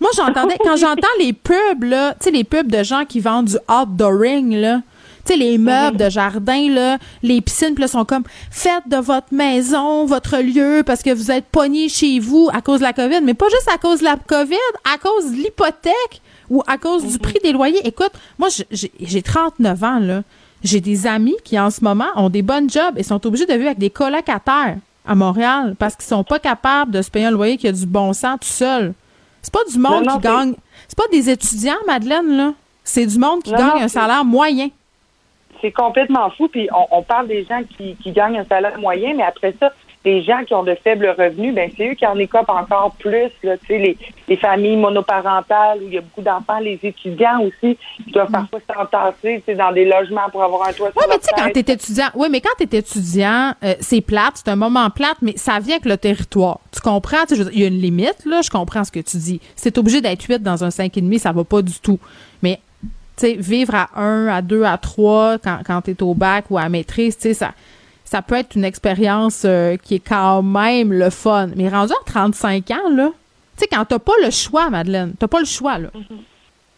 [0.00, 3.46] Moi, j'entendais, quand j'entends les pubs, là, tu sais, les pubs de gens qui vendent
[3.46, 4.80] du outdooring, là,
[5.24, 8.96] tu sais, les meubles de jardin, là, les piscines, puis là, sont comme faites de
[8.96, 12.92] votre maison, votre lieu, parce que vous êtes pogné chez vous à cause de la
[12.92, 14.56] COVID, mais pas juste à cause de la COVID,
[14.92, 17.86] à cause de l'hypothèque ou à cause du prix des loyers.
[17.86, 20.22] Écoute, moi, j'ai 39 ans, là.
[20.62, 23.52] J'ai des amis qui, en ce moment, ont des bonnes jobs et sont obligés de
[23.52, 27.30] vivre avec des colocataires à Montréal parce qu'ils sont pas capables de se payer un
[27.30, 28.94] loyer qui a du bon sens tout seul.
[29.42, 30.54] C'est pas du monde qui gagne.
[30.88, 32.54] C'est pas des étudiants, Madeleine, là.
[32.82, 34.70] C'est du monde qui gagne un salaire moyen
[35.60, 36.48] c'est complètement fou.
[36.48, 39.72] Puis on, parle des gens qui, gagnent un salaire moyen, mais après ça,
[40.06, 43.28] les gens qui ont de faibles revenus, ben c'est eux qui en écopent encore plus.
[43.42, 48.12] Là, les, les familles monoparentales où il y a beaucoup d'enfants, les étudiants aussi qui
[48.12, 48.46] doivent mm.
[48.48, 51.50] parfois s'entasser dans des logements pour avoir un toit sur Oui, mais tu sais, quand
[51.52, 55.36] tu étudiant, oui, mais quand tu étudiant, euh, c'est plate, c'est un moment plate, mais
[55.36, 56.60] ça vient avec le territoire.
[56.72, 57.24] Tu comprends?
[57.52, 59.40] Il y a une limite, là, je comprends ce que tu dis.
[59.56, 61.98] C'est obligé d'être 8 dans un 5,5, ça va pas du tout.
[62.42, 62.60] Mais
[63.16, 66.44] tu sais, vivre à un, à deux, à trois quand, quand tu es au bac
[66.50, 67.54] ou à maîtrise, tu sais, ça,
[68.06, 71.50] ça peut être une expérience euh, qui est quand même le fun.
[71.56, 73.10] Mais rendu à 35 ans, là,
[73.56, 75.88] tu sais, quand t'as pas le choix, Madeleine, t'as pas le choix, là.
[75.92, 76.06] Tu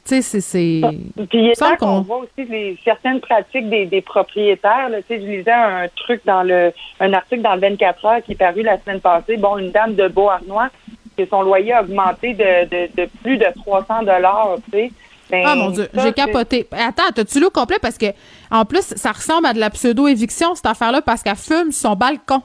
[0.04, 0.40] sais, c'est...
[0.40, 0.80] c'est...
[1.28, 4.88] Puis il est temps qu'on voit aussi les, certaines pratiques des, des propriétaires.
[4.88, 8.32] Tu sais, je lisais un truc dans le un article dans le 24 heures qui
[8.32, 9.36] est paru la semaine passée.
[9.36, 10.70] Bon, une dame de Beauharnois,
[11.16, 14.92] que son loyer a augmenté de, de, de plus de 300 dollars, tu sais.
[15.30, 16.66] Ben, Ah mon Dieu, j'ai capoté.
[16.72, 17.76] Attends, t'as-tu le complet?
[17.80, 18.06] Parce que,
[18.50, 22.42] en plus, ça ressemble à de la pseudo-éviction, cette affaire-là, parce qu'elle fume son balcon.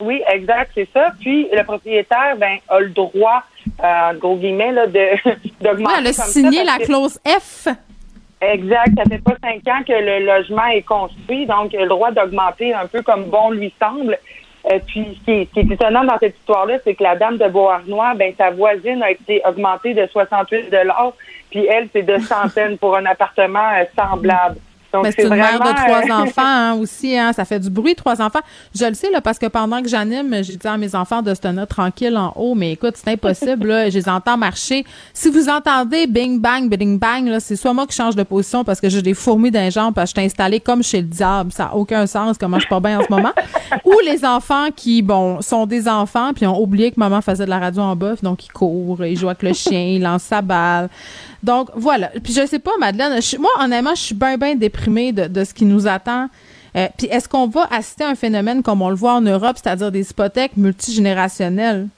[0.00, 1.12] Oui, exact, c'est ça.
[1.20, 3.42] Puis le propriétaire, ben, a le droit,
[3.84, 5.08] euh, en gros guillemets, là, de
[5.60, 5.92] d'augmenter.
[5.94, 7.68] Ouais, elle a comme signé la que- clause F.
[8.40, 8.88] Exact.
[8.96, 12.10] Ça fait pas cinq ans que le logement est construit, donc il a le droit
[12.10, 14.18] d'augmenter un peu comme bon lui semble.
[14.72, 17.14] Euh, puis ce qui, est, ce qui est étonnant dans cette histoire-là, c'est que la
[17.16, 20.70] dame de Beauharnois, ben sa voisine a été augmentée de 68
[21.52, 24.56] puis elle, c'est de centaines pour un appartement euh, semblable.
[24.92, 27.70] Donc, Mais c'est une mère de trois euh, enfants hein, aussi, hein, ça fait du
[27.70, 28.40] bruit, trois enfants.
[28.74, 31.32] Je le sais, là, parce que pendant que j'anime, j'ai dit à mes enfants de
[31.32, 34.84] se tenir tranquille en haut, mais écoute, c'est impossible, là, je les entends marcher.
[35.14, 38.64] Si vous entendez bing bang, bing bang, là, c'est soit moi qui change de position
[38.64, 41.06] parce que j'ai des fourmis d'un jambes parce que je suis installée comme chez le
[41.06, 43.32] diable, ça n'a aucun sens, comment je suis pas bien en ce moment.
[43.86, 47.50] Ou les enfants qui, bon, sont des enfants puis ont oublié que maman faisait de
[47.50, 50.42] la radio en bœuf, donc ils courent, ils jouent avec le chien, ils lancent sa
[50.42, 50.90] balle.
[51.42, 52.08] Donc, voilà.
[52.22, 55.44] Puis je sais pas, Madeleine, je- moi, honnêtement, je suis bien, bien déprimée de, de
[55.44, 56.28] ce qui nous attend.
[56.76, 59.56] Euh, puis est-ce qu'on va assister à un phénomène comme on le voit en Europe,
[59.62, 61.88] c'est-à-dire des hypothèques multigénérationnelles?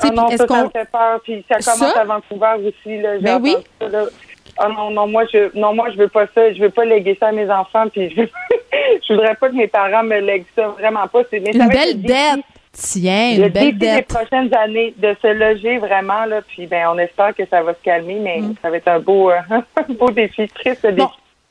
[0.00, 1.20] Ah non, ça, est-ce ça me fait peur.
[1.24, 2.00] Puis ça commence Ça?
[2.00, 3.00] à Vancouver aussi.
[3.02, 3.50] Là, Ben oui.
[3.50, 4.04] entendu ça, là.
[4.60, 6.52] Ah non, non, moi je non, moi je veux pas ça.
[6.52, 7.88] Je veux pas léguer ça à mes enfants.
[7.92, 8.22] Puis je,
[9.08, 10.68] je voudrais pas que mes parents me lèguent ça.
[10.68, 11.20] Vraiment pas.
[11.30, 12.40] C'est Une belle dette.
[12.72, 16.42] Tiens, Le belle défi des prochaines années de se loger vraiment là.
[16.42, 18.54] Puis ben on espère que ça va se calmer, mais Mm.
[18.62, 20.96] ça va être un beau, euh, un beau défi, triste défi.
[20.96, 21.08] Bon,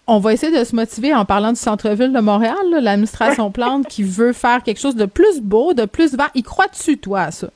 [0.08, 4.04] on va essayer de se motiver en parlant du centre-ville de Montréal, l'administration Plante qui
[4.04, 6.30] veut faire quelque chose de plus beau, de plus vert.
[6.36, 7.48] Y crois-tu, toi, à ça?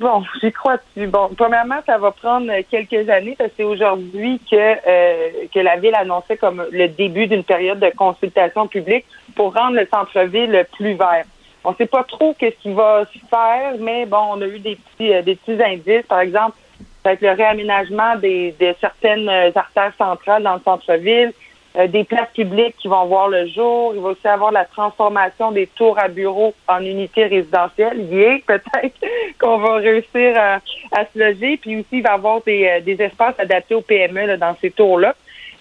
[0.00, 1.06] Bon, j'y crois dessus.
[1.08, 5.76] Bon, premièrement, ça va prendre quelques années parce que c'est aujourd'hui que euh, que la
[5.76, 9.04] ville annonçait comme le début d'une période de consultation publique
[9.36, 11.24] pour rendre le centre-ville plus vert.
[11.64, 14.58] On ne sait pas trop qu'est-ce qui va se faire, mais bon, on a eu
[14.58, 16.06] des petits euh, des petits indices.
[16.08, 16.56] Par exemple,
[17.04, 21.32] être le réaménagement des, de certaines euh, artères centrales dans le centre-ville,
[21.76, 23.92] euh, des places publiques qui vont voir le jour.
[23.94, 28.00] Il va aussi avoir la transformation des tours à bureaux en unités résidentielles.
[28.10, 28.96] Yeah, peut-être
[29.38, 30.54] qu'on va réussir à,
[30.92, 31.58] à se loger.
[31.58, 34.56] Puis aussi, il va y avoir des, euh, des espaces adaptés aux PME là, dans
[34.60, 35.14] ces tours-là.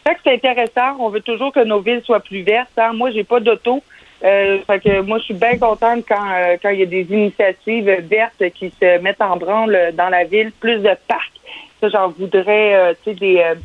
[0.08, 0.96] Fait que c'est intéressant.
[1.00, 2.70] On veut toujours que nos villes soient plus vertes.
[2.78, 2.94] hein.
[2.94, 3.84] Moi, j'ai pas d'auto.
[4.24, 7.08] Euh, fait que moi, je suis bien contente quand euh, quand il y a des
[7.10, 11.40] initiatives vertes qui se mettent en branle dans la ville, plus de parcs.
[11.80, 13.56] Ça, j'en voudrais, euh, tu sais, des euh,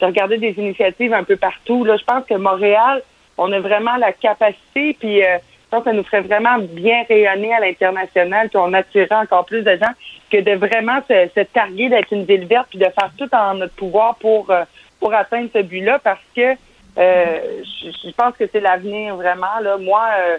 [0.00, 1.84] de regarder des initiatives un peu partout.
[1.84, 3.02] Là, je pense que Montréal,
[3.38, 7.52] on a vraiment la capacité, puis euh, je pense ça nous ferait vraiment bien rayonner
[7.52, 9.92] à l'international, puis on attirerait encore plus de gens
[10.30, 13.54] que de vraiment se, se targuer d'être une ville verte, puis de faire tout en
[13.54, 14.64] notre pouvoir pour euh,
[15.00, 16.54] pour atteindre ce but-là, parce que euh,
[16.96, 19.58] je, je pense que c'est l'avenir vraiment.
[19.62, 20.02] Là, moi.
[20.20, 20.36] euh,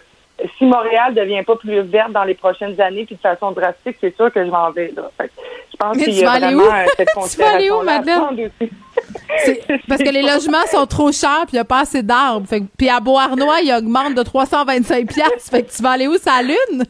[0.58, 4.14] si Montréal devient pas plus verte dans les prochaines années puis de façon drastique, c'est
[4.18, 4.92] sûr que je m'en vais.
[4.94, 5.10] Là.
[5.18, 5.32] Fait
[5.72, 6.74] je pense Mais qu'il tu y a vas aller vraiment où?
[6.74, 8.50] euh, cette Tu vas aller où, Madeleine?
[9.88, 12.46] Parce que les logements sont trop chers puis il n'y a pas assez d'arbres.
[12.78, 15.50] Puis à Beauharnois, il augmente de 325 pièces.
[15.50, 16.84] Fait que tu vas aller où, sa lune?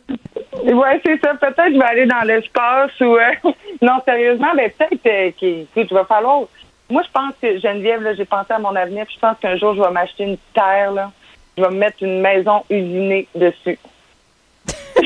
[0.63, 1.35] Ouais, c'est ça.
[1.35, 3.31] Peut-être que je vais aller dans l'espace ou euh,
[3.83, 6.41] non, sérieusement, ben peut-être euh, qu'il va falloir.
[6.89, 9.57] Moi, je pense que Geneviève, là, j'ai pensé à mon avenir, puis je pense qu'un
[9.57, 11.11] jour, je vais m'acheter une terre, là.
[11.57, 13.79] Je vais me mettre une maison usinée dessus.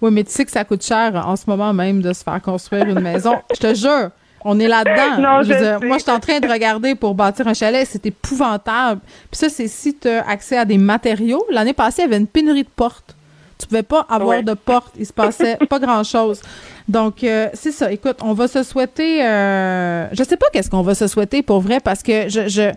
[0.00, 2.40] Oui, mais tu sais que ça coûte cher en ce moment même de se faire
[2.40, 3.34] construire une maison.
[3.52, 4.10] Je te jure,
[4.44, 5.18] on est là-dedans.
[5.20, 7.84] Non, Je je moi, je suis en train de regarder pour bâtir un chalet.
[7.84, 9.00] C'est épouvantable.
[9.28, 11.44] Puis ça, c'est si tu as accès à des matériaux.
[11.50, 13.16] L'année passée, il y avait une pénurie de portes.
[13.58, 14.42] Tu pouvais pas avoir Ouais.
[14.44, 14.94] de portes.
[14.96, 16.42] Il se passait pas grand-chose.
[16.88, 17.92] Donc, euh, c'est ça.
[17.92, 19.24] Écoute, on va se souhaiter...
[19.24, 22.48] Euh, je sais pas qu'est-ce qu'on va se souhaiter pour vrai parce que je...
[22.48, 22.72] je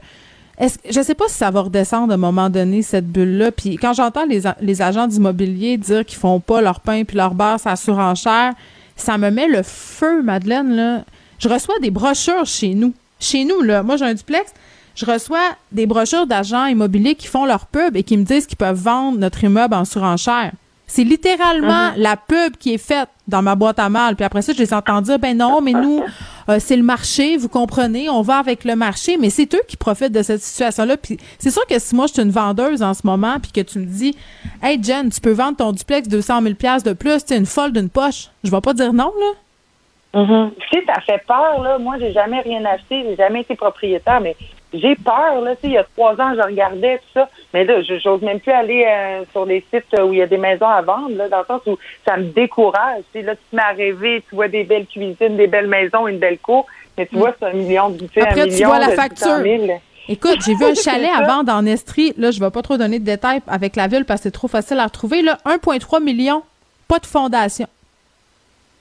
[0.57, 3.51] est-ce, je sais pas si ça va redescendre à un moment donné, cette bulle-là.
[3.51, 7.33] Puis quand j'entends les, les agents d'immobilier dire qu'ils font pas leur pain puis leur
[7.33, 8.53] beurre sa surenchère,
[8.95, 11.03] ça me met le feu, Madeleine, là.
[11.39, 12.93] Je reçois des brochures chez nous.
[13.19, 13.81] Chez nous, là.
[13.81, 14.53] Moi, j'ai un duplex.
[14.93, 18.57] Je reçois des brochures d'agents immobiliers qui font leur pub et qui me disent qu'ils
[18.57, 20.51] peuvent vendre notre immeuble en surenchère.
[20.93, 24.17] C'est littéralement la pub qui est faite dans ma boîte à mal.
[24.17, 26.03] Puis après ça, je les entends dire, ben non, mais nous,
[26.49, 29.77] euh, c'est le marché, vous comprenez, on va avec le marché, mais c'est eux qui
[29.77, 30.97] profitent de cette situation-là.
[30.97, 33.61] Puis c'est sûr que si moi, je suis une vendeuse en ce moment, puis que
[33.61, 34.17] tu me dis,
[34.61, 37.71] hey Jen, tu peux vendre ton duplex 200 000 pièces de plus, tu une folle
[37.71, 40.21] d'une poche, je vais pas dire non, là.
[40.21, 40.51] Mhm.
[40.59, 41.77] Tu sais, ça fait peur, là.
[41.77, 44.35] Moi, j'ai jamais rien acheté, j'ai jamais été propriétaire, mais
[44.73, 45.55] j'ai peur, là.
[45.55, 48.21] Tu sais, il y a trois ans, je regardais tout ça, mais là, je j'ose
[48.21, 51.15] même plus aller euh, sur les sites où il y a des maisons à vendre,
[51.15, 53.03] là, dans le sens où ça me décourage.
[53.13, 55.67] Tu sais, là, tu te mets à rêver, tu vois des belles cuisines, des belles
[55.67, 56.65] maisons, une belle cour,
[56.97, 58.87] mais tu vois, c'est un million de tu sais, Après, un tu million vois la
[58.87, 59.27] de facture.
[59.37, 59.81] 600 000.
[60.09, 61.17] Écoute, j'ai vu un chalet ça.
[61.23, 62.13] à vendre en Estrie.
[62.17, 64.47] Là, je vais pas trop donner de détails avec la ville parce que c'est trop
[64.47, 65.21] facile à retrouver.
[65.21, 66.43] Là, 1,3 million,
[66.87, 67.67] pas de fondation.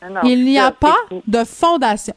[0.02, 0.96] Ah non, Il n'y a ça, pas
[1.26, 2.14] de fondation.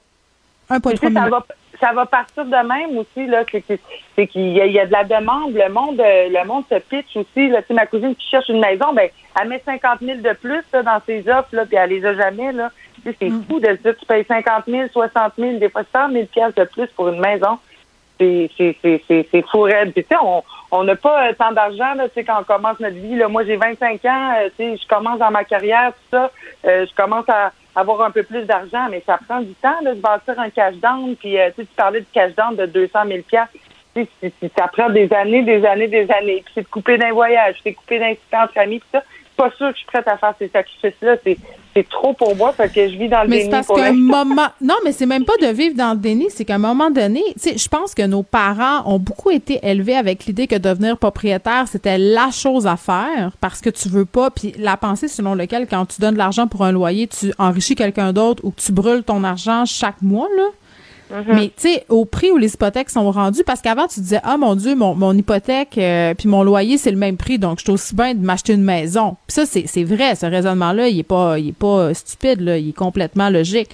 [0.70, 1.30] 1,3 Tu sais, ça million.
[1.30, 1.46] va,
[1.84, 3.80] ça va partir de même aussi, là, que- que-
[4.16, 5.54] c'est qu'il y, a- il y a de la demande.
[5.54, 7.50] Le monde, euh, le monde se pitch aussi.
[7.50, 7.60] Là.
[7.72, 9.10] Ma cousine qui cherche une maison, ben,
[9.42, 12.14] elle met 50 000 de plus là, dans ses offres, là, puis elle les a
[12.14, 12.52] jamais.
[12.54, 12.70] Là.
[13.04, 13.44] C'est Mm.
[13.50, 16.60] fou de se dire tu payes 50 000, 60 000, des fois 100 000 piastres
[16.62, 17.58] de plus pour une maison.
[18.20, 19.92] C'est fou raide.
[19.94, 20.44] Puis, tu sais, on
[20.76, 23.16] on n'a pas euh, tant d'argent là, tu sais, quand on commence notre vie.
[23.16, 23.28] Là.
[23.28, 24.34] Moi, j'ai 25 ans.
[24.40, 26.32] euh, tu sais, je commence dans ma carrière, tout ça.
[26.66, 29.94] Euh, je commence à avoir un peu plus d'argent, mais ça prend du temps de
[29.94, 31.16] bâtir un cash down.
[31.16, 33.58] Puis, euh, tu parlais de cash down de 200 000 piastres.
[33.96, 36.42] Tu sais, c'est- c'est- ça prend des années, des années, des années.
[36.46, 39.04] Puis, c'est de couper d'un voyage, c'est de couper d'un entre amis, tout ça.
[39.36, 41.16] Pas sûr que je suis prête à faire ces sacrifices-là.
[41.24, 41.38] C'est
[41.74, 43.78] c'est trop pour moi, fait que je vis dans le Mais déni c'est parce pour
[43.78, 44.48] qu'un moment.
[44.62, 47.22] Non, mais c'est même pas de vivre dans le déni, c'est qu'à un moment donné,
[47.34, 50.98] tu sais, je pense que nos parents ont beaucoup été élevés avec l'idée que devenir
[50.98, 54.30] propriétaire, c'était la chose à faire parce que tu veux pas.
[54.30, 57.76] Puis la pensée selon laquelle, quand tu donnes de l'argent pour un loyer, tu enrichis
[57.76, 60.44] quelqu'un d'autre ou que tu brûles ton argent chaque mois, là.
[61.28, 64.38] Mais tu sais, au prix où les hypothèques sont rendues, parce qu'avant, tu disais, ah
[64.38, 67.64] mon Dieu, mon, mon hypothèque euh, puis mon loyer, c'est le même prix, donc je
[67.64, 69.18] suis aussi bien de m'acheter une maison.
[69.28, 72.58] Puis ça, c'est c'est vrai, ce raisonnement-là, il est pas, il est pas stupide, là,
[72.58, 73.70] il est complètement logique.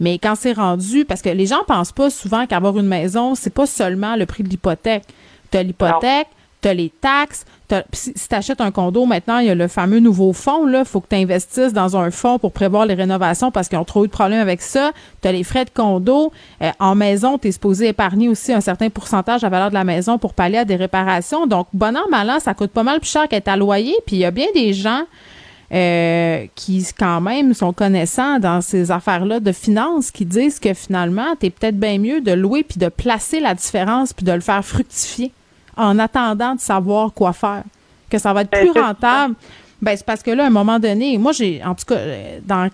[0.00, 3.54] Mais quand c'est rendu, parce que les gens pensent pas souvent qu'avoir une maison, c'est
[3.54, 5.04] pas seulement le prix de l'hypothèque.
[5.50, 6.26] Tu as l'hypothèque,
[6.62, 7.44] tu as les taxes,
[7.92, 10.68] si, tu achètes un condo, maintenant, il y a le fameux nouveau fonds.
[10.68, 13.84] Il faut que tu investisses dans un fonds pour prévoir les rénovations parce qu'ils ont
[13.84, 14.92] trop eu de problèmes avec ça.
[15.20, 16.32] Tu as les frais de condo.
[16.62, 19.84] Euh, en maison, tu es supposé épargner aussi un certain pourcentage la valeur de la
[19.84, 21.46] maison pour pallier à des réparations.
[21.46, 23.94] Donc, bon an, mal an, ça coûte pas mal plus cher qu'être à loyer.
[24.06, 25.02] Puis il y a bien des gens
[25.72, 31.34] euh, qui quand même sont connaissants dans ces affaires-là de finances qui disent que finalement,
[31.40, 34.40] tu es peut-être bien mieux de louer puis de placer la différence puis de le
[34.40, 35.32] faire fructifier
[35.76, 37.64] en attendant de savoir quoi faire.
[38.10, 39.34] Que ça va être plus rentable.
[39.80, 42.38] Ben, c'est parce que là, à un moment donné, moi, j'ai, en tout cas, euh,
[42.46, 42.68] dans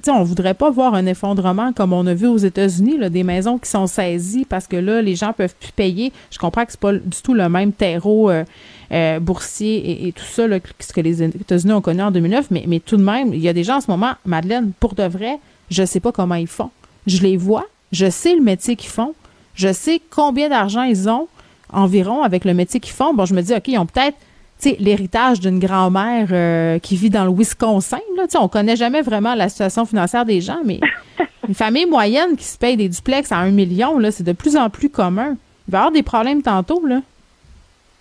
[0.00, 3.08] tu sais, on voudrait pas voir un effondrement comme on a vu aux États-Unis, là,
[3.08, 6.12] des maisons qui sont saisies parce que là, les gens peuvent plus payer.
[6.30, 8.44] Je comprends que c'est pas du tout le même terreau euh,
[8.92, 12.12] euh, boursier et, et tout ça là, que ce que les États-Unis ont connu en
[12.12, 14.70] 2009, mais, mais tout de même, il y a des gens en ce moment, Madeleine,
[14.78, 16.70] pour de vrai, je sais pas comment ils font.
[17.08, 19.14] Je les vois, je sais le métier qu'ils font,
[19.56, 21.26] je sais combien d'argent ils ont
[21.72, 23.14] environ avec le métier qu'ils font.
[23.14, 24.16] Bon, je me dis, OK, ils ont peut-être
[24.60, 28.00] tu sais, l'héritage d'une grand-mère euh, qui vit dans le Wisconsin.
[28.16, 30.80] Là, Tu sais, on connaît jamais vraiment la situation financière des gens, mais
[31.48, 34.56] une famille moyenne qui se paye des duplex à un million, là, c'est de plus
[34.56, 35.36] en plus commun.
[35.68, 37.00] Il va y avoir des problèmes tantôt, là.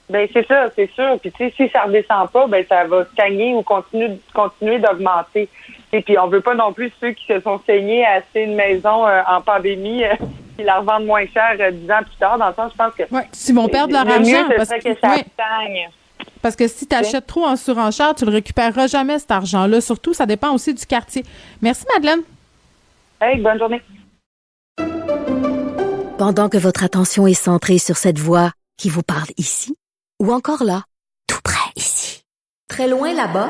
[0.09, 1.19] Ben c'est ça, c'est sûr.
[1.19, 5.49] Puis tu sais, si ça redescend pas, ben ça va stagner ou continuer, continuer d'augmenter.
[5.91, 8.55] Et puis on veut pas non plus ceux qui se sont saignés à acheter une
[8.55, 10.15] maison euh, en pandémie euh,
[10.57, 12.37] qui la revendent moins cher euh, dix ans plus tard.
[12.37, 14.93] Dans le sens, je pense que S'ils vont perdre leur le argent mieux, parce que-
[14.93, 15.25] que ça ouais.
[15.33, 15.89] stagne.
[16.41, 19.81] Parce que si tu achètes trop en surenchère, tu le récupéreras jamais, cet argent-là.
[19.81, 21.23] Surtout, ça dépend aussi du quartier.
[21.61, 22.21] Merci, Madeleine.
[23.21, 23.81] Hey, bonne journée.
[26.17, 29.75] Pendant que votre attention est centrée sur cette voix qui vous parle ici,
[30.19, 30.83] ou encore là,
[31.27, 32.23] tout près ici,
[32.67, 33.49] très loin là-bas,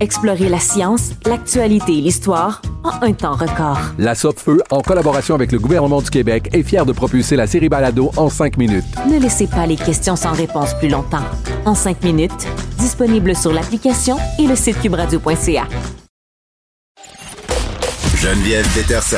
[0.00, 3.78] Explorez la science, l'actualité et l'histoire en un temps record.
[3.98, 7.68] La Feu, en collaboration avec le gouvernement du Québec, est fière de propulser la série
[7.68, 8.84] Balado en cinq minutes.
[9.08, 11.24] Ne laissez pas les questions sans réponse plus longtemps.
[11.64, 12.46] En cinq minutes,
[12.78, 15.64] disponible sur l'application et le site cubradio.ca.
[18.16, 19.16] Geneviève Peterson.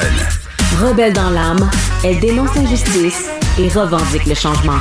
[0.81, 1.70] Rebelle dans l'âme,
[2.05, 4.78] elle dénonce l'injustice et revendique le changement.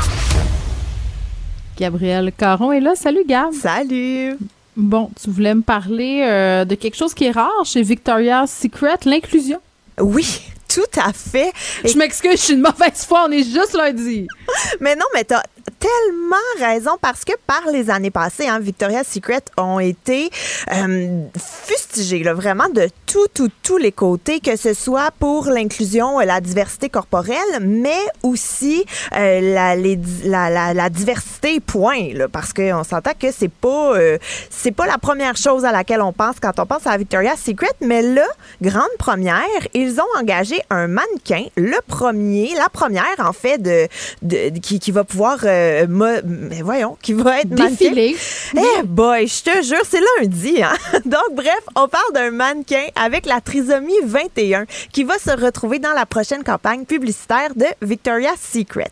[1.77, 2.95] Gabrielle Caron est là.
[2.95, 3.53] Salut, Gab.
[3.53, 4.38] Salut.
[4.77, 8.97] Bon, tu voulais me parler euh, de quelque chose qui est rare chez Victoria's Secret,
[9.06, 9.60] l'inclusion.
[10.02, 11.53] Oui, tout à fait.
[11.85, 14.27] Je m'excuse, je suis une mauvaise foi, on est juste lundi.
[14.81, 15.43] mais non, mais t'as
[15.80, 16.35] tellement
[16.68, 20.30] raison parce que par les années passées, hein, Victoria's Secret ont été
[20.73, 26.19] euh, fustigés, là, vraiment de tout, tout, tous les côtés, que ce soit pour l'inclusion,
[26.19, 28.84] la diversité corporelle, mais aussi
[29.15, 33.97] euh, la, les, la, la, la, diversité, point, là, parce qu'on s'entend que c'est pas,
[33.97, 34.17] euh,
[34.49, 37.72] c'est pas la première chose à laquelle on pense quand on pense à Victoria's Secret,
[37.81, 38.26] mais là,
[38.61, 39.39] grande première,
[39.73, 43.88] ils ont engagé un mannequin, le premier, la première, en fait, de,
[44.22, 45.85] de qui, qui va pouvoir euh,
[46.26, 48.15] mais voyons, qui va être défilé.
[48.55, 50.61] Eh boy, je te jure, c'est lundi.
[50.61, 50.73] Hein?
[51.05, 55.93] Donc bref, on parle d'un mannequin avec la trisomie 21 qui va se retrouver dans
[55.93, 58.91] la prochaine campagne publicitaire de Victoria's Secret.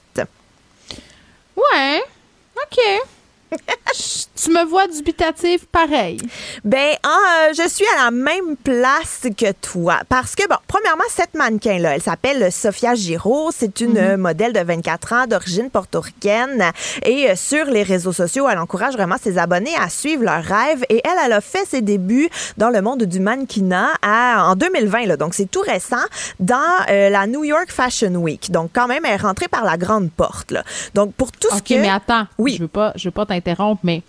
[1.56, 2.02] Ouais,
[2.56, 2.78] ok
[4.44, 6.18] tu me vois dubitatif pareil.
[6.64, 10.00] Ben, euh, je suis à la même place que toi.
[10.10, 13.52] Parce que, bon, premièrement, cette mannequin-là, elle s'appelle Sophia Giraud.
[13.56, 14.18] C'est une mhm.
[14.18, 16.72] modèle de 24 ans d'origine portoricaine.
[17.06, 20.84] Et euh, sur les réseaux sociaux, elle encourage vraiment ses abonnés à suivre leurs rêves.
[20.90, 25.06] Et elle, elle a fait ses débuts dans le monde du mannequinat en 2020.
[25.06, 25.96] Là, donc, c'est tout récent
[26.40, 26.58] dans
[26.90, 28.52] euh, la New York Fashion Week.
[28.52, 30.52] Donc, quand même, elle est rentrée par la grande porte.
[30.52, 30.64] Là.
[30.94, 31.80] Donc, pour tout ce que...
[31.80, 32.28] mais attends.
[32.38, 32.56] Oui.
[32.58, 33.43] Je veux pas, je veux pas t'interrompre,
[33.84, 34.02] mais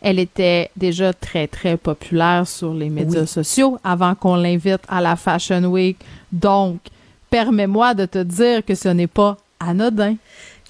[0.00, 5.16] elle était déjà très, très populaire sur les médias sociaux avant qu'on l'invite à la
[5.16, 5.96] Fashion Week.
[6.30, 6.78] Donc,
[7.30, 10.14] permets-moi de te dire que ce n'est pas anodin.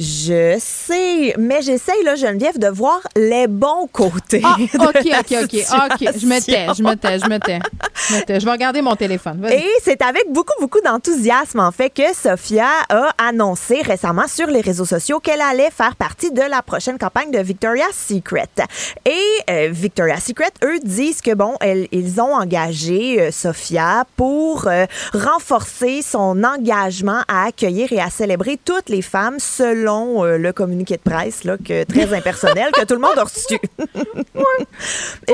[0.01, 4.43] Je sais, mais j'essaye, là, Geneviève, de voir les bons côtés.
[4.45, 5.57] Ah, OK, OK, OK,
[5.93, 6.09] OK.
[6.17, 7.59] Je me tais, je me tais, je me tais.
[8.39, 9.45] Je vais regarder mon téléphone.
[9.51, 14.61] Et c'est avec beaucoup, beaucoup d'enthousiasme, en fait, que Sophia a annoncé récemment sur les
[14.61, 18.47] réseaux sociaux qu'elle allait faire partie de la prochaine campagne de Victoria's Secret.
[19.05, 19.11] Et
[19.51, 21.57] euh, Victoria's Secret, eux, disent que, bon,
[21.91, 28.61] ils ont engagé euh, Sophia pour euh, renforcer son engagement à accueillir et à célébrer
[28.65, 32.95] toutes les femmes selon euh, le communiqué de presse, là, que, très impersonnel, que tout
[32.95, 33.59] le monde a reçu.
[35.29, 35.33] Et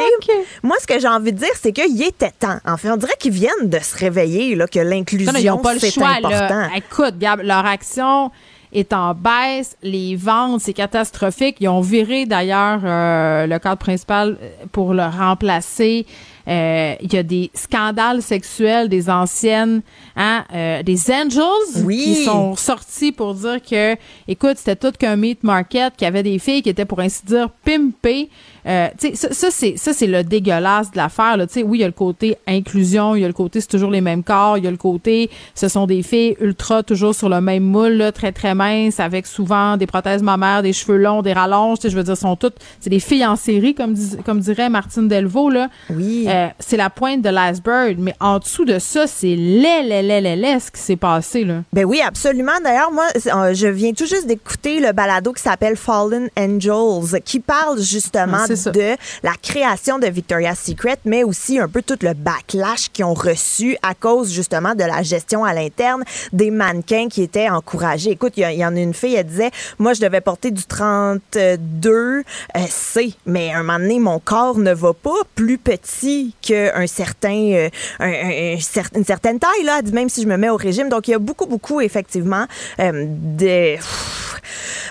[0.63, 2.59] moi, ce que j'ai envie de dire, c'est qu'il était temps.
[2.65, 6.69] En fait, on dirait qu'ils viennent de se réveiller, là, que l'inclusion, c'est important.
[6.75, 8.31] Écoute, Gab, leur action
[8.73, 9.77] est en baisse.
[9.83, 11.57] Les ventes, c'est catastrophique.
[11.61, 14.37] Ils ont viré d'ailleurs euh, le cadre principal
[14.73, 16.07] pour le remplacer.
[16.47, 19.81] Euh, il y a des scandales sexuels des anciennes,
[20.15, 23.97] hein, euh, des Angels qui sont sortis pour dire que,
[24.29, 27.25] écoute, c'était tout qu'un meat market, qu'il y avait des filles qui étaient, pour ainsi
[27.25, 28.29] dire, pimpées
[28.67, 31.37] euh, ça, ça c'est ça c'est le dégueulasse de l'affaire.
[31.41, 33.69] Tu sais, oui, il y a le côté inclusion, il y a le côté c'est
[33.69, 37.15] toujours les mêmes corps, il y a le côté ce sont des filles ultra toujours
[37.15, 40.97] sur le même moule, là, très très minces, avec souvent des prothèses mammaires, des cheveux
[40.97, 41.79] longs, des rallonges.
[41.83, 45.51] Je veux dire, sont toutes c'est des filles en série comme comme dirait Martine Delvaux
[45.51, 45.69] là.
[45.91, 46.27] Oui.
[46.29, 50.21] Euh, c'est la pointe de l'iceberg, mais en dessous de ça, c'est laid, laid, laid,
[50.21, 51.63] laid, laid ce qui s'est passé là.
[51.73, 52.53] Ben oui, absolument.
[52.63, 57.41] D'ailleurs, moi, euh, je viens tout juste d'écouter le balado qui s'appelle Fallen Angels, qui
[57.41, 62.15] parle justement ah, de la création de Victoria's Secret, mais aussi un peu tout le
[62.15, 67.23] backlash qu'ils ont reçu à cause justement de la gestion à l'interne des mannequins qui
[67.23, 68.11] étaient encouragés.
[68.11, 72.23] Écoute, il y, en a une fille, elle disait, moi, je devais porter du 32
[72.69, 77.69] C, mais à un moment donné, mon corps ne va pas plus petit qu'un certain,
[78.01, 78.57] euh,
[78.95, 80.89] une certaine taille, là, même si je me mets au régime.
[80.89, 82.47] Donc, il y a beaucoup, beaucoup, effectivement,
[82.81, 83.77] euh, de...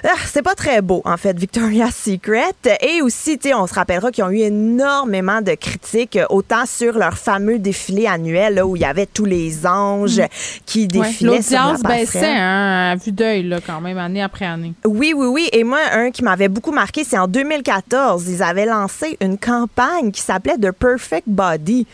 [0.04, 2.54] Ah, c'est pas très beau, en fait, Victoria's Secret.
[2.82, 6.98] Et aussi, tu sais, on se rappellera qu'ils ont eu énormément de critiques, autant sur
[6.98, 10.28] leur fameux défilé annuel, là, où il y avait tous les anges mm.
[10.66, 14.74] qui défilaient sur la baissait, hein, à vue d'œil, là, quand même, année après année.
[14.86, 15.50] Oui, oui, oui.
[15.52, 20.12] Et moi, un qui m'avait beaucoup marqué, c'est en 2014, ils avaient lancé une campagne
[20.12, 21.86] qui s'appelait The Perfect Body.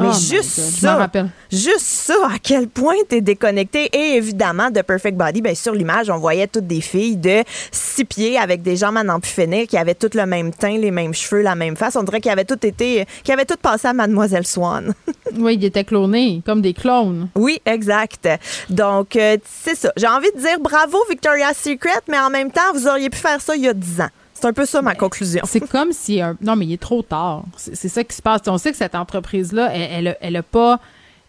[0.00, 1.10] Mais oh juste ça,
[1.50, 3.90] juste ça, à quel point tu es déconnecté.
[3.92, 8.04] Et évidemment, de Perfect Body, bien, sur l'image, on voyait toutes des filles de six
[8.04, 10.90] pieds avec des jambes à n'en plus finir, qui avaient toutes le même teint, les
[10.90, 11.96] mêmes cheveux, la même face.
[11.96, 14.94] On dirait qu'ils avaient tout été, qu'ils avaient tout passé à Mademoiselle Swan.
[15.36, 17.28] oui, ils étaient clonés, comme des clones.
[17.34, 18.28] Oui, exact.
[18.70, 19.92] Donc, euh, c'est ça.
[19.96, 23.40] J'ai envie de dire bravo Victoria's Secret, mais en même temps, vous auriez pu faire
[23.40, 24.08] ça il y a dix ans.
[24.42, 25.42] C'est un peu ça ma conclusion.
[25.44, 27.44] C'est comme si non mais il est trop tard.
[27.56, 28.40] C'est ça qui se passe.
[28.48, 30.80] On sait que cette entreprise là, elle, elle, a pas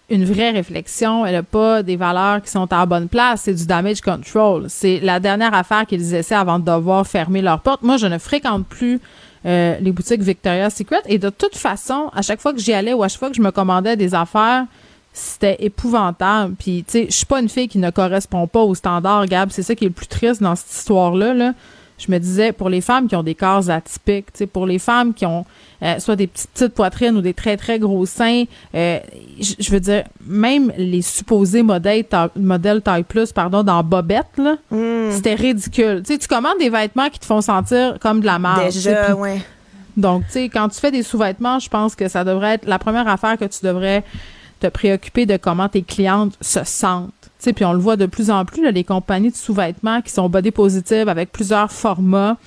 [0.10, 3.68] une vraie réflexion, elle a pas des valeurs qui sont à bonne place, c'est du
[3.68, 4.66] damage control.
[4.68, 7.84] C'est la dernière affaire qu'ils essaient avant de devoir fermer leurs portes.
[7.84, 9.00] Moi, je ne fréquente plus
[9.46, 12.94] euh, les boutiques Victoria's Secret et de toute façon, à chaque fois que j'y allais
[12.94, 14.66] ou à chaque fois que je me commandais des affaires,
[15.14, 16.56] c'était épouvantable.
[16.58, 19.52] Puis, tu sais, je suis pas une fille qui ne correspond pas aux standards, Gab.
[19.52, 21.36] C'est ça qui est le plus triste dans cette histoire-là.
[21.36, 21.54] Là
[22.06, 25.26] je me disais, pour les femmes qui ont des corps atypiques, pour les femmes qui
[25.26, 25.46] ont
[25.82, 28.44] euh, soit des petites, petites, poitrines ou des très, très gros seins,
[28.76, 29.00] euh,
[29.40, 32.06] je veux dire, même les supposés modèles,
[32.36, 35.12] modèles taille plus, pardon, dans Bobette, là, Hmm.
[35.12, 36.02] c'était ridicule.
[36.06, 38.72] Tu sais, tu commandes des vêtements qui te font sentir comme de la marde.
[38.72, 39.42] Déjà, ouais.
[39.98, 42.80] donc, tu sais, quand tu fais des sous-vêtements, je pense que ça devrait être la
[42.80, 44.04] première affaire que tu devrais
[44.60, 47.12] te préoccuper de comment tes clientes se sentent.
[47.44, 50.14] Sais, puis on le voit de plus en plus, là, les compagnies de sous-vêtements qui
[50.14, 52.38] sont body positives avec plusieurs formats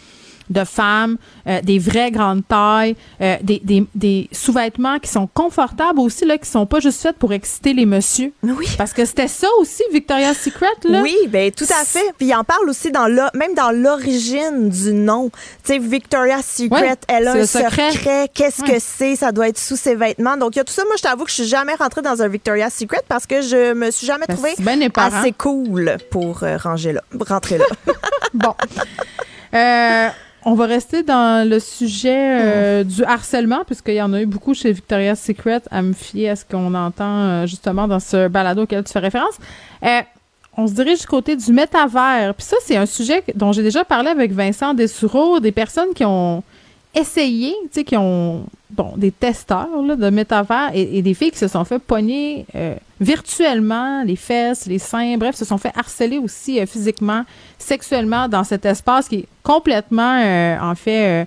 [0.50, 1.16] de femmes,
[1.46, 6.38] euh, des vraies grandes tailles, euh, des, des, des sous-vêtements qui sont confortables aussi, là,
[6.38, 8.32] qui sont pas juste faits pour exciter les messieurs.
[8.42, 8.66] Oui.
[8.78, 11.00] Parce que c'était ça aussi, Victoria's Secret, là.
[11.02, 12.12] Oui, ben tout à fait.
[12.18, 15.30] Puis il en parle aussi dans même dans l'origine du nom.
[15.64, 17.92] Tu sais, Victoria's Secret, elle a un secret.
[17.92, 18.30] secret.
[18.32, 19.16] Qu'est-ce que c'est?
[19.16, 20.36] Ça doit être sous ses vêtements.
[20.36, 20.84] Donc il y a tout ça.
[20.84, 23.72] Moi, je t'avoue que je suis jamais rentrée dans un Victoria's Secret parce que je
[23.74, 24.54] me suis jamais Ben, trouvée
[24.96, 27.64] assez cool pour euh, ranger là, rentrer là.
[28.34, 28.54] Bon.
[29.54, 30.08] Euh,
[30.46, 34.54] on va rester dans le sujet euh, du harcèlement, puisqu'il y en a eu beaucoup
[34.54, 38.62] chez Victoria's Secret, à me fier à ce qu'on entend euh, justement dans ce balado
[38.62, 39.34] auquel tu fais référence.
[39.82, 40.02] Euh,
[40.56, 42.32] on se dirige du côté du métavers.
[42.34, 46.04] Puis ça, c'est un sujet dont j'ai déjà parlé avec Vincent Dessureau, des personnes qui
[46.04, 46.44] ont
[46.96, 51.30] essayé, tu sais, qui ont, bon, des testeurs là, de métavers et, et des filles
[51.30, 55.72] qui se sont fait pogner euh, virtuellement les fesses, les seins, bref, se sont fait
[55.76, 57.22] harceler aussi euh, physiquement,
[57.58, 61.26] sexuellement dans cet espace qui est complètement, euh, en fait,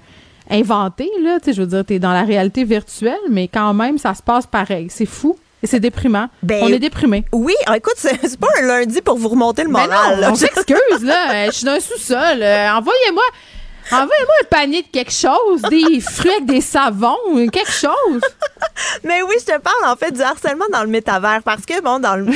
[0.49, 3.97] inventé, là, tu sais, je veux dire, t'es dans la réalité virtuelle, mais quand même,
[3.99, 4.87] ça se passe pareil.
[4.89, 5.37] C'est fou.
[5.61, 6.27] Et c'est déprimant.
[6.41, 7.25] Ben, On est déprimé.
[7.33, 10.15] Oui, ah, écoute, c'est pas un lundi pour vous remonter le Ben moral.
[10.15, 10.31] non, là.
[10.31, 11.45] on s'excuse, là.
[11.47, 12.41] Je suis dans un sous-sol.
[12.77, 13.23] Envoyez-moi.
[13.91, 17.17] Envoyez-moi un panier de quelque chose, des fruits avec des savons,
[17.51, 18.21] quelque chose.
[19.03, 21.99] Mais oui, je te parle en fait du harcèlement dans le métavers parce que bon
[21.99, 22.31] dans le, le,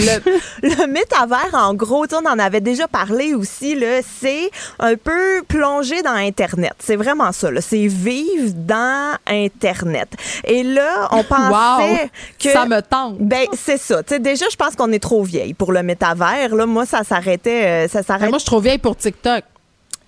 [0.64, 3.78] le métavers en gros, on en avait déjà parlé aussi
[4.20, 4.50] c'est
[4.80, 6.74] un peu plonger dans internet.
[6.80, 10.10] C'est vraiment ça c'est vivre dans internet.
[10.46, 12.10] Et là, on pensait Wow,
[12.40, 13.18] que ça me tente.
[13.20, 14.02] Ben c'est ça.
[14.02, 16.66] Déjà je pense qu'on est trop vieille pour le métavers là.
[16.66, 19.44] Moi ça s'arrêtait euh, ça Ben, s'arrête moi, je suis trop vieille pour TikTok.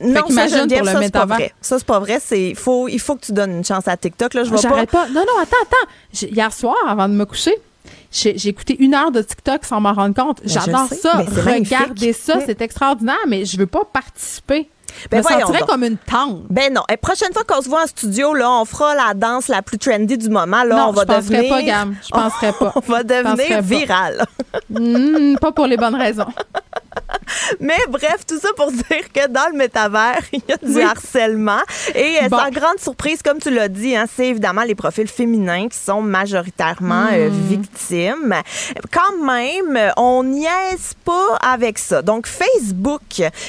[0.01, 1.53] Non, ça, Geneviève, pour le ça, c'est pas vrai.
[1.61, 2.19] Ça, c'est pas vrai.
[2.23, 4.33] C'est, faut, il faut que tu donnes une chance à TikTok.
[4.33, 4.61] Là, je vais pas.
[4.61, 5.07] J'arrête pas.
[5.07, 6.27] Non, non, attends, attends.
[6.33, 7.55] Hier soir, avant de me coucher,
[8.11, 10.41] j'ai écouté une heure de TikTok sans m'en rendre compte.
[10.41, 11.23] Ben, je J'adore ça.
[11.45, 14.69] Regardez ça, c'est extraordinaire, mais je veux pas participer.
[15.11, 15.69] Ben, je me voyons sentirais donc.
[15.69, 16.43] comme une tante.
[16.49, 16.83] Ben non.
[16.89, 19.77] Et prochaine fois qu'on se voit en studio, là, on fera la danse la plus
[19.77, 20.63] trendy du moment.
[20.63, 21.49] Là, Non, on va je penserais devenir.
[21.49, 21.95] pas, Gam.
[22.01, 22.71] Je penserais pas.
[22.75, 23.61] On va Je devenir pas.
[23.61, 24.25] viral.
[24.69, 26.25] Hmm, pas pour les bonnes raisons.
[27.59, 30.81] Mais bref, tout ça pour dire que dans le métavers, il y a du Oui.
[30.81, 31.61] harcèlement.
[31.93, 32.37] Et euh, Bon.
[32.37, 36.01] sans grande surprise, comme tu l'as dit, hein, c'est évidemment les profils féminins qui sont
[36.01, 37.47] majoritairement euh, Hmm.
[37.47, 38.35] victimes.
[38.91, 42.01] Quand même, on niaise pas avec ça.
[42.01, 43.01] Donc, Facebook,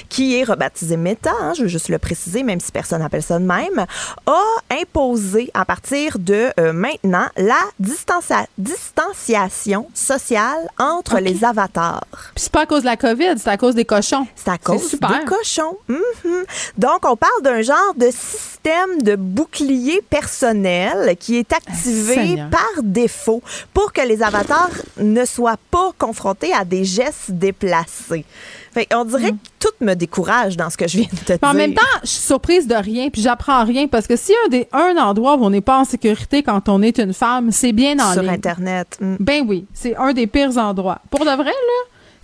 [0.09, 3.39] qui est rebaptisé Meta, hein, je veux juste le préciser, même si personne n'appelle ça
[3.39, 3.87] de même,
[4.27, 4.43] a
[4.81, 12.05] imposé à partir de euh, maintenant la distancia- distanciation sociale entre les avatars.
[12.35, 14.27] Puis c'est pas à cause de la COVID, c'est à cause des cochons.
[14.35, 15.11] C'est à cause super.
[15.11, 15.77] des cochons.
[15.89, 16.45] Mhm.
[16.79, 22.51] Donc, on parle d'un genre de système de bouclier personnel qui est activé Seigneur.
[22.51, 23.43] par défaut
[23.73, 28.25] pour que les avatars ne soient pas confrontés à des gestes déplacés.
[28.73, 31.39] Fait, on dirait que tout me décourage dans ce que je viens de te Mais
[31.39, 31.49] dire.
[31.49, 34.37] en même temps, je suis surprise de rien, puis j'apprends rien, parce que s'il y
[34.37, 37.15] a un, des, un endroit où on n'est pas en sécurité quand on est une
[37.15, 38.33] femme, c'est bien en sur ligne.
[38.33, 38.99] Internet.
[39.01, 39.17] Mm.
[39.21, 40.99] Ben oui, c'est un des pires endroits.
[41.11, 41.53] Pour de vrai, là,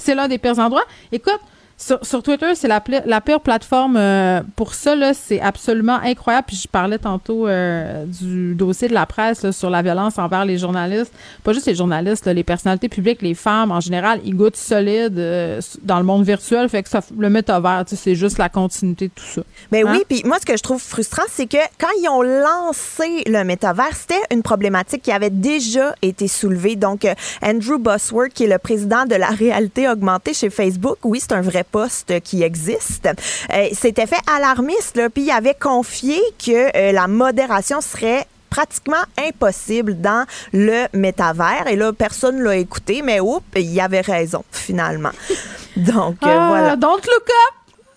[0.03, 0.85] c'est l'un des pires endroits.
[1.13, 1.41] Écoute,
[1.83, 4.95] sur, sur Twitter, c'est la, pla- la pire plateforme euh, pour ça.
[5.15, 6.45] C'est absolument incroyable.
[6.47, 10.45] Puis je parlais tantôt euh, du dossier de la presse là, sur la violence envers
[10.45, 11.13] les journalistes.
[11.43, 15.19] Pas juste les journalistes, là, les personnalités publiques, les femmes en général, ils goûtent solide
[15.19, 16.69] euh, dans le monde virtuel.
[16.69, 19.43] Fait que ça, le métavers, tu sais, c'est juste la continuité de tout ça.
[19.71, 19.93] Ben Hein?
[19.97, 23.43] oui, puis moi, ce que je trouve frustrant, c'est que quand ils ont lancé le
[23.45, 26.77] métavers, c'était une problématique qui avait déjà été soulevée.
[26.77, 27.07] Donc,
[27.43, 31.41] Andrew Bosworth, qui est le président de la réalité augmentée chez Facebook, oui, c'est un
[31.41, 33.09] vrai poste qui existe,
[33.53, 39.03] euh, s'était fait alarmiste, là, puis il avait confié que euh, la modération serait pratiquement
[39.19, 41.67] impossible dans le métavers.
[41.69, 45.13] Et là, personne l'a écouté, mais oups, il avait raison, finalement.
[45.77, 46.77] Donc, euh, Ah, voilà.
[46.77, 47.55] Don't look up!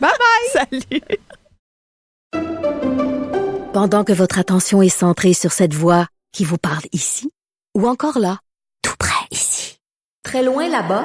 [0.00, 0.50] bye bye!
[0.52, 1.18] Salut!
[3.72, 7.30] Pendant que votre attention est centrée sur cette voix qui vous parle ici,
[7.74, 8.38] ou encore là,
[8.82, 9.78] tout près ici,
[10.22, 11.04] très loin là-bas,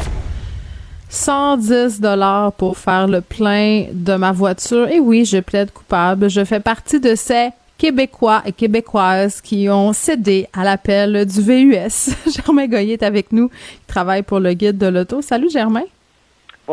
[1.11, 4.87] 110 dollars pour faire le plein de ma voiture.
[4.87, 6.29] Et oui, je plaide coupable.
[6.29, 12.13] Je fais partie de ces Québécois et Québécoises qui ont cédé à l'appel du VUS.
[12.33, 15.21] Germain Goyer est avec nous, qui travaille pour le guide de l'auto.
[15.21, 15.83] Salut Germain.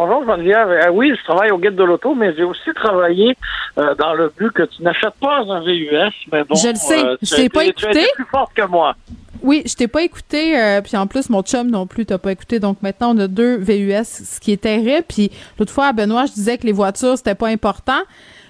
[0.00, 0.68] Bonjour Geneviève.
[0.68, 3.36] Euh, oui, je travaille au guide de l'auto, mais j'ai aussi travaillé
[3.78, 6.12] euh, dans le but que tu n'achètes pas un VUS.
[6.30, 7.04] Mais bon, je le sais.
[7.04, 8.04] Euh, je t'ai pas écouté.
[8.06, 8.94] Tu plus forte que moi.
[9.42, 12.30] Oui, je t'ai pas écouté, euh, puis en plus mon chum non plus t'as pas
[12.30, 15.02] écouté, donc maintenant on a deux VUS, ce qui est terrible.
[15.08, 18.02] Puis l'autre fois à Benoît, je disais que les voitures c'était pas important,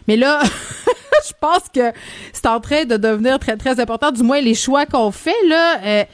[0.06, 0.40] mais là,
[1.26, 1.92] je pense que
[2.34, 4.10] c'est en train de devenir très très important.
[4.10, 5.78] Du moins les choix qu'on fait là.
[5.82, 6.04] Euh,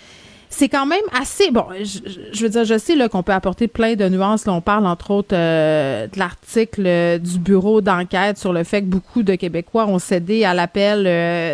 [0.54, 1.66] c'est quand même assez bon.
[1.72, 4.46] Je, veux dire, je sais qu'on peut apporter plein de nuances.
[4.46, 8.86] Là, on parle entre autres euh, de l'article du bureau d'enquête sur le fait que
[8.86, 11.04] beaucoup de Québécois ont cédé à l'appel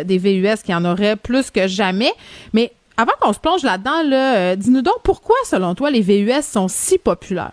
[0.05, 2.11] des VUS qui en auraient plus que jamais.
[2.53, 6.43] Mais avant qu'on se plonge là-dedans, là, euh, dis-nous donc pourquoi, selon toi, les VUS
[6.43, 7.51] sont si populaires?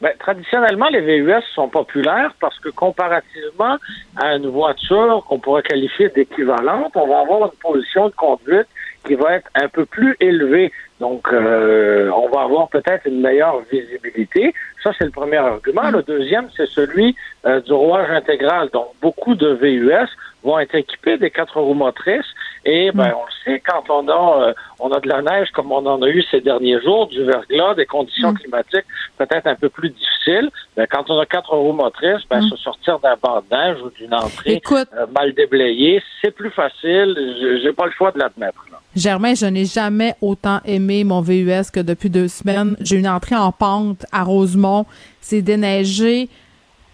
[0.00, 3.76] Ben, traditionnellement, les VUS sont populaires parce que comparativement
[4.16, 8.68] à une voiture qu'on pourrait qualifier d'équivalente, on va avoir une position de conduite
[9.04, 10.72] qui va être un peu plus élevée.
[11.00, 14.54] Donc, euh, on va avoir peut-être une meilleure visibilité.
[14.82, 15.90] Ça, c'est le premier argument.
[15.90, 18.68] Le deuxième, c'est celui euh, du rouage intégral.
[18.72, 20.08] Donc, beaucoup de VUS
[20.44, 22.32] vont être équipés des quatre roues motrices.
[22.64, 23.14] Et ben, mm.
[23.14, 26.00] on le sait, quand on a euh, on a de la neige comme on en
[26.02, 28.38] a eu ces derniers jours, du verglas, des conditions mm.
[28.38, 28.84] climatiques
[29.18, 32.50] peut-être un peu plus difficiles, ben, quand on a quatre roues motrices, ben, mm.
[32.50, 37.60] se sortir d'un banc de neige ou d'une entrée euh, mal déblayée, c'est plus facile.
[37.62, 38.64] J'ai pas le choix de l'admettre.
[38.94, 42.76] Germain, je n'ai jamais autant aimé mon VUS que depuis deux semaines.
[42.80, 44.86] J'ai une entrée en pente à Rosemont.
[45.20, 46.28] C'est déneigé.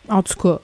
[0.08, 0.60] En tout cas,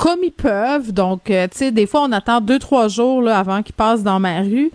[0.00, 0.92] comme ils peuvent.
[0.92, 4.02] Donc, euh, tu sais, des fois, on attend deux, trois jours là, avant qu'ils passent
[4.02, 4.70] dans ma rue.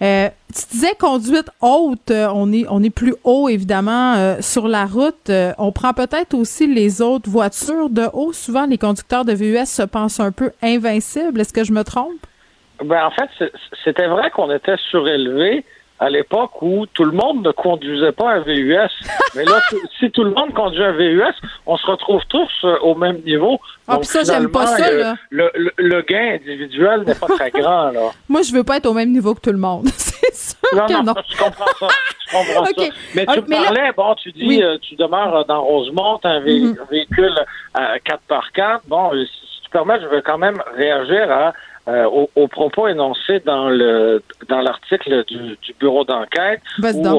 [0.00, 4.86] Euh, tu disais conduite haute, euh, on est on est plus haut évidemment sur la
[4.86, 5.30] route.
[5.58, 8.32] on prend peut-être aussi les autres voitures de haut.
[8.32, 11.40] Souvent, les conducteurs de VUS se pensent un peu invincibles.
[11.40, 12.24] Est-ce que je me trompe?
[12.84, 13.50] Ben en fait,
[13.84, 15.64] c'était vrai qu'on était surélevé
[15.98, 18.88] à l'époque où tout le monde ne conduisait pas un VUS.
[19.34, 19.60] Mais là,
[19.98, 21.34] si tout le monde conduit un VUS,
[21.66, 23.60] on se retrouve tous euh, au même niveau.
[23.86, 25.16] Ah, Donc, ça, j'aime pas ça, là.
[25.30, 28.10] Le, le, gain individuel n'est pas très grand, là.
[28.28, 29.88] Moi, je veux pas être au même niveau que tout le monde.
[29.96, 31.02] C'est sûr non, que non.
[31.02, 31.14] non.
[31.28, 31.88] Je comprends ça.
[32.26, 32.72] Je comprends ça.
[33.14, 36.76] Mais tu ah, parlais, bon, tu dis, euh, tu demeures dans Rosemont, un mm-hmm.
[36.90, 37.34] véhicule
[37.74, 38.80] à 4x4.
[38.86, 41.52] Bon, si tu permets, je vais quand même réagir à
[41.88, 42.04] euh,
[42.34, 47.18] aux, propos énoncés dans le dans l'article du, bureau d'enquête où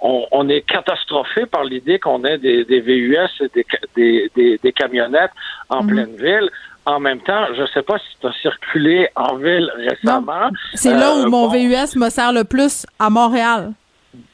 [0.00, 3.50] on, est catastrophé par l'idée qu'on ait des, VUS et
[3.96, 5.32] des, des, camionnettes
[5.68, 5.90] en mhm.
[5.90, 6.48] pleine ville.
[6.86, 10.50] En même temps, je ne sais pas si tu as circulé en ville récemment.
[10.74, 13.72] C'est là où euh, mon VUS me sert le plus à Montréal.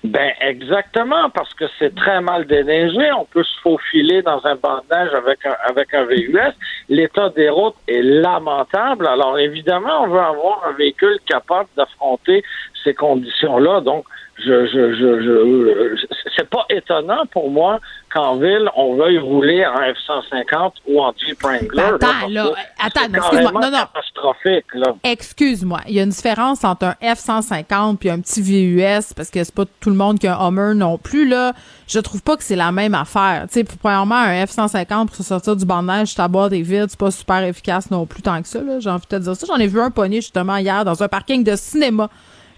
[0.03, 3.13] Ben exactement, parce que c'est très mal déneigé.
[3.13, 6.53] On peut se faufiler dans un neige avec un, avec un VUS.
[6.89, 9.07] L'état des routes est lamentable.
[9.07, 12.43] Alors évidemment, on veut avoir un véhicule capable d'affronter
[12.83, 13.81] ces conditions-là.
[13.81, 14.05] Donc,
[14.45, 16.07] je, je, je, je
[16.39, 17.81] c'est pas étonnant pour moi
[18.13, 21.95] qu'en ville, on veuille rouler en F-150 ou en Jeep Wrangler.
[21.95, 23.61] Attends, là, attends, excuse-moi.
[23.61, 23.79] Non, non.
[23.93, 24.95] catastrophique, là.
[25.03, 25.81] Excuse-moi.
[25.89, 29.55] Il y a une différence entre un F-150 puis un petit VUS, parce que c'est
[29.55, 31.53] pas tout le monde qui a un Hummer non plus, là.
[31.89, 33.47] Je trouve pas que c'est la même affaire.
[33.49, 36.99] Tu sais, premièrement, un F-150 pour se sortir du neige, à boire des vides, c'est
[36.99, 38.79] pas super efficace non plus tant que ça, là.
[38.79, 39.47] J'ai envie de te dire ça.
[39.47, 42.09] J'en ai vu un pogné, justement, hier, dans un parking de cinéma.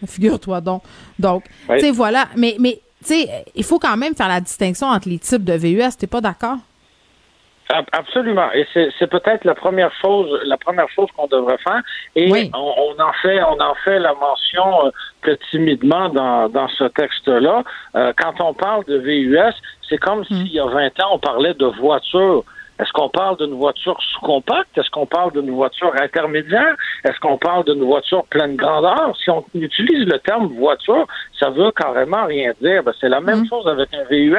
[0.06, 0.82] Figure-toi donc.
[1.18, 2.28] Donc, tu sais, voilà.
[2.36, 5.54] Mais, mais tu sais, il faut quand même faire la distinction entre les types de
[5.54, 5.96] VUS.
[5.98, 6.58] T'es pas d'accord?
[7.92, 8.50] Absolument.
[8.52, 11.80] Et c'est peut-être la première chose, la première chose qu'on devrait faire.
[12.16, 14.90] Et on, en fait, on en fait la mention euh,
[15.22, 17.62] que timidement dans, dans ce texte-là.
[17.94, 19.54] Euh, quand on parle de VUS,
[19.88, 20.24] c'est comme hmm.
[20.24, 22.44] s'il y a 20 ans, on parlait de voitures.
[22.80, 24.76] Est-ce qu'on parle d'une voiture sous-compacte?
[24.78, 26.74] Est-ce qu'on parle d'une voiture intermédiaire?
[27.04, 29.14] Est-ce qu'on parle d'une voiture pleine grandeur?
[29.22, 31.06] Si on utilise le terme voiture,
[31.38, 32.82] ça veut carrément rien dire.
[32.82, 34.34] Ben, c'est la même chose avec un VUS.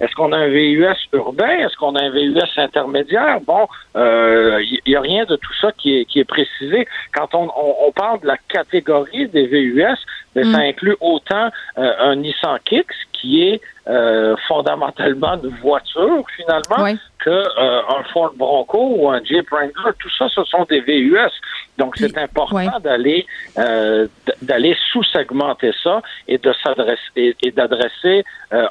[0.00, 1.58] Est-ce qu'on a un VUS urbain?
[1.58, 3.40] Est-ce qu'on a un VUS intermédiaire?
[3.44, 6.86] Bon, il euh, n'y a rien de tout ça qui est, qui est précisé.
[7.12, 7.50] Quand on,
[7.86, 9.98] on, parle de la catégorie des VUS,
[10.34, 16.96] ben, ça inclut autant euh, un Nissan Kicks qui est euh, fondamentalement une voiture finalement
[17.18, 19.92] que euh, un Ford Bronco ou un Jeep Wrangler.
[19.98, 21.30] Tout ça, ce sont des VUS.
[21.76, 23.26] Donc c'est important d'aller
[23.58, 24.06] euh,
[24.42, 28.24] d'aller sous-segmenter ça et de s'adresser et, d'adresser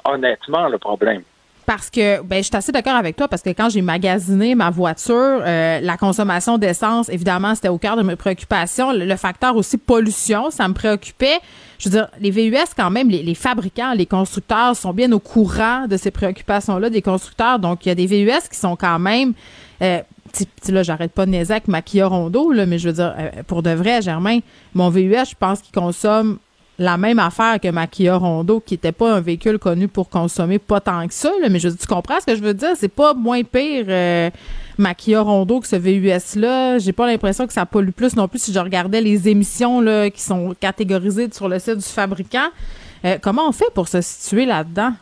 [0.06, 1.24] honnêtement le problème
[1.70, 4.72] parce que ben je suis assez d'accord avec toi parce que quand j'ai magasiné ma
[4.72, 8.92] voiture, la consommation d'essence, évidemment, c'était au cœur de mes préoccupations.
[8.92, 11.40] le, facteur aussi pollution, ça me préoccupait
[11.80, 15.88] je veux dire, les VUS, quand même, les, fabricants, les constructeurs sont bien au courant
[15.88, 17.58] de ces préoccupations-là des constructeurs.
[17.58, 19.34] Donc, il y a des VUS qui sont quand même.
[19.82, 20.02] Euh,
[20.68, 23.44] là, j'arrête pas de niaiser avec ma Kia Rondo, là, mais je veux dire, euh,
[23.48, 24.40] pour de vrai, Germain,
[24.74, 26.40] mon VUS, je pense qu'il consomme
[26.80, 27.88] la même affaire que ma
[28.18, 31.30] Rondo, qui n'était pas un véhicule connu pour consommer pas tant que ça.
[31.50, 32.70] mais je tu comprends ce que je veux dire?
[32.76, 34.30] C'est pas moins pire euh,
[34.78, 36.80] ma Rondo que ce VUS-là.
[36.80, 40.10] J'ai pas l'impression que ça pollue plus non plus si je regardais les émissions là,
[40.10, 42.48] qui sont catégorisées sur le site du fabricant.
[43.04, 44.94] Euh, comment on fait pour se situer là-dedans?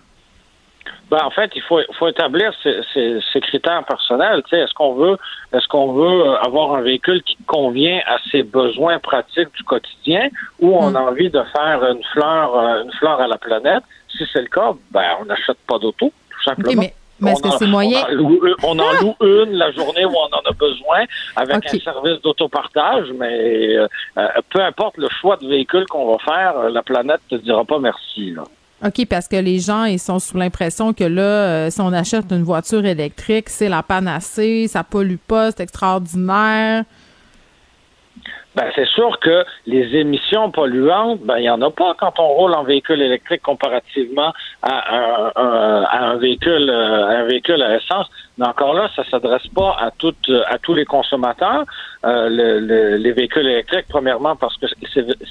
[1.10, 4.44] Ben, en fait, il faut, faut établir ces, ces, ces critères personnels.
[4.52, 5.18] Est-ce qu'on veut,
[5.54, 10.28] est-ce qu'on veut euh, avoir un véhicule qui convient à ses besoins pratiques du quotidien,
[10.60, 11.08] ou on a mm.
[11.08, 13.84] envie de faire une fleur, euh, une fleur à la planète?
[14.10, 16.84] Si c'est le cas, ben on n'achète pas d'auto, tout simplement.
[17.22, 17.32] mais...
[17.32, 18.04] est-ce que c'est moyen?
[18.64, 21.06] On en, loue, une la journée où on en a besoin
[21.36, 23.88] avec un service d'autopartage, mais euh,
[24.50, 27.80] peu importe le choix de véhicule qu'on va faire, la planète ne te dira pas
[27.80, 28.32] merci.
[28.32, 28.44] Là.
[28.86, 32.26] OK, parce que les gens, ils sont sous l'impression que là, euh, si on achète
[32.32, 36.84] une voiture électrique, c'est la panacée, ça pollue pas, c'est extraordinaire.
[38.56, 42.28] Ben, c'est sûr que les émissions polluantes, ben, il n'y en a pas quand on
[42.28, 48.08] roule en véhicule électrique comparativement à un, véhicule, euh, un véhicule à essence.
[48.38, 51.66] Mais encore là, ça s'adresse pas à toutes, à tous les consommateurs.
[52.06, 52.30] Euh,
[52.98, 54.68] les véhicules électriques, premièrement, parce que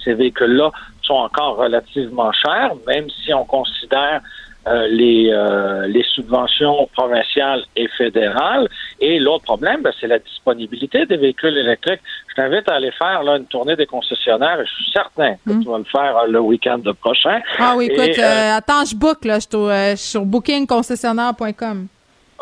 [0.05, 0.71] ces, véhicules-là
[1.03, 4.21] sont encore relativement chers, même si on considère
[4.67, 8.69] euh, les, euh, les subventions provinciales et fédérales.
[8.99, 12.01] Et l'autre problème, ben, c'est la disponibilité des véhicules électriques.
[12.29, 14.59] Je t'invite à aller faire là, une tournée des concessionnaires.
[14.59, 15.63] Je suis certain que hmm.
[15.63, 17.41] tu vas le faire le week-end prochain.
[17.61, 21.87] Ah oui, écoute, attends, je book, là, je suis sur bookingconcessionnaire.com.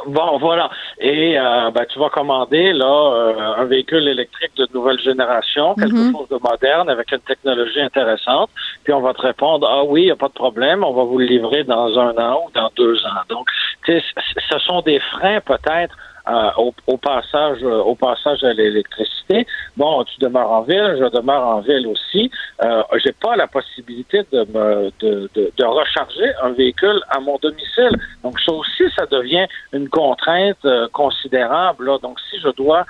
[0.07, 0.71] Bon, voilà.
[0.99, 5.95] Et euh, ben, tu vas commander là euh, un véhicule électrique de nouvelle génération, quelque
[5.95, 6.13] mhm.
[6.13, 8.51] chose de moderne avec une technologie intéressante.
[8.83, 11.05] Puis on va te répondre ah oui, il n'y a pas de problème, on va
[11.05, 13.23] vous le livrer dans un an ou dans deux ans.
[13.29, 13.49] Donc,
[13.87, 15.97] ce sont des freins peut-être
[16.27, 16.51] euh,
[16.87, 19.47] au, passage euh, au passage à l'électricité.
[19.77, 22.31] Bon, tu demeures en ville, je demeure en ville aussi.
[22.63, 27.37] Euh, j'ai pas la possibilité de me de, de, de, recharger un véhicule à mon
[27.43, 27.91] domicile.
[28.23, 31.85] Donc ça aussi, ça devient une contrainte euh, considérable.
[31.85, 31.99] Là.
[32.03, 32.87] Donc si je dois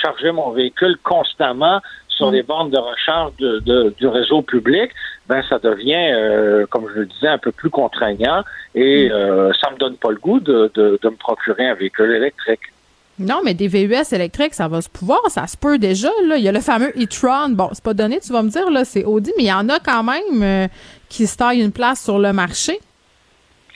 [0.00, 1.80] charger mon véhicule constamment
[2.16, 4.90] sur les bornes de recharge de, du réseau public,
[5.28, 8.42] ben ça devient, euh, comme je le disais, un peu plus contraignant
[8.74, 9.12] et mm.
[9.12, 12.60] euh, ça me donne pas le goût de, de, me procurer un véhicule électrique.
[13.18, 16.10] Non, mais des VUS électriques, ça va se pouvoir, ça se peut déjà.
[16.26, 16.36] Là.
[16.36, 17.50] Il y a le fameux e-tron.
[17.50, 19.68] Bon, c'est pas donné, tu vas me dire, là, c'est Audi, mais il y en
[19.68, 20.66] a quand même euh,
[21.08, 22.80] qui se taillent une place sur le marché.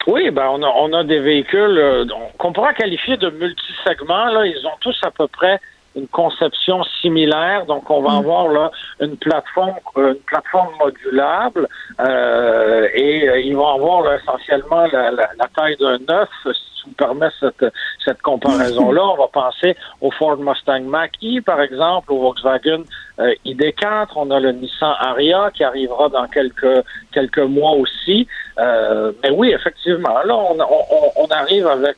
[0.09, 2.09] Oui, ben on a, on a des véhicules
[2.39, 4.27] qu'on pourra qualifier de multisegments.
[4.33, 5.61] Là, ils ont tous à peu près
[5.97, 7.67] une conception similaire.
[7.67, 8.19] Donc, on va mm.
[8.19, 8.71] avoir là
[9.01, 11.69] une plateforme, une plateforme modulable
[12.01, 16.29] euh, et euh, ils vont avoir essentiellement la, taille d'un œuf.
[16.45, 17.65] Si tu me permets cette,
[18.05, 22.85] cette comparaison-là, on va penser au Ford Mustang Mach-E, par exemple, au Volkswagen
[23.21, 24.09] euh, ID4.
[24.17, 28.27] On a le Nissan Ariya qui arrivera dans quelques quelques mois aussi.
[28.59, 31.97] Euh, mais oui, effectivement, là, on, arrive avec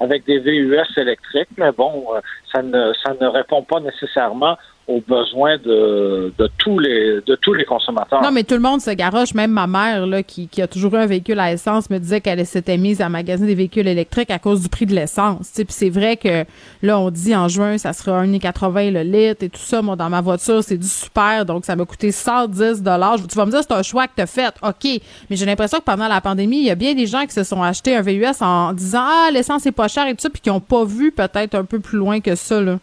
[0.00, 2.06] avec des VUS électriques, mais bon,
[2.52, 4.56] ça ne ça ne répond pas nécessairement
[4.88, 8.22] aux besoins de, de, tous les de tous les consommateurs.
[8.22, 9.34] Non, mais tout le monde se garoche.
[9.34, 12.44] Même ma mère, là, qui, a toujours eu un véhicule à essence, me disait qu'elle
[12.46, 15.50] s'était mise à magasiner des véhicules électriques à cause du prix de l'essence.
[15.54, 16.44] Puis c'est vrai que
[16.82, 19.82] là, on dit en juin, ça sera 1,80 le litre et tout ça.
[19.82, 23.16] Moi, dans ma voiture, c'est du super, donc ça m'a coûté 110 dollars.
[23.28, 24.54] Tu vas me dire, c'est un choix que tu as fait.
[24.62, 25.00] OK.
[25.28, 27.42] Mais j'ai l'impression que pendant la pandémie, il y a bien des gens qui se
[27.42, 30.40] sont achetés un VUS en disant Ah, l'essence est pas chère et tout ça, puis
[30.40, 32.60] qui n'ont pas vu peut-être un peu plus loin que ça.
[32.60, 32.78] Là.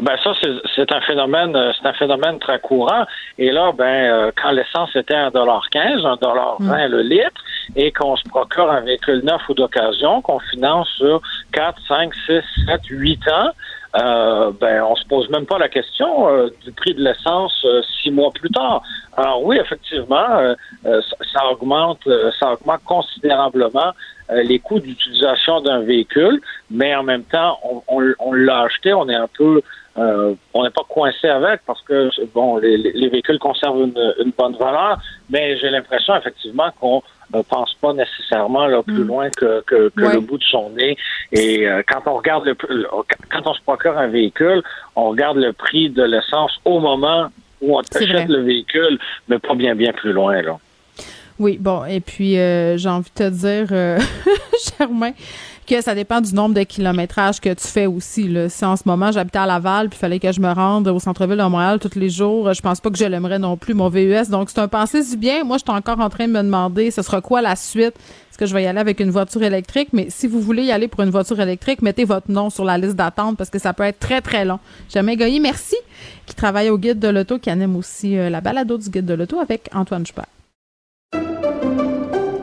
[0.00, 0.32] Ben ça,
[0.74, 3.04] c'est un phénomène, euh, c'est un phénomène très courant.
[3.36, 7.42] Et là, ben, euh, quand l'essence était à 1,15 1,20 le litre,
[7.76, 11.20] et qu'on se procure un véhicule neuf ou d'occasion, qu'on finance sur
[11.52, 13.50] 4, 5, 6, 7, 8 ans,
[13.94, 17.82] euh, ben on se pose même pas la question euh, du prix de l'essence euh,
[18.02, 18.82] six mois plus tard.
[19.18, 22.08] Alors oui, effectivement, euh, ça, ça, augmente,
[22.38, 23.92] ça augmente considérablement
[24.30, 26.40] les coûts d'utilisation d'un véhicule,
[26.70, 29.60] mais en même temps, on, on, on l'a acheté, on est un peu
[29.98, 34.32] euh, on n'est pas coincé avec parce que bon, les, les véhicules conservent une, une,
[34.36, 34.98] bonne valeur,
[35.28, 37.02] mais j'ai l'impression effectivement qu'on
[37.34, 39.06] ne pense pas nécessairement là, plus mm.
[39.06, 40.14] loin que, que, que ouais.
[40.14, 40.96] le bout de son nez.
[41.32, 44.62] Et euh, quand on regarde le quand on se procure un véhicule,
[44.96, 47.28] on regarde le prix de l'essence au moment
[47.60, 48.98] où on achète le véhicule,
[49.28, 50.58] mais pas bien bien plus loin là.
[51.38, 53.98] Oui, bon, et puis euh, j'ai envie de te dire, euh,
[54.78, 55.12] Germain,
[55.66, 58.28] que ça dépend du nombre de kilométrages que tu fais aussi.
[58.28, 58.48] Là.
[58.48, 61.36] Si en ce moment j'habitais à Laval puis fallait que je me rende au centre-ville
[61.38, 64.28] de Montréal tous les jours, je pense pas que je l'aimerais non plus, mon VUS.
[64.30, 65.44] Donc c'est un pensée du bien.
[65.44, 67.94] Moi, je suis encore en train de me demander ce sera quoi la suite?
[68.32, 69.90] Est-ce que je vais y aller avec une voiture électrique?
[69.92, 72.78] Mais si vous voulez y aller pour une voiture électrique, mettez votre nom sur la
[72.78, 74.58] liste d'attente parce que ça peut être très, très long.
[74.92, 75.76] Jamais Goyer, merci,
[76.26, 79.14] qui travaille au guide de l'auto, qui anime aussi euh, la balado du guide de
[79.14, 80.26] l'auto avec Antoine Joubert.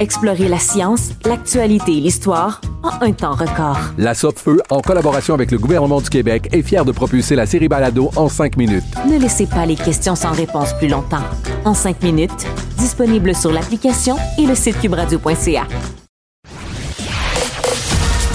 [0.00, 3.78] Explorez la science, l'actualité et l'histoire en un temps record.
[3.98, 7.68] La Feu, en collaboration avec le gouvernement du Québec, est fière de propulser la série
[7.68, 8.82] Balado en cinq minutes.
[9.06, 11.22] Ne laissez pas les questions sans réponse plus longtemps.
[11.66, 12.46] En cinq minutes,
[12.78, 15.66] disponible sur l'application et le site cubradio.ca.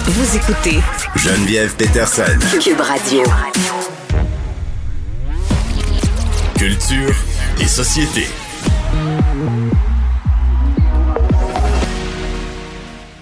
[0.06, 0.78] Vous écoutez
[1.16, 2.40] Geneviève Peterson.
[2.62, 3.24] Cube Radio.
[6.60, 7.16] Culture
[7.60, 8.28] et société.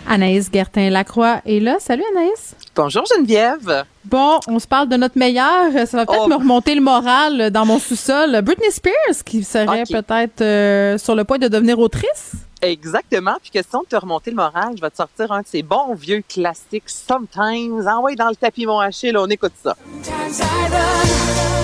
[0.07, 1.77] Anaïs Gertin-Lacroix est là.
[1.79, 2.55] Salut Anaïs.
[2.75, 3.85] Bonjour Geneviève.
[4.05, 5.71] Bon, on se parle de notre meilleur.
[5.87, 6.29] Ça va peut-être oh.
[6.29, 8.41] me remonter le moral dans mon sous-sol.
[8.41, 10.01] Britney Spears qui serait okay.
[10.01, 12.33] peut-être euh, sur le point de devenir autrice.
[12.61, 13.35] Exactement.
[13.41, 15.93] Puis question de te remonter le moral, je vais te sortir un de ces bons
[15.93, 17.87] vieux classiques Sometimes.
[17.87, 19.75] Envoyez dans le tapis mon Achille, on écoute ça.
[20.03, 21.62] Sometimes I run,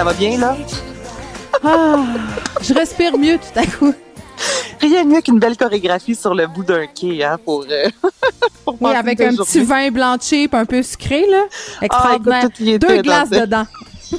[0.00, 0.56] ça va bien là?
[1.62, 2.02] ah,
[2.62, 3.92] je respire mieux tout à coup.
[4.80, 7.90] Rien de mieux qu'une belle chorégraphie sur le bout d'un quai, hein, pour, euh,
[8.64, 9.44] pour Oui, avec un journée.
[9.44, 11.42] petit vin blanchi et un peu sucré, là.
[11.82, 12.48] Extraordinaire.
[12.50, 13.66] Ah, Deux glaces dedans.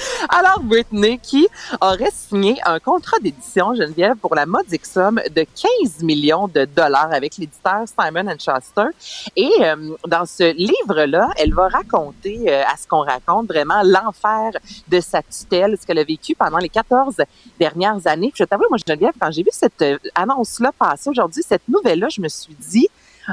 [0.28, 1.48] Alors, Britney, qui
[1.80, 5.44] aurait signé un contrat d'édition, Geneviève, pour la modique somme de
[5.84, 8.88] 15 millions de dollars avec l'éditeur Simon Schuster.
[9.36, 14.52] Et euh, dans ce livre-là, elle va raconter, euh, à ce qu'on raconte, vraiment l'enfer
[14.88, 17.16] de sa tutelle, ce qu'elle a vécu pendant les 14
[17.58, 18.30] dernières années.
[18.32, 22.08] Puis je t'avoue, moi, Geneviève, quand j'ai vu cette euh, annonce-là passer aujourd'hui, cette nouvelle-là,
[22.10, 22.88] je me suis dit,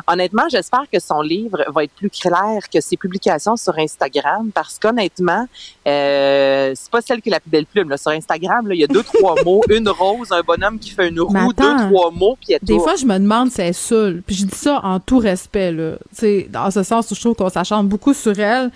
[0.08, 4.80] Honnêtement, j'espère que son livre va être plus clair que ses publications sur Instagram parce
[4.80, 5.48] qu'honnêtement,
[5.88, 7.90] euh, c'est pas celle qui est la plus belle plume.
[7.90, 7.98] Là.
[7.98, 11.20] Sur Instagram, il y a deux, trois mots, une rose, un bonhomme qui fait une
[11.20, 14.22] roue, deux, trois mots, puis Des fois, je me demande si elle est seule.
[14.26, 15.72] Puis je dis ça en tout respect.
[15.72, 15.94] Là.
[16.14, 18.72] T'sais, dans ce sens, je trouve qu'on s'achante beaucoup sur elle.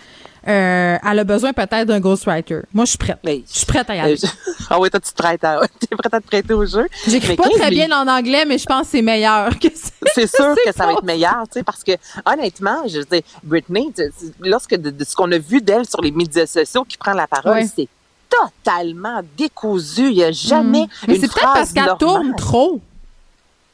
[0.48, 2.62] Euh, elle a besoin peut-être d'un ghostwriter.
[2.74, 3.20] Moi, je suis prête.
[3.24, 4.18] Je suis prête à y aller.
[4.70, 5.62] ah oui, toi, tu te prêtes à,
[5.92, 6.88] es prête à te prêter au jeu.
[7.08, 9.68] J'écris pas très bien en anglais, mais je pense que c'est meilleur que
[10.14, 11.92] C'est sûr que ça va être meilleur, tu sais, parce que,
[12.26, 13.94] honnêtement, je dis, Britney,
[14.40, 17.28] lorsque de, de ce qu'on a vu d'elle sur les médias sociaux qui prend la
[17.28, 17.88] parole, c'est
[18.32, 20.08] totalement décousu.
[20.08, 21.08] Il n'y a jamais mmh.
[21.08, 22.80] Mais c'est peut-être parce qu'elle tourne trop.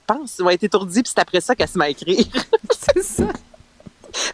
[0.10, 0.36] Je pense.
[0.40, 2.26] Elle va être étourdie, puis c'est après ça qu'elle se met à écrire.
[2.78, 3.26] c'est ça.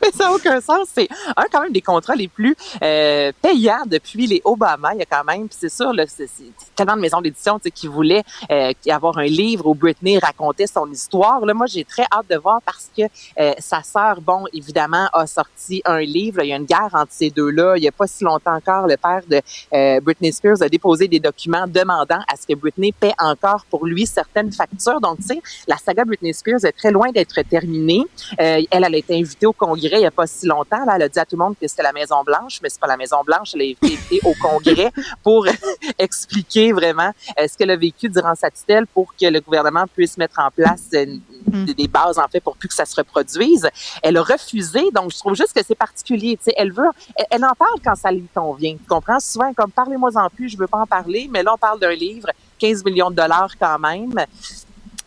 [0.02, 0.88] Mais ça n'a aucun sens.
[0.94, 4.94] C'est un quand même des contrats les plus euh, payants depuis les Obama.
[4.94, 7.88] Il y a quand même, c'est sûr, là, c'est, c'est tellement de maisons d'édition qui
[7.88, 11.46] voulaient euh, avoir un livre où Britney racontait son histoire.
[11.46, 13.04] Là, moi, j'ai très hâte de voir parce que
[13.40, 16.42] euh, sa sœur, bon, évidemment, a sorti un livre.
[16.44, 17.78] Il y a une guerre entre ces deux-là.
[17.78, 19.42] Il n'y a pas si longtemps encore, le père de
[19.74, 23.86] euh, Britney Spears a déposé des documents demandant à ce que Britney paie encore pour
[23.86, 25.02] lui certaines factures.
[25.02, 28.04] Donc, tu sais, la saga Britney Spears est très loin d'être terminée.
[28.40, 30.84] Euh, elle, elle a été invitée au Congrès il n'y a pas si longtemps.
[30.86, 32.80] Là, elle a dit à tout le monde que c'était la Maison Blanche, mais c'est
[32.80, 33.52] pas la Maison Blanche.
[33.54, 34.92] Elle a été invitée au Congrès
[35.24, 35.46] pour
[36.00, 40.18] expliquer vraiment euh, ce qu'elle a vécu durant sa tutelle pour que le gouvernement puisse
[40.18, 41.06] mettre en place euh,
[41.54, 41.66] Mm.
[41.66, 43.68] des, bases en fait pour plus que ça se reproduise.
[44.02, 46.40] Elle a refusé, donc je trouve juste que c'est particulier.
[46.56, 48.74] Elle veut, elle, elle en parle quand ça lui convient.
[48.74, 49.20] Tu comprends?
[49.20, 51.94] Souvent comme parlez-moi en plus, je veux pas en parler, mais là on parle d'un
[51.94, 52.30] livre,
[52.60, 54.14] 15 millions de dollars quand même.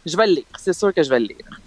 [0.05, 1.61] Je vais le lire, c'est sûr que je vais le lire.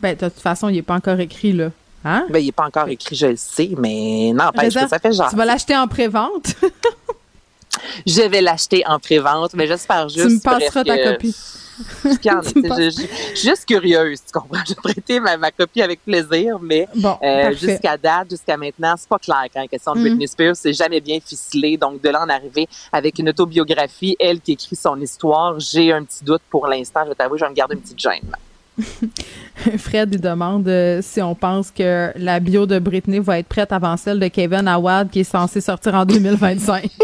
[0.00, 1.70] Ben, de toute façon, il n'est pas encore écrit, là.
[2.08, 2.24] Hein?
[2.30, 5.28] Ben, il n'est pas encore écrit, je le sais, mais n'empêche que ça fait genre.
[5.28, 6.54] Tu vas l'acheter en pré-vente?
[8.06, 10.26] je vais l'acheter en pré-vente, mais j'espère juste.
[10.28, 11.36] Tu me passeras ta que- copie.
[11.76, 13.08] Je, suis
[13.50, 14.62] juste curieuse, tu comprends?
[14.66, 18.94] Je vais prêter ma, ma copie avec plaisir, mais Bon, euh, jusqu'à date, jusqu'à maintenant,
[18.96, 20.02] c'est pas clair quand la question de Mm.
[20.04, 21.76] Britney Spears, c'est jamais bien ficelé.
[21.76, 26.02] Donc, de là en arriver avec une autobiographie, elle qui écrit son histoire, j'ai un
[26.04, 27.00] petit doute pour l'instant.
[27.04, 28.30] Je vais t'avouer, je vais me garder une petite gêne.
[29.78, 33.72] Fred, il demande euh, si on pense que la bio de Britney va être prête
[33.72, 36.90] avant celle de Kevin Awad qui est censée sortir en 2025.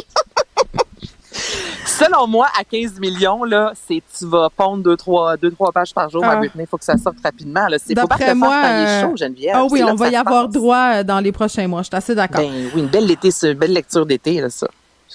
[1.85, 5.94] Selon moi, à 15 millions, là, c'est tu vas pondre deux, trois, deux, trois pages
[5.94, 6.32] par jour Ah.
[6.32, 6.65] à Britney.
[6.65, 7.66] Il faut que ça sorte rapidement.
[7.69, 7.77] Là.
[7.78, 9.55] C'est faut pas que moi, est euh, chaud, Geneviève.
[9.57, 11.82] ah oui, on va y avoir droit euh, dans les prochains mois.
[11.82, 12.40] Je suis assez d'accord.
[12.43, 14.69] Ben oui, une belle été, une belle lecture d'été, là, ça.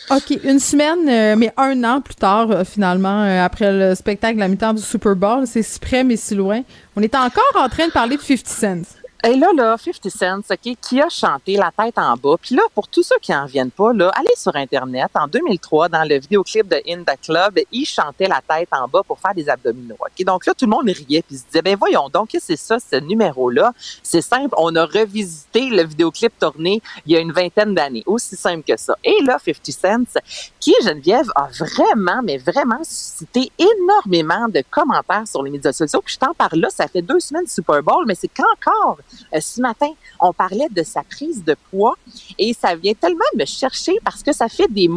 [0.09, 4.35] OK, une semaine, euh, mais un an plus tard, euh, finalement, euh, après le spectacle
[4.35, 6.61] de la mi-temps du Super Bowl, c'est si près mais si loin,
[6.95, 8.97] on est encore en train de parler de 50 Cent.
[9.23, 12.35] Et là, là, 50 Cent, OK, qui a chanté La tête en bas?
[12.39, 15.09] Puis là, pour tous ceux qui en viennent pas, là, allez sur Internet.
[15.15, 19.01] En 2003, dans le vidéoclip de In the Club, il chantait La tête en bas
[19.01, 19.97] pour faire des abdominaux.
[19.99, 20.23] OK?
[20.23, 22.97] Donc là, tout le monde riait puis se disait, ben voyons donc, c'est ça, ce
[22.97, 23.73] numéro-là?
[24.03, 28.03] C'est simple, on a revisité le vidéoclip tourné il y a une vingtaine d'années.
[28.05, 28.95] Aussi simple que ça.
[29.03, 29.65] Et là, 50
[30.07, 30.21] Cent,
[30.59, 36.01] qui, Geneviève, a vraiment, mais vraiment suscité énormément de commentaires sur les médias sociaux.
[36.05, 38.99] Puis je t'en parle là, ça fait deux semaines du Super Bowl, mais c'est qu'encore
[39.39, 39.89] ce matin,
[40.19, 41.95] on parlait de sa prise de poids
[42.37, 44.89] et ça vient tellement me chercher parce que ça fait des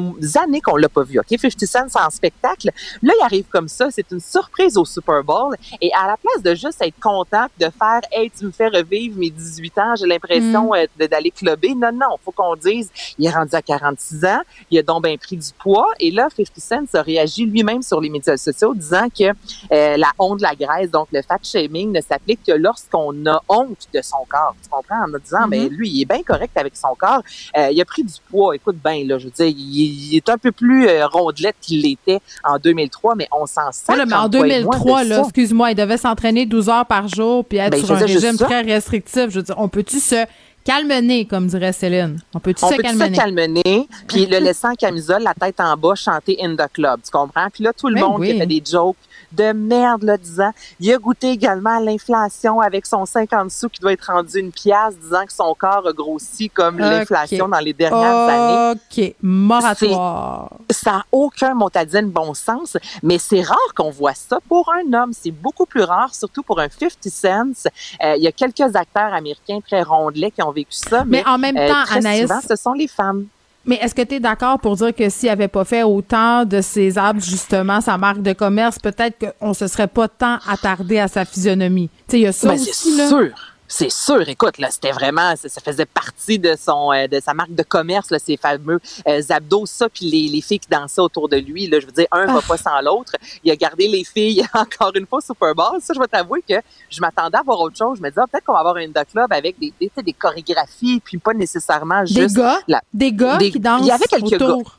[0.43, 1.19] années qu'on l'a pas vu.
[1.19, 2.70] OK, 50 Cent c'est en spectacle.
[3.03, 6.43] Là, il arrive comme ça, c'est une surprise au Super Bowl et à la place
[6.43, 10.07] de juste être content de faire "Hey, tu me fais revivre mes 18 ans, j'ai
[10.07, 10.87] l'impression Mm.
[11.01, 14.78] euh, d'aller clubber." Non non, faut qu'on dise il est rendu à 46 ans, il
[14.78, 18.11] a donc bien pris du poids et là 50 Cent a réagi lui-même sur les
[18.11, 19.24] médias sociaux disant que
[19.73, 23.43] euh, la honte de la graisse, donc le fat shaming ne s'applique que lorsqu'on a
[23.49, 24.55] honte de son corps.
[24.62, 25.05] Tu comprends?
[25.05, 27.22] En me disant, ben lui, il est bien correct avec son corps.
[27.56, 28.55] Euh, il a pris du poids.
[28.55, 31.82] Écoute bien, là, je veux dire, il, il est un peu plus euh, rondelette qu'il
[31.82, 33.70] l'était en 2003, mais on s'en.
[33.89, 37.59] Ah, là, mais en 2003, là, excuse-moi, il devait s'entraîner 12 heures par jour puis
[37.59, 39.27] être Ben, sur un régime très restrictif.
[39.31, 40.24] Je veux dire, on peut-tu se
[40.64, 42.20] calmener, comme dirait Céline?
[42.35, 43.14] On peut-tu On se peut calmener?
[43.14, 47.01] se calmener, puis le laisser en camisole, la tête en bas, chanter in the club,
[47.05, 47.48] tu comprends?
[47.52, 48.36] Puis là, tout le Ben monde qui oui.
[48.36, 48.97] a fait des jokes
[49.32, 50.51] de merde, là, disant,
[50.81, 54.51] il a goûté également à l'inflation avec son 50 sous qui doit être rendu une
[54.52, 58.81] pièce, disant que son corps a grossi comme l'inflation dans les dernières années.
[58.90, 60.51] OK, moratoire.
[60.70, 65.12] Ça n'a aucun motadine bon sens, mais c'est rare qu'on voit ça pour un homme.
[65.12, 67.69] C'est beaucoup plus rare, surtout pour un 50 Cent.
[68.02, 71.28] Euh, Il y a quelques acteurs américains très rondelets qui ont vécu ça, mais, Mais
[71.31, 73.27] en même euh, temps, très Anaïs- souvent, ce sont les femmes.
[73.66, 76.61] Mais est-ce que tu es d'accord pour dire que s'il avait pas fait autant de
[76.62, 81.09] ses abs, justement, sa marque de commerce, peut-être qu'on se serait pas tant attardé à
[81.09, 81.91] sa physionomie?
[82.09, 83.09] Tu sais, il y a ça Ben, aussi, là.
[83.09, 83.28] sûr.
[83.73, 84.29] C'est sûr.
[84.29, 87.63] Écoute, là, c'était vraiment, ça, ça faisait partie de son, euh, de sa marque de
[87.63, 91.37] commerce, là, ces fameux euh, abdos, ça, puis les, les filles qui dansaient autour de
[91.37, 91.69] lui.
[91.69, 92.47] Là, je veux dire, un va Ah.
[92.49, 93.13] pas sans l'autre.
[93.45, 95.81] Il a gardé les filles encore une fois Super Bowl.
[95.81, 96.55] Ça, je vais t'avouer que
[96.91, 97.99] je m'attendais à voir autre chose.
[97.99, 100.13] Je me disais, ah, peut-être qu'on va avoir un Inda Club avec des, des, des
[100.15, 102.59] chorégraphies, puis pas nécessairement Des juste gars?
[102.67, 104.63] la- Des gars des- qui dansent Il y avait quelques autour.
[104.65, 104.71] gars.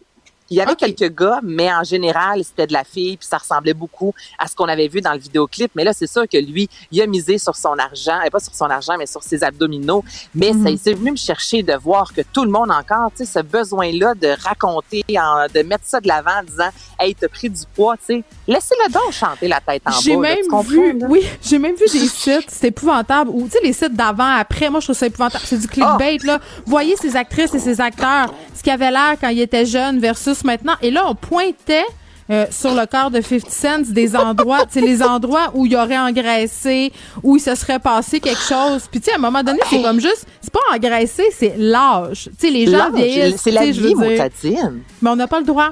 [0.51, 3.73] Il y avait quelques gars, mais en général, c'était de la fille, puis ça ressemblait
[3.73, 5.71] beaucoup à ce qu'on avait vu dans le vidéoclip.
[5.75, 8.53] Mais là, c'est sûr que lui, il a misé sur son argent, et pas sur
[8.53, 10.03] son argent, mais sur ses abdominaux.
[10.35, 10.67] Mais Mhm.
[10.67, 13.39] ça, c'est venu me chercher de voir que tout le monde encore, tu sais, ce
[13.39, 16.69] besoin-là de raconter, en- de mettre ça de l'avant en disant,
[16.99, 19.97] hey, t'as pris du poids, tu sais, laissez-le donc chanter la tête en bas.
[20.03, 21.05] J'ai là, même comprends, vu, là?
[21.09, 24.69] oui, j'ai même vu des sites, c'est épouvantable, ou tu sais, les sites d'avant, après,
[24.69, 25.45] moi, je trouve ça épouvantable.
[25.47, 26.25] C'est du clickbait, Ah!
[26.25, 26.39] là.
[26.65, 30.40] Voyez ces actrices et ces acteurs, ce qu'ils avaient l'air quand ils étaient jeunes versus
[30.43, 30.73] maintenant.
[30.81, 31.85] Et là, on pointait
[32.29, 35.75] euh, sur le corps de 50 Cent des endroits, tu sais, les endroits où il
[35.75, 36.93] aurait engraissé,
[37.23, 38.87] où il se serait passé quelque chose.
[38.89, 42.29] Puis tu sais, à un moment donné, c'est comme juste, c'est pas engraissé, c'est l'âge.
[42.39, 43.41] Tu sais, les gens vieillissent.
[43.41, 43.95] c'est la sais, je veux vie,
[44.41, 44.71] dire.
[45.01, 45.71] Mais on n'a pas le droit.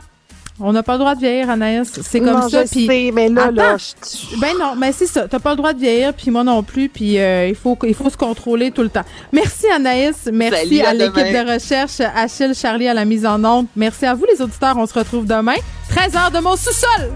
[0.61, 1.90] On n'a pas le droit de vieillir, Anaïs.
[2.03, 2.64] C'est comme Non, ça.
[2.65, 4.38] je puis- sais, mais là, là, Attends.
[4.41, 5.27] Ben non, mais c'est ça.
[5.27, 6.90] T'as pas le droit de vieillir, puis moi non plus.
[6.90, 9.03] Puis euh, il faut il faut se contrôler tout le temps.
[9.31, 10.30] Merci Anaïs.
[10.31, 13.68] Merci Salut, à à l'équipe de recherche, Achille, Charlie à la mise en onde.
[13.76, 14.76] Merci à vous les auditeurs.
[14.77, 15.56] On se retrouve demain.
[15.90, 17.11] 13 heures de mon sous-sol.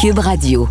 [0.00, 0.68] Cube Radio.